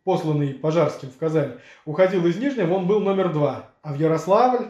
посланный 0.05 0.55
Пожарским 0.55 1.11
в 1.11 1.17
Казань, 1.17 1.59
уходил 1.85 2.27
из 2.27 2.37
Нижнего, 2.37 2.75
он 2.75 2.87
был 2.87 3.01
номер 3.01 3.33
два. 3.33 3.71
А 3.83 3.93
в 3.93 3.99
Ярославль 3.99 4.67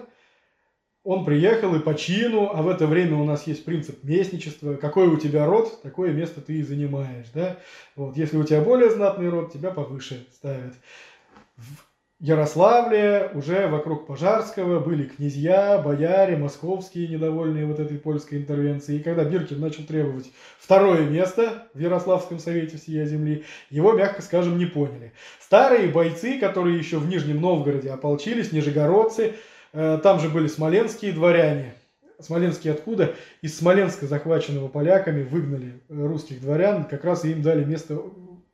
он 1.05 1.25
приехал 1.25 1.75
и 1.75 1.81
по 1.81 1.95
чину, 1.95 2.51
а 2.53 2.61
в 2.61 2.69
это 2.69 2.87
время 2.87 3.17
у 3.17 3.25
нас 3.25 3.47
есть 3.47 3.65
принцип 3.65 4.05
местничества. 4.05 4.75
Какой 4.75 5.09
у 5.09 5.17
тебя 5.17 5.47
род, 5.47 5.81
такое 5.83 6.13
место 6.13 6.41
ты 6.41 6.55
и 6.55 6.63
занимаешь. 6.63 7.27
Да? 7.33 7.59
Вот, 7.97 8.17
если 8.17 8.37
у 8.37 8.45
тебя 8.45 8.61
более 8.61 8.91
знатный 8.91 9.31
род, 9.31 9.53
тебя 9.53 9.71
повыше 9.71 10.27
ставят. 10.35 10.75
В 11.57 11.88
Ярославле 12.21 13.31
уже 13.35 13.69
вокруг 13.69 14.07
Пожарского 14.07 14.81
были 14.81 15.05
князья, 15.05 15.79
бояре, 15.79 16.37
московские, 16.37 17.09
недовольные 17.09 17.67
вот 17.67 17.79
этой 17.79 17.97
польской 17.97 18.39
интервенцией. 18.39 18.99
И 18.99 19.03
когда 19.03 19.25
Биркин 19.25 19.61
начал 19.61 19.85
требовать 19.85 20.31
второе 20.59 21.09
место 21.09 21.69
в 21.75 21.79
Ярославском 21.79 22.41
совете 22.41 22.77
всея 22.77 23.07
земли, 23.07 23.45
его, 23.71 23.93
мягко 23.93 24.23
скажем, 24.23 24.59
не 24.59 24.67
поняли. 24.67 25.13
Старые 25.41 25.89
бойцы, 25.89 26.39
которые 26.41 26.77
еще 26.77 26.99
в 26.99 27.09
Нижнем 27.09 27.41
Новгороде 27.41 27.91
ополчились, 27.91 28.51
нижегородцы, 28.51 29.35
Э, 29.73 29.99
там 30.03 30.21
же 30.21 30.29
были 30.29 30.47
смоленские 30.47 31.13
дворяне. 31.13 31.75
Смоленские 32.21 32.73
откуда? 32.73 33.15
Из 33.43 33.57
Смоленска, 33.57 34.07
захваченного 34.07 34.69
поляками, 34.69 35.23
выгнали 35.23 35.81
русских 35.89 36.41
дворян. 36.41 36.85
Как 36.85 37.05
раз 37.05 37.25
им 37.25 37.43
дали 37.43 37.65
место 37.65 38.01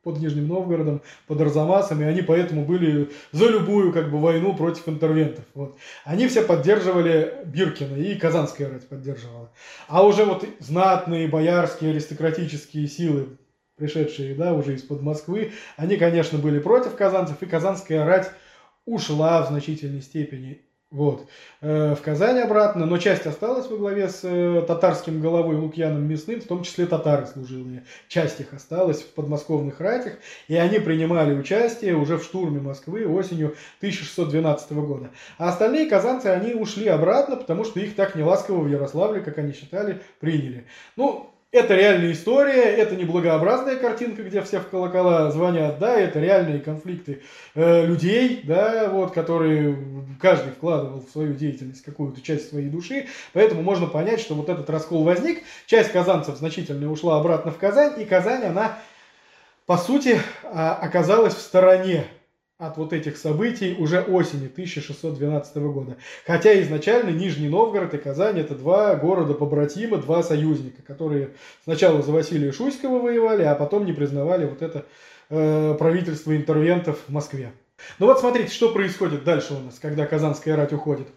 под 0.05 0.19
Нижним 0.19 0.47
Новгородом, 0.47 1.01
под 1.25 1.41
Арзамасом, 1.41 1.99
и 1.99 2.05
они 2.05 2.21
поэтому 2.21 2.63
были 2.63 3.09
за 3.31 3.47
любую 3.49 3.91
как 3.91 4.11
бы 4.11 4.21
войну 4.21 4.55
против 4.55 4.87
интервентов. 4.87 5.43
Вот. 5.55 5.77
Они 6.03 6.27
все 6.27 6.43
поддерживали 6.43 7.33
Биркина, 7.45 7.95
и 7.95 8.13
Казанская 8.13 8.69
рать 8.69 8.87
поддерживала. 8.87 9.49
А 9.87 10.05
уже 10.05 10.23
вот 10.23 10.45
знатные 10.59 11.27
боярские 11.27 11.89
аристократические 11.89 12.87
силы, 12.87 13.29
пришедшие 13.77 14.35
да, 14.35 14.53
уже 14.53 14.75
из-под 14.75 15.01
Москвы, 15.01 15.53
они, 15.75 15.97
конечно, 15.97 16.37
были 16.37 16.59
против 16.59 16.95
казанцев, 16.95 17.41
и 17.41 17.47
Казанская 17.47 18.05
рать 18.05 18.31
ушла 18.85 19.41
в 19.41 19.47
значительной 19.47 20.03
степени 20.03 20.61
вот. 20.95 21.27
Э, 21.59 21.93
в 21.93 22.01
Казань 22.01 22.39
обратно, 22.39 22.85
но 22.85 22.97
часть 22.97 23.25
осталась 23.25 23.67
во 23.69 23.75
главе 23.75 24.07
с 24.07 24.21
э, 24.23 24.63
татарским 24.65 25.19
головой 25.19 25.57
Лукьяном 25.57 26.07
Мясным, 26.07 26.39
в 26.39 26.45
том 26.45 26.63
числе 26.63 26.85
татары 26.85 27.25
служилые. 27.27 27.83
Часть 28.07 28.39
их 28.39 28.53
осталась 28.53 29.01
в 29.01 29.13
подмосковных 29.13 29.81
ратях, 29.81 30.13
и 30.47 30.55
они 30.55 30.79
принимали 30.79 31.35
участие 31.35 31.97
уже 31.97 32.17
в 32.17 32.23
штурме 32.23 32.61
Москвы 32.61 33.05
осенью 33.05 33.55
1612 33.79 34.71
года. 34.71 35.09
А 35.37 35.49
остальные 35.49 35.89
казанцы, 35.89 36.27
они 36.27 36.53
ушли 36.53 36.87
обратно, 36.87 37.35
потому 37.35 37.65
что 37.65 37.81
их 37.81 37.93
так 37.95 38.15
неласково 38.15 38.61
в 38.61 38.69
Ярославле, 38.69 39.19
как 39.19 39.37
они 39.37 39.51
считали, 39.51 40.01
приняли. 40.21 40.65
Ну, 40.95 41.34
это 41.55 41.73
реальная 41.75 42.11
история, 42.11 42.63
это 42.63 42.95
не 42.95 43.05
благообразная 43.05 43.77
картинка, 43.77 44.23
где 44.23 44.41
все 44.41 44.59
в 44.59 44.67
колокола 44.67 45.31
звонят, 45.31 45.79
да, 45.79 45.97
это 45.97 46.19
реальные 46.19 46.59
конфликты 46.59 47.21
э, 47.55 47.85
людей, 47.85 48.41
да, 48.43 48.89
вот, 48.89 49.13
которые 49.13 49.77
каждый 50.21 50.51
вкладывал 50.51 50.99
в 50.99 51.09
свою 51.09 51.33
деятельность 51.33 51.81
какую-то 51.83 52.21
часть 52.21 52.49
своей 52.49 52.67
души, 52.67 53.07
поэтому 53.31 53.61
можно 53.61 53.87
понять, 53.87 54.19
что 54.19 54.35
вот 54.35 54.49
этот 54.49 54.69
раскол 54.69 55.03
возник, 55.03 55.43
часть 55.65 55.91
казанцев 55.91 56.35
значительно 56.37 56.91
ушла 56.91 57.19
обратно 57.19 57.51
в 57.51 57.57
Казань, 57.57 58.01
и 58.01 58.05
Казань, 58.05 58.43
она, 58.43 58.77
по 59.65 59.77
сути, 59.77 60.19
а, 60.43 60.75
оказалась 60.75 61.35
в 61.35 61.41
стороне 61.41 62.05
от 62.57 62.77
вот 62.77 62.93
этих 62.93 63.17
событий 63.17 63.75
уже 63.77 64.01
осени 64.01 64.45
1612 64.45 65.57
года. 65.57 65.97
Хотя 66.25 66.61
изначально 66.61 67.09
Нижний 67.09 67.49
Новгород 67.49 67.93
и 67.93 67.97
Казань 67.97 68.39
это 68.39 68.55
два 68.55 68.95
города-побратима, 68.95 69.97
два 69.97 70.23
союзника, 70.23 70.81
которые 70.81 71.31
сначала 71.65 72.01
за 72.01 72.13
Василия 72.13 72.53
Шуйского 72.53 72.99
воевали, 72.99 73.43
а 73.43 73.55
потом 73.55 73.85
не 73.85 73.91
признавали 73.91 74.45
вот 74.45 74.61
это 74.61 74.85
э, 75.29 75.75
правительство 75.77 76.35
интервентов 76.35 76.99
в 77.07 77.11
Москве. 77.11 77.51
Ну 77.99 78.05
вот 78.05 78.21
смотрите, 78.21 78.53
что 78.53 78.71
происходит 78.71 79.25
дальше 79.25 79.53
у 79.53 79.59
нас, 79.59 79.77
когда 79.77 80.05
Казанская 80.05 80.55
рать 80.55 80.71
уходит. 80.71 81.07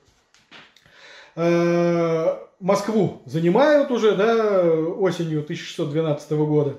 Э, 1.37 2.37
Москву 2.59 3.23
занимают 3.27 3.93
уже 3.93 4.17
да, 4.17 4.65
осенью 4.65 5.43
1612 5.43 6.33
года 6.33 6.79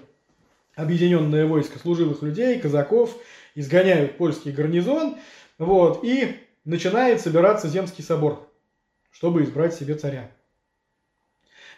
объединенное 0.76 1.46
войско 1.46 1.80
служилых 1.80 2.22
людей, 2.24 2.60
казаков– 2.60 3.16
изгоняют 3.56 4.18
польский 4.18 4.52
гарнизон, 4.52 5.18
вот, 5.58 6.04
и 6.04 6.38
начинает 6.66 7.22
собираться 7.22 7.68
Земский 7.68 8.04
собор, 8.04 8.50
чтобы 9.12 9.44
избрать 9.44 9.74
себе 9.74 9.96
царя. 9.96 10.32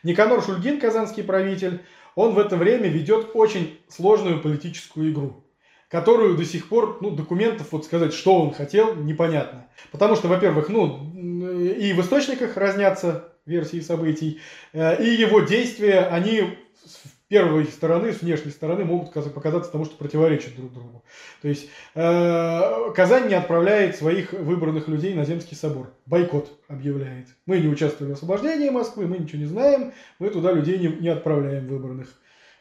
Никанор 0.03 0.43
Шульгин, 0.43 0.79
казанский 0.79 1.23
правитель, 1.23 1.81
он 2.15 2.33
в 2.33 2.39
это 2.39 2.57
время 2.57 2.89
ведет 2.89 3.31
очень 3.33 3.79
сложную 3.87 4.41
политическую 4.41 5.11
игру, 5.11 5.45
которую 5.89 6.35
до 6.35 6.45
сих 6.45 6.69
пор, 6.69 6.97
ну, 7.01 7.11
документов, 7.11 7.67
вот 7.71 7.85
сказать, 7.85 8.13
что 8.13 8.41
он 8.41 8.53
хотел, 8.53 8.95
непонятно. 8.95 9.67
Потому 9.91 10.15
что, 10.15 10.27
во-первых, 10.27 10.69
ну, 10.69 11.13
и 11.15 11.93
в 11.93 12.01
источниках 12.01 12.57
разнятся 12.57 13.33
версии 13.45 13.79
событий, 13.79 14.39
э, 14.73 15.03
и 15.03 15.09
его 15.15 15.41
действия, 15.41 16.01
они 16.01 16.57
первой 17.31 17.65
стороны, 17.65 18.11
с 18.11 18.21
внешней 18.21 18.51
стороны 18.51 18.83
могут 18.83 19.13
показаться 19.13 19.71
тому, 19.71 19.85
что 19.85 19.95
противоречат 19.95 20.53
друг 20.53 20.73
другу. 20.73 21.05
То 21.41 21.47
есть 21.47 21.69
э, 21.95 22.91
Казань 22.93 23.29
не 23.29 23.35
отправляет 23.35 23.95
своих 23.95 24.33
выбранных 24.33 24.89
людей 24.89 25.13
на 25.13 25.23
Земский 25.23 25.55
собор. 25.55 25.93
Бойкот 26.05 26.51
объявляет. 26.67 27.27
Мы 27.45 27.59
не 27.59 27.69
участвовали 27.69 28.11
в 28.11 28.15
освобождении 28.17 28.69
Москвы, 28.69 29.07
мы 29.07 29.17
ничего 29.17 29.39
не 29.39 29.45
знаем, 29.45 29.93
мы 30.19 30.29
туда 30.29 30.51
людей 30.51 30.77
не, 30.77 30.89
не 30.89 31.07
отправляем 31.07 31.67
выбранных. 31.67 32.09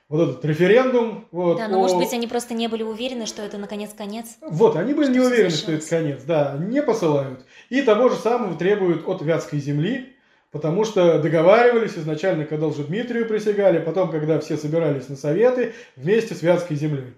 Вот 0.08 0.28
этот 0.28 0.44
референдум. 0.44 1.26
Вот, 1.32 1.58
да, 1.58 1.66
но 1.66 1.78
о... 1.78 1.80
может 1.80 1.96
быть 1.96 2.12
они 2.12 2.28
просто 2.28 2.54
не 2.54 2.68
были 2.68 2.84
уверены, 2.84 3.26
что 3.26 3.42
это 3.42 3.58
наконец 3.58 3.90
конец. 3.92 4.36
Вот, 4.40 4.76
они 4.76 4.94
были 4.94 5.06
что 5.06 5.14
не 5.14 5.20
уверены, 5.20 5.50
что 5.50 5.72
это 5.72 5.88
конец, 5.88 6.22
да, 6.22 6.56
не 6.60 6.80
посылают. 6.80 7.44
И 7.70 7.82
того 7.82 8.08
же 8.08 8.14
самого 8.14 8.56
требуют 8.56 9.08
от 9.08 9.20
Вятской 9.22 9.58
земли, 9.58 10.14
Потому 10.50 10.84
что 10.84 11.20
договаривались 11.20 11.96
изначально, 11.96 12.44
когда 12.44 12.68
Дмитрию 12.68 13.26
присягали, 13.26 13.78
потом, 13.78 14.10
когда 14.10 14.40
все 14.40 14.56
собирались 14.56 15.08
на 15.08 15.16
советы, 15.16 15.74
вместе 15.94 16.34
с 16.34 16.42
Вятской 16.42 16.76
землей. 16.76 17.14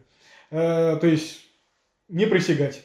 Э, 0.51 0.99
то 1.01 1.07
есть 1.07 1.41
не 2.09 2.27
присягать 2.27 2.83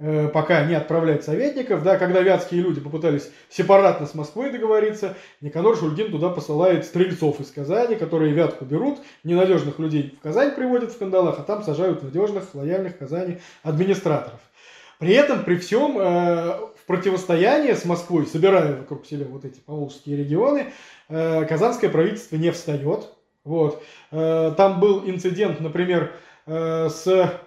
э, 0.00 0.28
пока 0.28 0.64
не 0.64 0.74
отправлять 0.74 1.22
советников. 1.22 1.84
Да, 1.84 1.96
когда 1.96 2.22
вятские 2.22 2.60
люди 2.60 2.80
попытались 2.80 3.30
сепаратно 3.48 4.06
с 4.06 4.14
Москвой 4.14 4.50
договориться, 4.50 5.16
Никанор 5.40 5.76
Шульгин 5.76 6.10
туда 6.10 6.30
посылает 6.30 6.84
стрельцов 6.84 7.38
из 7.38 7.52
Казани, 7.52 7.94
которые 7.94 8.32
Вятку 8.32 8.64
берут, 8.64 8.98
ненадежных 9.22 9.78
людей 9.78 10.16
в 10.18 10.22
Казань 10.22 10.56
приводят 10.56 10.90
в 10.90 10.98
кандалах, 10.98 11.38
а 11.38 11.42
там 11.44 11.62
сажают 11.62 12.02
надежных, 12.02 12.52
лояльных 12.52 12.98
Казани 12.98 13.38
администраторов. 13.62 14.40
При 14.98 15.14
этом, 15.14 15.44
при 15.44 15.56
всем, 15.56 15.98
э, 15.98 16.58
противостояние 16.86 17.76
с 17.76 17.84
Москвой, 17.84 18.26
собирая 18.26 18.76
вокруг 18.76 19.06
себя 19.06 19.26
вот 19.26 19.44
эти 19.44 19.60
поволжские 19.60 20.16
регионы, 20.16 20.72
э, 21.08 21.44
казанское 21.44 21.90
правительство 21.90 22.36
не 22.36 22.50
встает. 22.50 23.08
Вот. 23.44 23.82
Э, 24.10 24.52
там 24.56 24.80
был 24.80 25.02
инцидент, 25.08 25.60
например, 25.60 26.12
с 26.44 27.40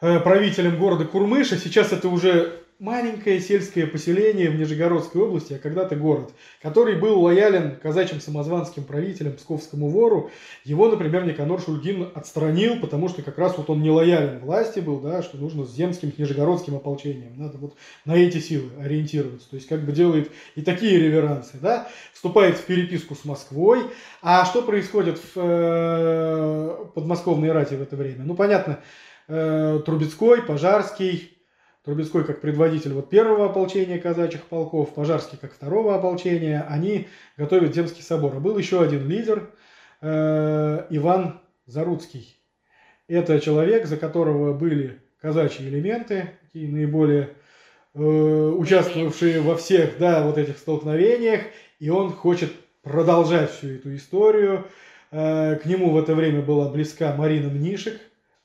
правителем 0.00 0.76
города 0.76 1.04
Курмыша. 1.04 1.56
Сейчас 1.56 1.92
это 1.92 2.08
уже 2.08 2.64
маленькое 2.80 3.40
сельское 3.40 3.86
поселение 3.86 4.48
в 4.48 4.56
Нижегородской 4.56 5.20
области, 5.20 5.52
а 5.52 5.58
когда-то 5.58 5.96
город, 5.96 6.32
который 6.62 6.96
был 6.96 7.20
лоялен 7.20 7.76
казачьим 7.76 8.20
самозванским 8.20 8.84
правителям, 8.84 9.34
псковскому 9.34 9.90
вору. 9.90 10.30
Его, 10.64 10.88
например, 10.88 11.26
Никанор 11.26 11.60
Шульгин 11.60 12.08
отстранил, 12.14 12.80
потому 12.80 13.10
что 13.10 13.22
как 13.22 13.36
раз 13.36 13.56
вот 13.58 13.68
он 13.68 13.82
не 13.82 13.90
лоялен 13.90 14.40
власти 14.40 14.80
был, 14.80 14.98
да, 14.98 15.22
что 15.22 15.36
нужно 15.36 15.64
с 15.66 15.74
земским, 15.74 16.10
нижегородским 16.16 16.74
ополчением. 16.74 17.34
Надо 17.36 17.58
вот 17.58 17.74
на 18.06 18.16
эти 18.16 18.38
силы 18.38 18.70
ориентироваться. 18.80 19.50
То 19.50 19.56
есть 19.56 19.68
как 19.68 19.84
бы 19.84 19.92
делает 19.92 20.30
и 20.56 20.62
такие 20.62 20.98
реверансы, 20.98 21.58
да, 21.60 21.86
вступает 22.14 22.56
в 22.56 22.64
переписку 22.64 23.14
с 23.14 23.26
Москвой. 23.26 23.82
А 24.22 24.46
что 24.46 24.62
происходит 24.62 25.18
в 25.18 25.32
э, 25.36 26.86
подмосковной 26.94 27.52
рате 27.52 27.76
в 27.76 27.82
это 27.82 27.94
время? 27.96 28.24
Ну, 28.24 28.34
понятно, 28.34 28.80
э, 29.28 29.82
Трубецкой, 29.84 30.42
Пожарский, 30.42 31.36
Трубецкой 31.90 32.22
как 32.22 32.40
предводитель 32.40 32.92
вот 32.92 33.10
первого 33.10 33.46
ополчения 33.46 33.98
казачьих 33.98 34.44
полков, 34.44 34.94
Пожарский 34.94 35.36
как 35.40 35.52
второго 35.52 35.96
ополчения, 35.96 36.64
они 36.70 37.08
готовят 37.36 37.74
Земский 37.74 38.04
собор. 38.04 38.36
А 38.36 38.38
был 38.38 38.56
еще 38.56 38.80
один 38.80 39.08
лидер, 39.08 39.50
э, 40.00 40.86
Иван 40.90 41.40
Заруцкий. 41.66 42.36
Это 43.08 43.40
человек, 43.40 43.86
за 43.86 43.96
которого 43.96 44.52
были 44.52 45.00
казачьи 45.20 45.68
элементы, 45.68 46.30
такие 46.44 46.70
наиболее 46.70 47.30
э, 47.94 48.00
участвовавшие 48.00 49.40
во 49.40 49.56
всех 49.56 49.98
да, 49.98 50.24
вот 50.24 50.38
этих 50.38 50.58
столкновениях, 50.58 51.40
и 51.80 51.90
он 51.90 52.12
хочет 52.12 52.52
продолжать 52.82 53.50
всю 53.50 53.70
эту 53.70 53.96
историю. 53.96 54.64
Э, 55.10 55.56
к 55.56 55.66
нему 55.66 55.90
в 55.90 55.98
это 55.98 56.14
время 56.14 56.40
была 56.40 56.68
близка 56.70 57.16
Марина 57.16 57.48
Мнишек, 57.48 58.00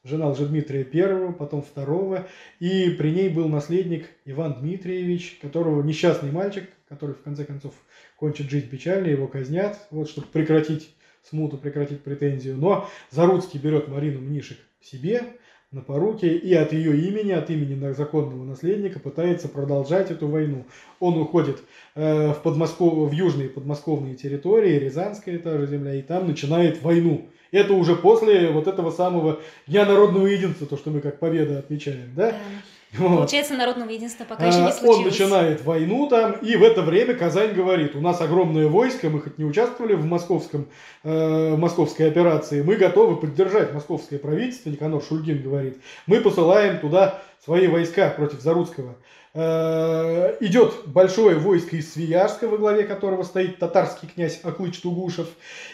жена 0.05 0.29
Лжедмитрия 0.29 0.87
I, 0.91 1.33
потом 1.33 1.61
второго, 1.61 2.27
и 2.59 2.91
при 2.91 3.09
ней 3.09 3.29
был 3.29 3.49
наследник 3.49 4.07
Иван 4.23 4.61
Дмитриевич, 4.61 5.39
которого 5.41 5.81
несчастный 5.81 6.31
мальчик, 6.31 6.69
который 6.87 7.15
в 7.15 7.21
конце 7.21 7.43
концов 7.43 7.73
кончит 8.15 8.49
жизнь 8.49 8.69
печально, 8.69 9.07
его 9.07 9.27
казнят, 9.27 9.87
вот, 9.89 10.07
чтобы 10.07 10.27
прекратить 10.27 10.95
смуту, 11.23 11.57
прекратить 11.57 12.03
претензию. 12.03 12.55
Но 12.55 12.87
Заруцкий 13.09 13.59
берет 13.59 13.87
Марину 13.87 14.21
Мнишек 14.21 14.59
к 14.79 14.85
себе, 14.85 15.23
на 15.71 15.81
поруки 15.81 16.25
и 16.25 16.53
от 16.53 16.71
ее 16.71 16.97
имени, 16.97 17.31
от 17.31 17.49
имени 17.49 17.91
законного 17.91 18.45
наследника 18.45 18.99
пытается 18.99 19.49
продолжать 19.49 20.09
эту 20.09 20.27
войну. 20.27 20.65
Он 20.99 21.17
уходит 21.17 21.61
э, 21.95 22.31
в, 22.31 22.41
Подмосков... 22.43 23.09
в 23.09 23.11
южные 23.11 23.49
подмосковные 23.49 24.15
территории, 24.15 24.79
Рязанская 24.79 25.37
та 25.37 25.57
же 25.57 25.67
земля, 25.67 25.95
и 25.95 26.01
там 26.01 26.27
начинает 26.27 26.81
войну. 26.81 27.29
Это 27.55 27.73
уже 27.73 27.95
после 27.95 28.49
вот 28.49 28.67
этого 28.67 28.91
самого 28.91 29.39
Дня 29.65 29.85
народного 29.85 30.27
единства, 30.27 30.67
то, 30.67 30.75
что 30.75 30.89
мы 30.89 30.99
как 30.99 31.19
победа 31.19 31.59
отмечаем, 31.59 32.13
да? 32.15 32.31
да. 32.31 32.37
Вот. 32.97 33.17
Получается, 33.17 33.55
народного 33.55 33.89
единства 33.89 34.23
пока 34.23 34.45
еще 34.45 34.61
не 34.61 34.71
случилось. 34.71 34.97
Он 34.99 35.03
начинает 35.03 35.65
войну 35.65 36.07
там, 36.07 36.33
и 36.33 36.55
в 36.55 36.63
это 36.63 36.81
время 36.81 37.13
Казань 37.13 37.53
говорит, 37.53 37.93
у 37.95 37.99
нас 37.99 38.21
огромное 38.21 38.67
войско, 38.67 39.09
мы 39.09 39.19
хоть 39.19 39.37
не 39.37 39.43
участвовали 39.43 39.95
в 39.95 40.05
московском, 40.05 40.67
э, 41.03 41.55
московской 41.57 42.07
операции, 42.07 42.61
мы 42.61 42.75
готовы 42.75 43.17
поддержать 43.17 43.73
московское 43.73 44.17
правительство, 44.17 44.69
Никанор 44.69 45.03
Шульгин 45.03 45.41
говорит, 45.41 45.77
мы 46.07 46.21
посылаем 46.21 46.79
туда 46.79 47.21
свои 47.43 47.67
войска 47.67 48.09
против 48.09 48.39
Заруцкого. 48.39 48.95
Э, 49.37 50.37
идет 50.39 50.83
большое 50.85 51.35
войско 51.35 51.75
из 51.75 51.91
Свияжска, 51.91 52.47
во 52.47 52.57
главе 52.57 52.85
которого 52.85 53.23
стоит 53.23 53.59
татарский 53.59 54.07
князь 54.07 54.39
Аклыч 54.43 54.79
Тугушев, 54.79 55.27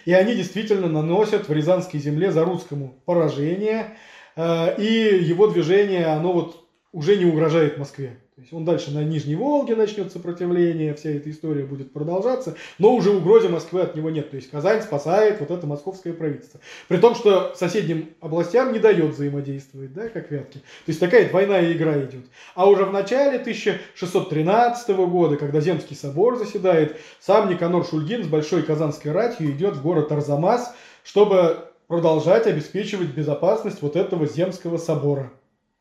и 0.05 0.13
они 0.13 0.33
действительно 0.33 0.87
наносят 0.87 1.47
в 1.47 1.53
Рязанской 1.53 1.99
земле 1.99 2.31
Заруцкому 2.31 2.99
поражение, 3.05 3.97
э, 4.35 4.81
и 4.81 5.23
его 5.23 5.45
движение, 5.45 6.07
оно 6.07 6.33
вот 6.33 6.65
уже 6.91 7.17
не 7.17 7.25
угрожает 7.25 7.77
Москве. 7.77 8.17
Есть 8.41 8.53
он 8.53 8.65
дальше 8.65 8.89
на 8.89 9.03
Нижней 9.03 9.35
Волге 9.35 9.75
начнет 9.75 10.11
сопротивление, 10.11 10.95
вся 10.95 11.11
эта 11.11 11.29
история 11.29 11.63
будет 11.63 11.93
продолжаться, 11.93 12.55
но 12.79 12.95
уже 12.95 13.11
угрозы 13.11 13.49
Москвы 13.49 13.81
от 13.81 13.95
него 13.95 14.09
нет. 14.09 14.31
То 14.31 14.37
есть 14.37 14.49
Казань 14.49 14.81
спасает 14.81 15.39
вот 15.39 15.51
это 15.51 15.67
московское 15.67 16.11
правительство. 16.11 16.59
При 16.87 16.97
том, 16.97 17.13
что 17.13 17.53
соседним 17.53 18.09
областям 18.19 18.73
не 18.73 18.79
дает 18.79 19.13
взаимодействовать, 19.13 19.93
да, 19.93 20.09
как 20.09 20.31
Вятки. 20.31 20.57
То 20.57 20.87
есть 20.87 20.99
такая 20.99 21.29
двойная 21.29 21.71
игра 21.71 21.99
идет. 21.99 22.25
А 22.55 22.67
уже 22.67 22.85
в 22.85 22.91
начале 22.91 23.37
1613 23.37 24.89
года, 24.89 25.37
когда 25.37 25.61
Земский 25.61 25.95
собор 25.95 26.35
заседает, 26.37 26.97
сам 27.19 27.47
Никанор 27.47 27.85
Шульгин 27.85 28.23
с 28.23 28.27
большой 28.27 28.63
казанской 28.63 29.11
ратью 29.11 29.51
идет 29.51 29.75
в 29.75 29.83
город 29.83 30.11
Арзамас, 30.11 30.73
чтобы 31.03 31.67
продолжать 31.85 32.47
обеспечивать 32.47 33.09
безопасность 33.09 33.83
вот 33.83 33.95
этого 33.95 34.25
Земского 34.25 34.77
собора. 34.77 35.31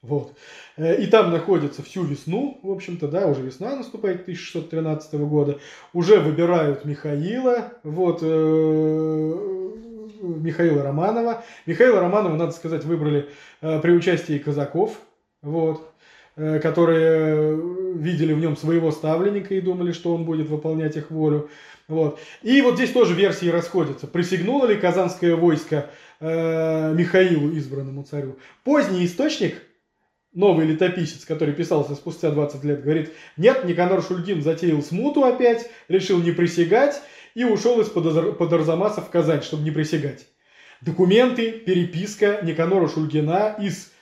Вот. 0.02 0.34
Э, 0.76 1.00
и 1.00 1.06
там 1.06 1.30
находятся 1.30 1.82
всю 1.82 2.04
весну, 2.04 2.58
в 2.62 2.70
общем-то, 2.70 3.08
да, 3.08 3.26
уже 3.26 3.42
весна 3.42 3.76
наступает 3.76 4.22
1613 4.22 5.14
года. 5.14 5.58
Уже 5.92 6.20
выбирают 6.20 6.84
Михаила, 6.84 7.74
вот, 7.82 8.20
э, 8.22 9.38
Михаила 10.22 10.82
Романова. 10.82 11.44
Михаила 11.66 12.00
Романова, 12.00 12.34
надо 12.36 12.52
сказать, 12.52 12.84
выбрали 12.84 13.28
э, 13.60 13.78
при 13.80 13.92
участии 13.92 14.38
казаков, 14.38 14.98
вот, 15.42 15.86
которые 16.36 17.60
видели 17.96 18.32
в 18.32 18.38
нем 18.38 18.56
своего 18.56 18.92
ставленника 18.92 19.54
и 19.54 19.60
думали, 19.60 19.92
что 19.92 20.14
он 20.14 20.24
будет 20.24 20.48
выполнять 20.48 20.96
их 20.96 21.10
волю. 21.10 21.50
Вот. 21.88 22.18
И 22.42 22.62
вот 22.62 22.76
здесь 22.76 22.92
тоже 22.92 23.14
версии 23.14 23.48
расходятся. 23.48 24.06
Присягнуло 24.06 24.66
ли 24.66 24.76
казанское 24.76 25.34
войско 25.34 25.90
э, 26.20 26.94
Михаилу, 26.94 27.50
избранному 27.50 28.04
царю? 28.04 28.38
Поздний 28.64 29.04
источник 29.04 29.60
новый 30.32 30.66
летописец, 30.66 31.24
который 31.24 31.54
писался 31.54 31.94
спустя 31.94 32.30
20 32.30 32.64
лет, 32.64 32.82
говорит, 32.82 33.12
нет, 33.36 33.64
Никанор 33.64 34.02
Шульгин 34.02 34.42
затеял 34.42 34.82
смуту 34.82 35.24
опять, 35.24 35.70
решил 35.88 36.20
не 36.20 36.32
присягать 36.32 37.02
и 37.34 37.44
ушел 37.44 37.80
из-под 37.80 38.38
под 38.38 38.52
Арзамаса 38.52 39.00
в 39.00 39.10
Казань, 39.10 39.42
чтобы 39.42 39.64
не 39.64 39.70
присягать. 39.70 40.26
Документы, 40.80 41.52
переписка 41.52 42.40
Никанора 42.42 42.88
Шульгина 42.88 43.56
из 43.60 43.92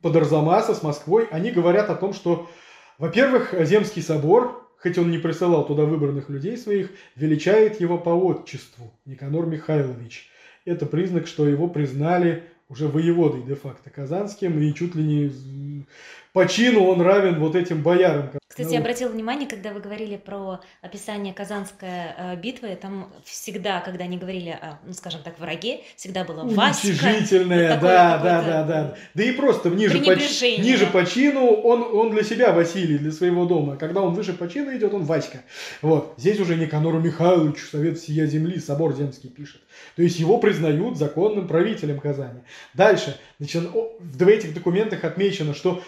под 0.00 0.16
Арзамаса 0.16 0.74
с 0.74 0.82
Москвой, 0.82 1.28
они 1.30 1.50
говорят 1.50 1.90
о 1.90 1.94
том, 1.94 2.12
что, 2.12 2.50
во-первых, 2.98 3.54
Земский 3.66 4.02
собор, 4.02 4.68
хоть 4.78 4.98
он 4.98 5.10
не 5.10 5.18
присылал 5.18 5.66
туда 5.66 5.84
выбранных 5.84 6.30
людей 6.30 6.56
своих, 6.56 6.90
величает 7.14 7.80
его 7.80 7.98
по 7.98 8.10
отчеству, 8.10 8.98
Никанор 9.04 9.46
Михайлович. 9.46 10.28
Это 10.64 10.86
признак, 10.86 11.26
что 11.26 11.46
его 11.46 11.68
признали 11.68 12.44
уже 12.70 12.86
воеводой 12.86 13.42
де-факто 13.42 13.90
казанским, 13.90 14.58
и 14.60 14.72
чуть 14.72 14.94
ли 14.94 15.02
не 15.02 15.86
по 16.32 16.46
чину 16.46 16.84
он 16.86 17.00
равен 17.00 17.38
вот 17.40 17.56
этим 17.56 17.82
боярам. 17.82 18.30
Кстати, 18.48 18.66
ну, 18.66 18.72
я 18.74 18.80
обратила 18.80 19.08
внимание, 19.08 19.48
когда 19.48 19.72
вы 19.72 19.80
говорили 19.80 20.16
про 20.16 20.60
описание 20.82 21.32
Казанской 21.32 21.88
э, 21.88 22.36
битвы, 22.36 22.76
там 22.80 23.12
всегда, 23.24 23.80
когда 23.80 24.04
они 24.04 24.18
говорили 24.18 24.50
о, 24.50 24.78
ну, 24.84 24.92
скажем 24.92 25.22
так, 25.22 25.38
враге, 25.38 25.80
всегда 25.94 26.24
было 26.24 26.42
Васька. 26.42 26.88
Уничижительное, 26.88 27.74
вот 27.74 27.80
да, 27.80 28.18
да, 28.18 28.42
да, 28.42 28.64
да. 28.64 28.94
Да 29.14 29.22
и 29.22 29.30
просто 29.32 29.70
ниже, 29.70 30.00
по, 30.00 30.10
ниже 30.10 30.86
по 30.86 31.06
чину 31.06 31.46
он, 31.46 31.82
он 31.82 32.10
для 32.10 32.24
себя 32.24 32.52
Василий, 32.52 32.98
для 32.98 33.12
своего 33.12 33.44
дома. 33.44 33.76
Когда 33.76 34.00
он 34.00 34.14
выше 34.14 34.32
по 34.32 34.48
чину 34.48 34.76
идет, 34.76 34.94
он 34.94 35.04
Васька. 35.04 35.42
Вот. 35.80 36.14
Здесь 36.16 36.40
уже 36.40 36.56
Никанору 36.56 36.98
Михайловичу 36.98 37.64
Совет 37.66 38.00
Сия 38.00 38.26
Земли, 38.26 38.58
Собор 38.58 38.94
Земский 38.94 39.30
пишет. 39.30 39.60
То 39.94 40.02
есть 40.02 40.18
его 40.18 40.38
признают 40.38 40.98
законным 40.98 41.46
правителем 41.46 42.00
Казани. 42.00 42.40
Дальше, 42.74 43.16
значит, 43.38 43.70
в 43.72 44.28
этих 44.28 44.54
документах 44.54 45.04
отмечено, 45.04 45.54
что 45.54 45.82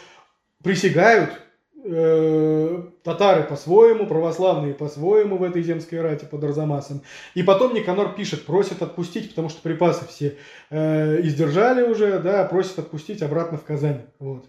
присягают 0.62 1.30
э, 1.84 2.82
татары 3.02 3.44
по-своему, 3.44 4.06
православные 4.06 4.74
по-своему 4.74 5.36
в 5.36 5.42
этой 5.42 5.62
земской 5.62 6.00
рате 6.00 6.26
под 6.26 6.44
Арзамасом. 6.44 7.02
И 7.34 7.42
потом 7.42 7.74
Никанор 7.74 8.14
пишет, 8.14 8.46
просит 8.46 8.82
отпустить, 8.82 9.30
потому 9.30 9.48
что 9.48 9.60
припасы 9.62 10.06
все 10.06 10.38
э, 10.70 11.20
издержали 11.22 11.82
уже, 11.82 12.18
да, 12.18 12.44
просит 12.44 12.78
отпустить 12.78 13.22
обратно 13.22 13.58
в 13.58 13.64
Казань. 13.64 14.02
Вот 14.18 14.46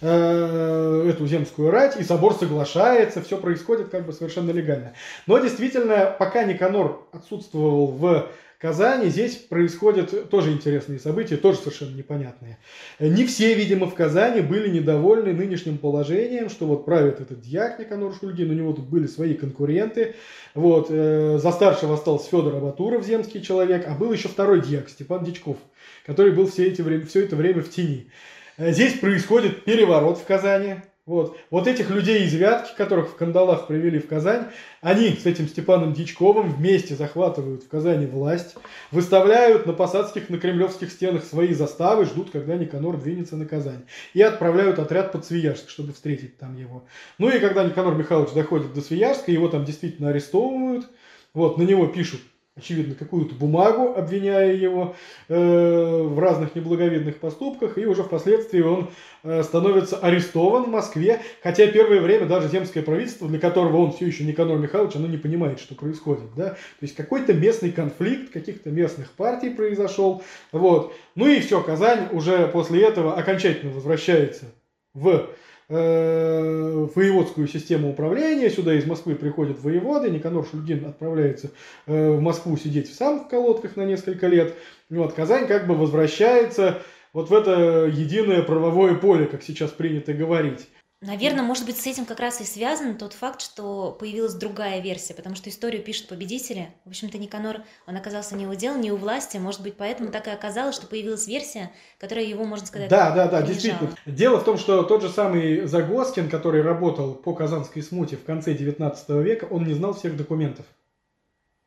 э, 0.00 1.08
эту 1.08 1.26
земскую 1.26 1.70
рать, 1.70 1.96
и 1.98 2.02
собор 2.02 2.34
соглашается, 2.34 3.22
все 3.22 3.38
происходит 3.38 3.88
как 3.88 4.06
бы 4.06 4.12
совершенно 4.12 4.50
легально. 4.50 4.92
Но 5.26 5.38
действительно, 5.38 6.14
пока 6.18 6.44
Никанор 6.44 7.02
отсутствовал 7.12 7.88
в 7.88 8.28
Казани 8.66 9.10
здесь 9.10 9.36
происходят 9.36 10.28
тоже 10.28 10.50
интересные 10.50 10.98
события, 10.98 11.36
тоже 11.36 11.58
совершенно 11.58 11.94
непонятные. 11.94 12.58
Не 12.98 13.24
все, 13.24 13.54
видимо, 13.54 13.86
в 13.86 13.94
Казани 13.94 14.40
были 14.40 14.68
недовольны 14.68 15.32
нынешним 15.32 15.78
положением, 15.78 16.50
что 16.50 16.66
вот 16.66 16.84
правит 16.84 17.20
этот 17.20 17.40
дьяк 17.40 17.78
Никанор 17.78 18.12
Шульгин, 18.12 18.50
у 18.50 18.54
него 18.54 18.72
тут 18.72 18.86
были 18.88 19.06
свои 19.06 19.34
конкуренты. 19.34 20.16
Вот, 20.54 20.88
э, 20.90 21.38
за 21.40 21.52
старшего 21.52 21.94
остался 21.94 22.28
Федор 22.28 22.56
Абатуров, 22.56 23.06
земский 23.06 23.40
человек, 23.40 23.86
а 23.86 23.94
был 23.94 24.12
еще 24.12 24.26
второй 24.26 24.60
дьяк, 24.60 24.88
Степан 24.88 25.24
Дичков, 25.24 25.58
который 26.04 26.32
был 26.32 26.48
все, 26.48 26.66
эти, 26.66 26.82
все 27.04 27.24
это 27.24 27.36
время 27.36 27.62
в 27.62 27.70
тени. 27.70 28.10
Э, 28.56 28.72
здесь 28.72 28.94
происходит 28.94 29.62
переворот 29.62 30.18
в 30.18 30.24
Казани, 30.24 30.78
Вот. 31.06 31.36
вот 31.50 31.68
этих 31.68 31.90
людей 31.90 32.24
из 32.24 32.34
Вятки, 32.34 32.76
которых 32.76 33.10
в 33.10 33.14
кандалах 33.14 33.68
привели 33.68 34.00
в 34.00 34.08
Казань, 34.08 34.46
они 34.80 35.10
с 35.10 35.24
этим 35.24 35.46
Степаном 35.46 35.92
Дичковым 35.92 36.52
вместе 36.52 36.96
захватывают 36.96 37.62
в 37.62 37.68
Казани 37.68 38.06
власть, 38.06 38.56
выставляют 38.90 39.66
на 39.66 39.72
посадских, 39.72 40.28
на 40.30 40.38
кремлевских 40.38 40.90
стенах 40.90 41.22
свои 41.22 41.54
заставы, 41.54 42.06
ждут, 42.06 42.30
когда 42.30 42.56
Никанор 42.56 42.96
двинется 42.96 43.36
на 43.36 43.46
Казань. 43.46 43.84
И 44.14 44.20
отправляют 44.20 44.80
отряд 44.80 45.12
под 45.12 45.24
Свияжск, 45.24 45.70
чтобы 45.70 45.92
встретить 45.92 46.38
там 46.38 46.56
его. 46.56 46.84
Ну 47.18 47.30
и 47.30 47.38
когда 47.38 47.62
Никанор 47.62 47.94
Михайлович 47.94 48.32
доходит 48.32 48.74
до 48.74 48.80
Свияжска, 48.80 49.30
его 49.30 49.46
там 49.46 49.64
действительно 49.64 50.08
арестовывают, 50.08 50.90
вот, 51.34 51.56
на 51.56 51.62
него 51.62 51.86
пишут 51.86 52.20
очевидно, 52.56 52.94
какую-то 52.94 53.34
бумагу, 53.34 53.94
обвиняя 53.94 54.52
его 54.52 54.96
э, 55.28 56.02
в 56.02 56.18
разных 56.18 56.54
неблаговидных 56.54 57.18
поступках, 57.18 57.76
и 57.76 57.84
уже 57.84 58.02
впоследствии 58.02 58.62
он 58.62 58.88
э, 59.24 59.42
становится 59.42 59.98
арестован 59.98 60.64
в 60.64 60.68
Москве, 60.68 61.20
хотя 61.42 61.66
первое 61.66 62.00
время 62.00 62.26
даже 62.26 62.48
земское 62.48 62.82
правительство, 62.82 63.28
для 63.28 63.38
которого 63.38 63.76
он 63.76 63.92
все 63.92 64.06
еще 64.06 64.24
Никанор 64.24 64.58
Михайлович, 64.58 64.96
оно 64.96 65.06
не 65.06 65.18
понимает, 65.18 65.60
что 65.60 65.74
происходит, 65.74 66.34
да, 66.34 66.50
то 66.50 66.56
есть 66.80 66.96
какой-то 66.96 67.34
местный 67.34 67.72
конфликт 67.72 68.32
каких-то 68.32 68.70
местных 68.70 69.10
партий 69.12 69.50
произошел, 69.50 70.22
вот, 70.50 70.94
ну 71.14 71.28
и 71.28 71.40
все, 71.40 71.62
Казань 71.62 72.08
уже 72.12 72.48
после 72.48 72.84
этого 72.84 73.14
окончательно 73.14 73.72
возвращается 73.72 74.46
в 74.94 75.28
Э, 75.68 76.86
воеводскую 76.94 77.48
систему 77.48 77.90
управления. 77.90 78.50
Сюда 78.50 78.74
из 78.74 78.86
Москвы 78.86 79.16
приходят 79.16 79.60
воеводы. 79.60 80.10
Никанор 80.10 80.46
Шульгин 80.46 80.86
отправляется 80.86 81.50
э, 81.86 82.10
в 82.10 82.20
Москву 82.20 82.56
сидеть 82.56 82.94
сам 82.94 83.24
в 83.24 83.28
колодках 83.28 83.74
на 83.74 83.84
несколько 83.84 84.28
лет. 84.28 84.54
Вот, 84.90 85.14
Казань 85.14 85.48
как 85.48 85.66
бы 85.66 85.74
возвращается 85.74 86.82
вот 87.12 87.30
в 87.30 87.34
это 87.34 87.90
единое 87.92 88.42
правовое 88.42 88.94
поле, 88.94 89.26
как 89.26 89.42
сейчас 89.42 89.72
принято 89.72 90.12
говорить. 90.12 90.68
Наверное, 91.06 91.44
может 91.44 91.64
быть, 91.64 91.76
с 91.76 91.86
этим 91.86 92.04
как 92.04 92.18
раз 92.18 92.40
и 92.40 92.44
связан 92.44 92.98
тот 92.98 93.12
факт, 93.12 93.40
что 93.40 93.96
появилась 93.98 94.34
другая 94.34 94.80
версия, 94.80 95.14
потому 95.14 95.36
что 95.36 95.48
историю 95.48 95.82
пишут 95.82 96.08
победители. 96.08 96.68
В 96.84 96.88
общем-то, 96.88 97.16
Никанор, 97.16 97.62
он 97.86 97.96
оказался 97.96 98.34
не 98.34 98.46
у 98.46 98.54
дел, 98.54 98.76
не 98.76 98.90
у 98.90 98.96
власти, 98.96 99.36
может 99.36 99.62
быть, 99.62 99.76
поэтому 99.76 100.10
так 100.10 100.26
и 100.26 100.30
оказалось, 100.30 100.74
что 100.74 100.88
появилась 100.88 101.28
версия, 101.28 101.70
которая 101.98 102.24
его, 102.24 102.44
можно 102.44 102.66
сказать, 102.66 102.90
Да, 102.90 103.12
да, 103.12 103.28
да, 103.28 103.42
действительно. 103.42 103.94
Дело 104.04 104.40
в 104.40 104.44
том, 104.44 104.58
что 104.58 104.82
тот 104.82 105.02
же 105.02 105.08
самый 105.08 105.66
Загоскин, 105.66 106.28
который 106.28 106.62
работал 106.62 107.14
по 107.14 107.34
Казанской 107.34 107.82
смуте 107.82 108.16
в 108.16 108.24
конце 108.24 108.54
19 108.54 109.08
века, 109.24 109.44
он 109.44 109.64
не 109.64 109.74
знал 109.74 109.94
всех 109.94 110.16
документов 110.16 110.66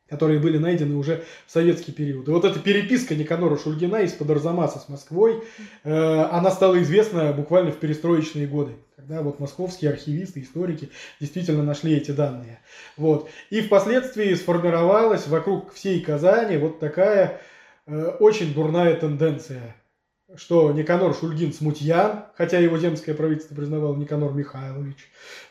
которые 0.10 0.39
были 0.39 0.57
найдены 0.57 0.95
уже 0.95 1.24
в 1.45 1.51
советский 1.51 1.91
период. 1.91 2.28
И 2.28 2.32
вот 2.32 2.45
эта 2.45 2.60
переписка 2.60 3.16
Никанора 3.16 3.57
Шульгина 3.57 3.97
из-под 4.03 4.30
Арзамаса 4.32 4.80
с 4.80 4.89
Москвой, 4.89 5.43
э, 5.84 6.22
она 6.32 6.51
стала 6.51 6.82
известна 6.82 7.32
буквально 7.34 7.72
в 7.72 7.78
перестроечные 7.78 8.47
годы 8.47 8.74
когда 9.10 9.24
вот 9.24 9.39
московские 9.39 9.91
архивисты, 9.91 10.41
историки 10.41 10.89
действительно 11.20 11.64
нашли 11.64 11.95
эти 11.95 12.12
данные. 12.12 12.60
Вот. 12.95 13.28
И 13.49 13.62
впоследствии 13.62 14.36
сформировалась 14.36 15.26
вокруг 15.26 15.74
всей 15.74 15.99
Казани 16.01 16.57
вот 16.57 16.80
такая 16.80 17.41
э, 17.88 18.05
очень 18.20 18.53
дурная 18.53 18.95
тенденция, 18.95 19.76
что 20.36 20.72
Никанор 20.72 21.16
Шульгин 21.16 21.53
смутьян, 21.53 22.26
хотя 22.36 22.60
его 22.60 22.78
земское 22.78 23.16
правительство 23.16 23.55
признавало 23.55 23.95
Никанор 23.95 24.34
Михайлович, 24.34 24.97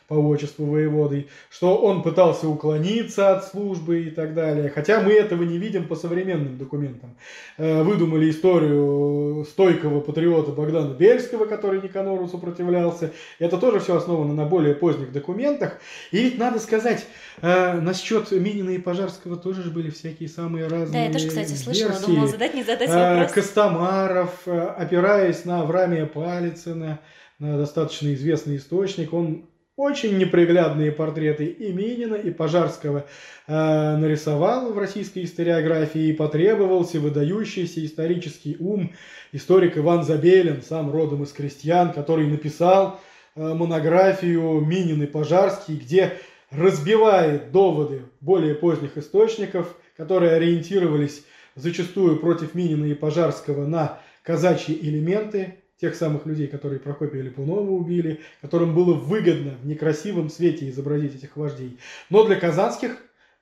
по 0.08 0.14
отчеству 0.14 0.64
воеводой, 0.64 1.28
что 1.50 1.76
он 1.76 2.02
пытался 2.02 2.48
уклониться 2.48 3.36
от 3.36 3.44
службы 3.44 4.04
и 4.04 4.10
так 4.10 4.34
далее. 4.34 4.70
Хотя 4.70 5.02
мы 5.02 5.12
этого 5.12 5.42
не 5.42 5.58
видим 5.58 5.86
по 5.86 5.96
современным 5.96 6.56
документам. 6.56 7.14
Э, 7.58 7.82
выдумали 7.82 8.30
историю 8.30 9.44
стойкого 9.44 10.00
патриота 10.00 10.52
Богдана 10.52 10.94
Бельского, 10.94 11.44
который 11.44 11.82
Никанору 11.82 12.26
сопротивлялся. 12.26 13.12
Это 13.38 13.58
тоже 13.58 13.80
все 13.80 13.96
основано 13.96 14.32
на 14.32 14.46
более 14.46 14.74
поздних 14.74 15.12
документах. 15.12 15.78
И 16.10 16.16
ведь 16.16 16.38
надо 16.38 16.58
сказать, 16.58 17.06
э, 17.42 17.78
насчет 17.78 18.32
Минина 18.32 18.70
и 18.70 18.78
Пожарского 18.78 19.36
тоже 19.36 19.62
же 19.62 19.70
были 19.70 19.90
всякие 19.90 20.30
самые 20.30 20.68
разные 20.68 20.90
Да, 20.90 21.04
я 21.04 21.12
тоже, 21.12 21.28
кстати, 21.28 21.52
слышала, 21.52 21.90
версии. 21.90 22.06
думала 22.06 22.28
задать, 22.28 22.54
не 22.54 22.64
задать 22.64 22.88
э, 22.88 23.14
вопрос. 23.18 23.32
Костомаров, 23.32 24.48
опираясь 24.48 25.44
на 25.44 25.60
Аврамия 25.60 26.06
Палицына, 26.06 27.00
на 27.38 27.58
достаточно 27.58 28.14
известный 28.14 28.56
источник, 28.56 29.12
он 29.12 29.44
очень 29.78 30.18
неприглядные 30.18 30.90
портреты 30.90 31.46
и 31.46 31.72
Минина, 31.72 32.16
и 32.16 32.32
Пожарского 32.32 33.06
э, 33.46 33.52
нарисовал 33.96 34.72
в 34.72 34.78
российской 34.78 35.22
историографии 35.22 36.08
и 36.08 36.12
потребовался 36.12 36.98
выдающийся 36.98 37.86
исторический 37.86 38.56
ум. 38.58 38.92
Историк 39.30 39.78
Иван 39.78 40.02
Забелин, 40.02 40.62
сам 40.62 40.90
родом 40.90 41.22
из 41.22 41.30
крестьян, 41.30 41.92
который 41.92 42.26
написал 42.26 43.00
э, 43.36 43.54
монографию 43.54 44.60
Минин 44.62 45.04
и 45.04 45.06
Пожарский, 45.06 45.76
где 45.76 46.14
разбивает 46.50 47.52
доводы 47.52 48.02
более 48.20 48.56
поздних 48.56 48.98
источников, 48.98 49.76
которые 49.96 50.32
ориентировались 50.32 51.22
зачастую 51.54 52.18
против 52.18 52.52
Минина 52.56 52.86
и 52.86 52.94
Пожарского 52.94 53.64
на 53.64 54.00
казачьи 54.24 54.76
элементы, 54.76 55.54
тех 55.80 55.94
самых 55.94 56.26
людей, 56.26 56.48
которые 56.48 56.80
Прокопия 56.80 57.22
Липунова 57.22 57.70
убили, 57.70 58.20
которым 58.40 58.74
было 58.74 58.94
выгодно 58.94 59.54
в 59.62 59.66
некрасивом 59.66 60.28
свете 60.28 60.68
изобразить 60.68 61.14
этих 61.14 61.36
вождей. 61.36 61.78
Но 62.10 62.24
для 62.24 62.36
казанских 62.36 62.96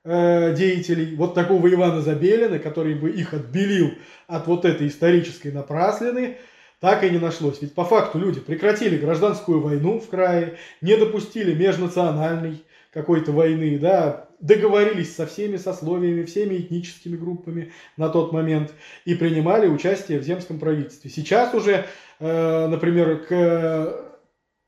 э, 0.04 0.54
деятелей, 0.54 1.16
вот 1.16 1.34
такого 1.34 1.72
Ивана 1.72 2.02
Забелина, 2.02 2.58
который 2.58 2.94
бы 2.94 3.10
их 3.10 3.32
отбелил 3.32 3.92
от 4.26 4.46
вот 4.46 4.64
этой 4.64 4.88
исторической 4.88 5.48
напраслины, 5.48 6.36
так 6.80 7.04
и 7.04 7.10
не 7.10 7.18
нашлось. 7.18 7.62
Ведь 7.62 7.74
по 7.74 7.84
факту 7.84 8.18
люди 8.18 8.40
прекратили 8.40 8.98
гражданскую 8.98 9.60
войну 9.60 9.98
в 9.98 10.08
крае, 10.08 10.58
не 10.82 10.96
допустили 10.96 11.54
межнациональной 11.54 12.62
какой-то 12.96 13.30
войны, 13.30 13.78
да, 13.78 14.26
договорились 14.40 15.14
со 15.14 15.26
всеми 15.26 15.56
сословиями, 15.56 16.24
всеми 16.24 16.56
этническими 16.56 17.16
группами 17.16 17.72
на 17.96 18.08
тот 18.08 18.32
момент 18.32 18.72
и 19.04 19.14
принимали 19.14 19.68
участие 19.68 20.18
в 20.18 20.22
земском 20.22 20.58
правительстве. 20.58 21.10
Сейчас 21.10 21.52
уже 21.54 21.84
Э, 22.18 22.66
например, 22.66 23.26
к 23.26 24.12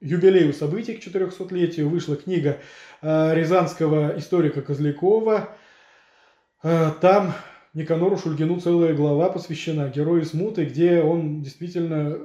юбилею 0.01 0.53
событий, 0.53 0.95
к 0.95 1.05
400-летию, 1.05 1.89
вышла 1.89 2.17
книга 2.17 2.59
э, 3.01 3.35
рязанского 3.35 4.19
историка 4.19 4.63
Козлякова. 4.63 5.49
Э, 6.63 6.91
там 7.01 7.33
Никанору 7.75 8.19
Шульгину 8.19 8.61
целая 8.61 8.95
глава 8.95 9.31
посвящена 9.31 9.89
«Герою 9.89 10.25
смуты», 10.25 10.65
где 10.65 11.01
он 11.01 11.43
действительно 11.43 12.19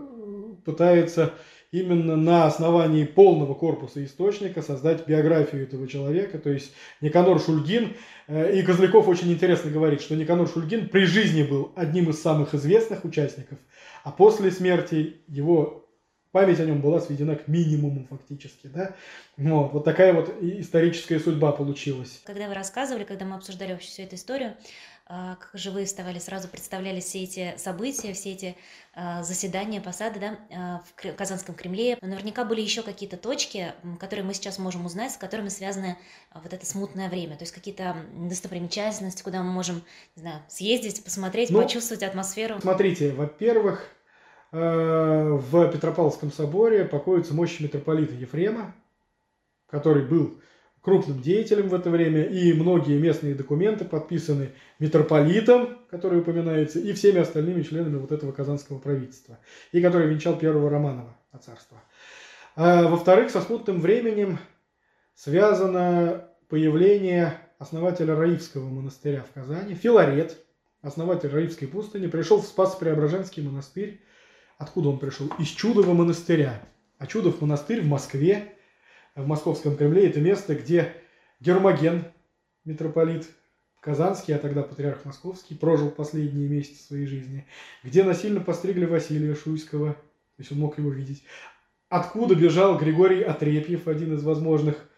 пытается 0.66 1.34
именно 1.74 2.16
на 2.16 2.46
основании 2.46 3.04
полного 3.04 3.54
корпуса 3.54 4.06
источника 4.06 4.62
создать 4.62 5.06
биографию 5.06 5.64
этого 5.64 5.86
человека. 5.90 6.40
То 6.40 6.52
есть 6.52 6.72
Никанор 7.02 7.42
Шульгин, 7.42 7.98
и 8.30 8.62
Козляков 8.62 9.10
очень 9.10 9.34
интересно 9.34 9.70
говорит, 9.70 10.02
что 10.02 10.16
Никанор 10.16 10.48
Шульгин 10.48 10.88
при 10.88 11.04
жизни 11.04 11.44
был 11.44 11.74
одним 11.76 12.10
из 12.10 12.22
самых 12.22 12.54
известных 12.54 13.04
участников– 13.04 13.58
а 14.04 14.12
после 14.12 14.52
смерти 14.52 15.22
его 15.28 15.88
память 16.32 16.60
о 16.60 16.66
нем 16.66 16.82
была 16.82 17.00
сведена 17.00 17.36
к 17.36 17.48
минимуму 17.48 18.06
фактически, 18.10 18.68
да. 18.68 18.96
Вот, 19.38 19.72
вот 19.72 19.86
такая 19.86 20.14
вот 20.14 20.34
историческая 20.42 21.20
судьба 21.20 21.52
получилась. 21.52 22.22
Когда 22.26 22.48
вы 22.48 22.54
рассказывали, 22.54 23.04
когда 23.04 23.26
мы 23.26 23.36
обсуждали 23.36 23.72
вообще 23.72 23.88
всю 23.88 24.02
эту 24.02 24.16
историю, 24.16 24.58
как 25.06 25.52
же 25.54 25.72
вы 25.72 25.86
вставали, 25.86 26.20
сразу 26.20 26.48
представляли 26.48 27.00
все 27.00 27.24
эти 27.24 27.54
события, 27.58 28.14
все 28.14 28.32
эти 28.32 28.58
а, 28.94 29.24
заседания, 29.24 29.82
посады 29.82 30.20
да, 30.20 30.40
а, 30.50 30.84
в 30.86 31.16
Казанском 31.16 31.56
Кремле. 31.56 31.98
Наверняка 32.02 32.46
были 32.46 32.62
еще 32.62 32.84
какие-то 32.84 33.18
точки, 33.18 33.74
которые 34.00 34.26
мы 34.26 34.34
сейчас 34.34 34.60
можем 34.60 34.86
узнать, 34.86 35.12
с 35.12 35.18
которыми 35.18 35.50
связаны 35.50 35.98
вот 36.34 36.54
это 36.54 36.66
смутное 36.66 37.10
время. 37.10 37.36
То 37.36 37.44
есть 37.44 37.54
какие-то 37.54 37.98
достопримечательности, 38.14 39.24
куда 39.24 39.44
мы 39.44 39.52
можем, 39.52 39.84
не 40.16 40.22
знаю, 40.22 40.42
съездить, 40.48 41.04
посмотреть, 41.04 41.50
ну, 41.50 41.62
почувствовать 41.62 42.04
атмосферу. 42.04 42.60
Смотрите, 42.62 43.12
во-первых, 43.12 43.90
Э, 44.54 45.32
в 45.32 45.72
Петропавловском 45.72 46.32
соборе 46.32 46.86
покоятся 46.86 47.34
мощи 47.34 47.64
митрополита 47.64 48.14
Ефрема, 48.14 48.76
который 49.66 50.06
был 50.06 50.40
крупным 50.84 51.22
деятелем 51.22 51.70
в 51.70 51.74
это 51.74 51.90
время, 51.90 52.24
и 52.24 52.54
многие 52.54 53.00
местные 53.00 53.34
документы 53.34 53.86
подписаны 53.86 54.52
митрополитом, 54.80 55.80
который 55.90 56.20
упоминается, 56.20 56.80
и 56.80 56.94
всеми 56.94 57.20
остальными 57.20 57.64
членами 57.64 57.98
вот 57.98 58.12
этого 58.12 58.32
казанского 58.32 58.78
правительства, 58.78 59.40
и 59.72 59.82
который 59.82 60.08
венчал 60.08 60.38
первого 60.38 60.70
Романова 60.70 61.18
на 61.32 61.40
царство. 61.40 61.82
А, 62.56 62.88
во-вторых, 62.88 63.32
со 63.32 63.42
смутным 63.42 63.80
временем 63.80 64.38
связано 65.16 66.30
появление 66.50 67.38
основателя 67.58 68.16
Раивского 68.16 68.70
монастыря 68.70 69.24
в 69.24 69.34
Казани, 69.34 69.74
Филарет, 69.74 70.38
основатель 70.82 71.30
Раивской 71.30 71.68
пустыни, 71.68 72.08
пришел 72.08 72.42
в 72.42 72.46
Спас-Преображенский 72.46 73.42
монастырь 73.42 74.02
Откуда 74.58 74.90
он 74.90 75.00
пришел? 75.00 75.28
Из 75.40 75.48
Чудова 75.48 75.94
монастыря. 75.94 76.62
А 76.98 77.08
Чудов 77.08 77.42
монастырь 77.42 77.82
в 77.82 77.88
Москве, 77.88 78.56
в 79.16 79.28
Московском 79.28 79.78
Кремле, 79.78 80.10
это 80.10 80.20
место, 80.20 80.56
где 80.56 80.94
Гермоген, 81.40 82.06
митрополит 82.66 83.28
Казанский, 83.80 84.36
а 84.36 84.40
тогда 84.40 84.64
патриарх 84.64 85.06
Московский, 85.06 85.56
прожил 85.56 85.92
последние 85.92 86.48
месяцы 86.48 86.84
своей 86.84 87.06
жизни, 87.06 87.46
где 87.84 88.04
насильно 88.04 88.40
постригли 88.40 88.86
Василия 88.86 89.36
Шуйского, 89.36 89.94
то 89.94 90.40
есть 90.40 90.52
он 90.52 90.60
мог 90.60 90.78
его 90.78 90.90
видеть. 90.90 91.24
откуда 91.90 92.34
бежал 92.34 92.78
Григорий 92.78 93.22
Отрепьев, 93.22 93.88
один 93.88 94.16
из 94.16 94.24
возможных 94.24 94.90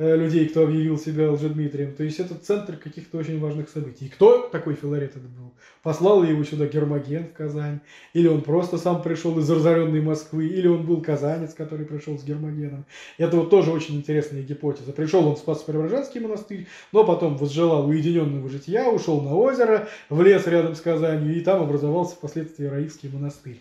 людей, 0.00 0.48
кто 0.48 0.62
объявил 0.62 0.98
себя 0.98 1.30
Лжедмитрием. 1.30 1.94
То 1.94 2.04
есть 2.04 2.18
это 2.20 2.34
центр 2.34 2.76
каких-то 2.76 3.18
очень 3.18 3.38
важных 3.38 3.68
событий. 3.68 4.06
И 4.06 4.08
кто 4.08 4.48
такой 4.48 4.74
Филарет 4.74 5.10
это 5.10 5.28
был? 5.28 5.52
Послал 5.82 6.22
ли 6.22 6.30
его 6.30 6.42
сюда 6.42 6.66
Гермоген 6.66 7.28
в 7.28 7.32
Казань? 7.34 7.80
Или 8.14 8.26
он 8.26 8.40
просто 8.40 8.78
сам 8.78 9.02
пришел 9.02 9.38
из 9.38 9.50
разоренной 9.50 10.00
Москвы? 10.00 10.46
Или 10.46 10.68
он 10.68 10.86
был 10.86 11.02
казанец, 11.02 11.52
который 11.52 11.84
пришел 11.84 12.18
с 12.18 12.24
Гермогеном? 12.24 12.86
Это 13.18 13.36
вот 13.36 13.50
тоже 13.50 13.70
очень 13.72 13.96
интересная 13.96 14.42
гипотеза. 14.42 14.92
Пришел 14.92 15.26
он 15.26 15.36
в 15.36 15.38
Спас-Преображенский 15.38 16.20
монастырь, 16.20 16.66
но 16.92 17.04
потом 17.04 17.36
возжелал 17.36 17.86
уединенного 17.86 18.48
жития, 18.48 18.86
ушел 18.86 19.20
на 19.20 19.34
озеро, 19.34 19.88
в 20.08 20.22
лес 20.22 20.46
рядом 20.46 20.74
с 20.74 20.80
Казанью, 20.80 21.36
и 21.36 21.40
там 21.40 21.62
образовался 21.62 22.14
впоследствии 22.14 22.64
Раивский 22.64 23.10
монастырь. 23.10 23.60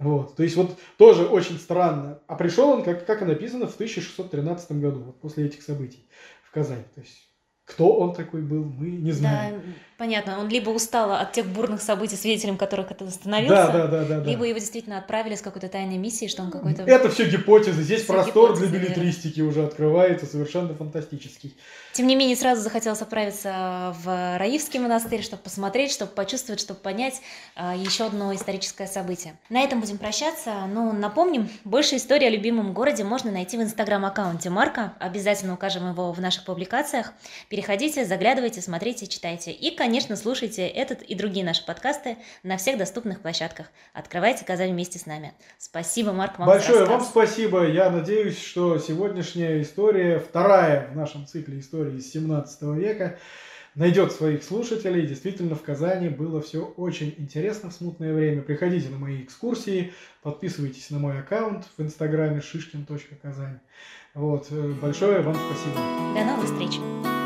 Вот. 0.00 0.34
То 0.34 0.42
есть 0.42 0.56
вот 0.56 0.78
тоже 0.96 1.26
очень 1.26 1.58
странно. 1.58 2.20
А 2.26 2.34
пришел 2.34 2.70
он, 2.70 2.82
как, 2.82 3.06
как 3.06 3.22
и 3.22 3.26
написано, 3.26 3.66
в 3.66 3.74
1613 3.74 4.72
году, 4.72 5.00
вот 5.00 5.20
после 5.20 5.46
этих 5.46 5.62
событий 5.62 6.08
в 6.42 6.50
Казань. 6.50 6.84
То 6.94 7.02
есть 7.02 7.28
кто 7.66 7.96
он 7.96 8.14
такой 8.14 8.40
был, 8.40 8.64
мы 8.64 8.90
не 8.90 9.12
знаем. 9.12 9.56
Да, 9.56 9.72
понятно. 10.00 10.40
Он 10.40 10.48
либо 10.48 10.70
устал 10.70 11.12
от 11.12 11.32
тех 11.32 11.46
бурных 11.46 11.82
событий, 11.82 12.16
свидетелем 12.16 12.56
которых 12.56 12.90
это 12.90 13.08
становился, 13.10 13.70
да, 13.70 13.86
да, 13.86 13.86
да, 13.86 14.04
да, 14.04 14.24
либо 14.24 14.40
да. 14.40 14.46
его 14.46 14.58
действительно 14.58 14.96
отправили 14.96 15.34
с 15.34 15.42
какой-то 15.42 15.68
тайной 15.68 15.98
миссией, 15.98 16.30
что 16.30 16.42
он 16.42 16.50
какой-то... 16.50 16.84
Это 16.84 17.10
все 17.10 17.28
гипотезы. 17.28 17.82
Здесь 17.82 18.04
Все 18.04 18.14
простор 18.14 18.54
гипотезы, 18.54 18.68
для 18.68 18.78
билетристики 18.78 19.42
уже 19.42 19.62
открывается, 19.62 20.24
совершенно 20.24 20.74
фантастический. 20.74 21.54
Тем 21.92 22.06
не 22.06 22.16
менее, 22.16 22.34
сразу 22.36 22.62
захотелось 22.62 23.02
отправиться 23.02 23.94
в 24.02 24.38
Раивский 24.38 24.80
монастырь, 24.80 25.22
чтобы 25.22 25.42
посмотреть, 25.42 25.92
чтобы 25.92 26.12
почувствовать, 26.12 26.60
чтобы 26.60 26.80
понять 26.80 27.20
а, 27.54 27.76
еще 27.76 28.06
одно 28.06 28.34
историческое 28.34 28.86
событие. 28.86 29.34
На 29.50 29.60
этом 29.60 29.80
будем 29.80 29.98
прощаться. 29.98 30.66
Ну, 30.72 30.92
напомним, 30.92 31.50
больше 31.64 31.96
истории 31.96 32.26
о 32.26 32.30
любимом 32.30 32.72
городе 32.72 33.04
можно 33.04 33.30
найти 33.30 33.58
в 33.58 33.62
инстаграм-аккаунте 33.62 34.48
Марка. 34.48 34.94
Обязательно 34.98 35.54
укажем 35.54 35.90
его 35.90 36.10
в 36.12 36.20
наших 36.20 36.46
публикациях. 36.46 37.12
Переходите, 37.50 38.06
заглядывайте, 38.06 38.62
смотрите, 38.62 39.06
читайте. 39.06 39.50
И, 39.50 39.74
конечно, 39.74 39.89
слушайте 40.16 40.68
этот 40.68 41.02
и 41.02 41.14
другие 41.14 41.44
наши 41.44 41.64
подкасты 41.66 42.16
на 42.42 42.56
всех 42.56 42.78
доступных 42.78 43.20
площадках. 43.20 43.66
Открывайте 43.92 44.44
Казань 44.44 44.70
вместе 44.70 44.98
с 44.98 45.06
нами. 45.06 45.32
Спасибо, 45.58 46.12
Марк, 46.12 46.38
вам 46.38 46.46
Большое 46.46 46.84
вам 46.84 47.00
спасибо. 47.00 47.66
Я 47.66 47.90
надеюсь, 47.90 48.40
что 48.40 48.78
сегодняшняя 48.78 49.60
история, 49.62 50.20
вторая 50.20 50.88
в 50.92 50.96
нашем 50.96 51.26
цикле 51.26 51.58
истории 51.58 51.96
из 51.96 52.12
17 52.12 52.62
века, 52.76 53.18
найдет 53.74 54.12
своих 54.12 54.44
слушателей. 54.44 55.06
Действительно, 55.06 55.54
в 55.54 55.62
Казани 55.62 56.08
было 56.08 56.40
все 56.40 56.64
очень 56.64 57.14
интересно 57.18 57.70
в 57.70 57.72
смутное 57.72 58.14
время. 58.14 58.42
Приходите 58.42 58.88
на 58.90 58.98
мои 58.98 59.24
экскурсии, 59.24 59.92
подписывайтесь 60.22 60.90
на 60.90 60.98
мой 60.98 61.18
аккаунт 61.18 61.66
в 61.76 61.82
инстаграме 61.82 62.40
шишкин.казань. 62.40 63.58
Вот. 64.14 64.48
э, 64.50 64.72
Большое 64.80 65.20
вам 65.20 65.34
спасибо. 65.34 65.76
До 66.14 66.24
новых 66.24 66.44
встреч! 66.46 67.19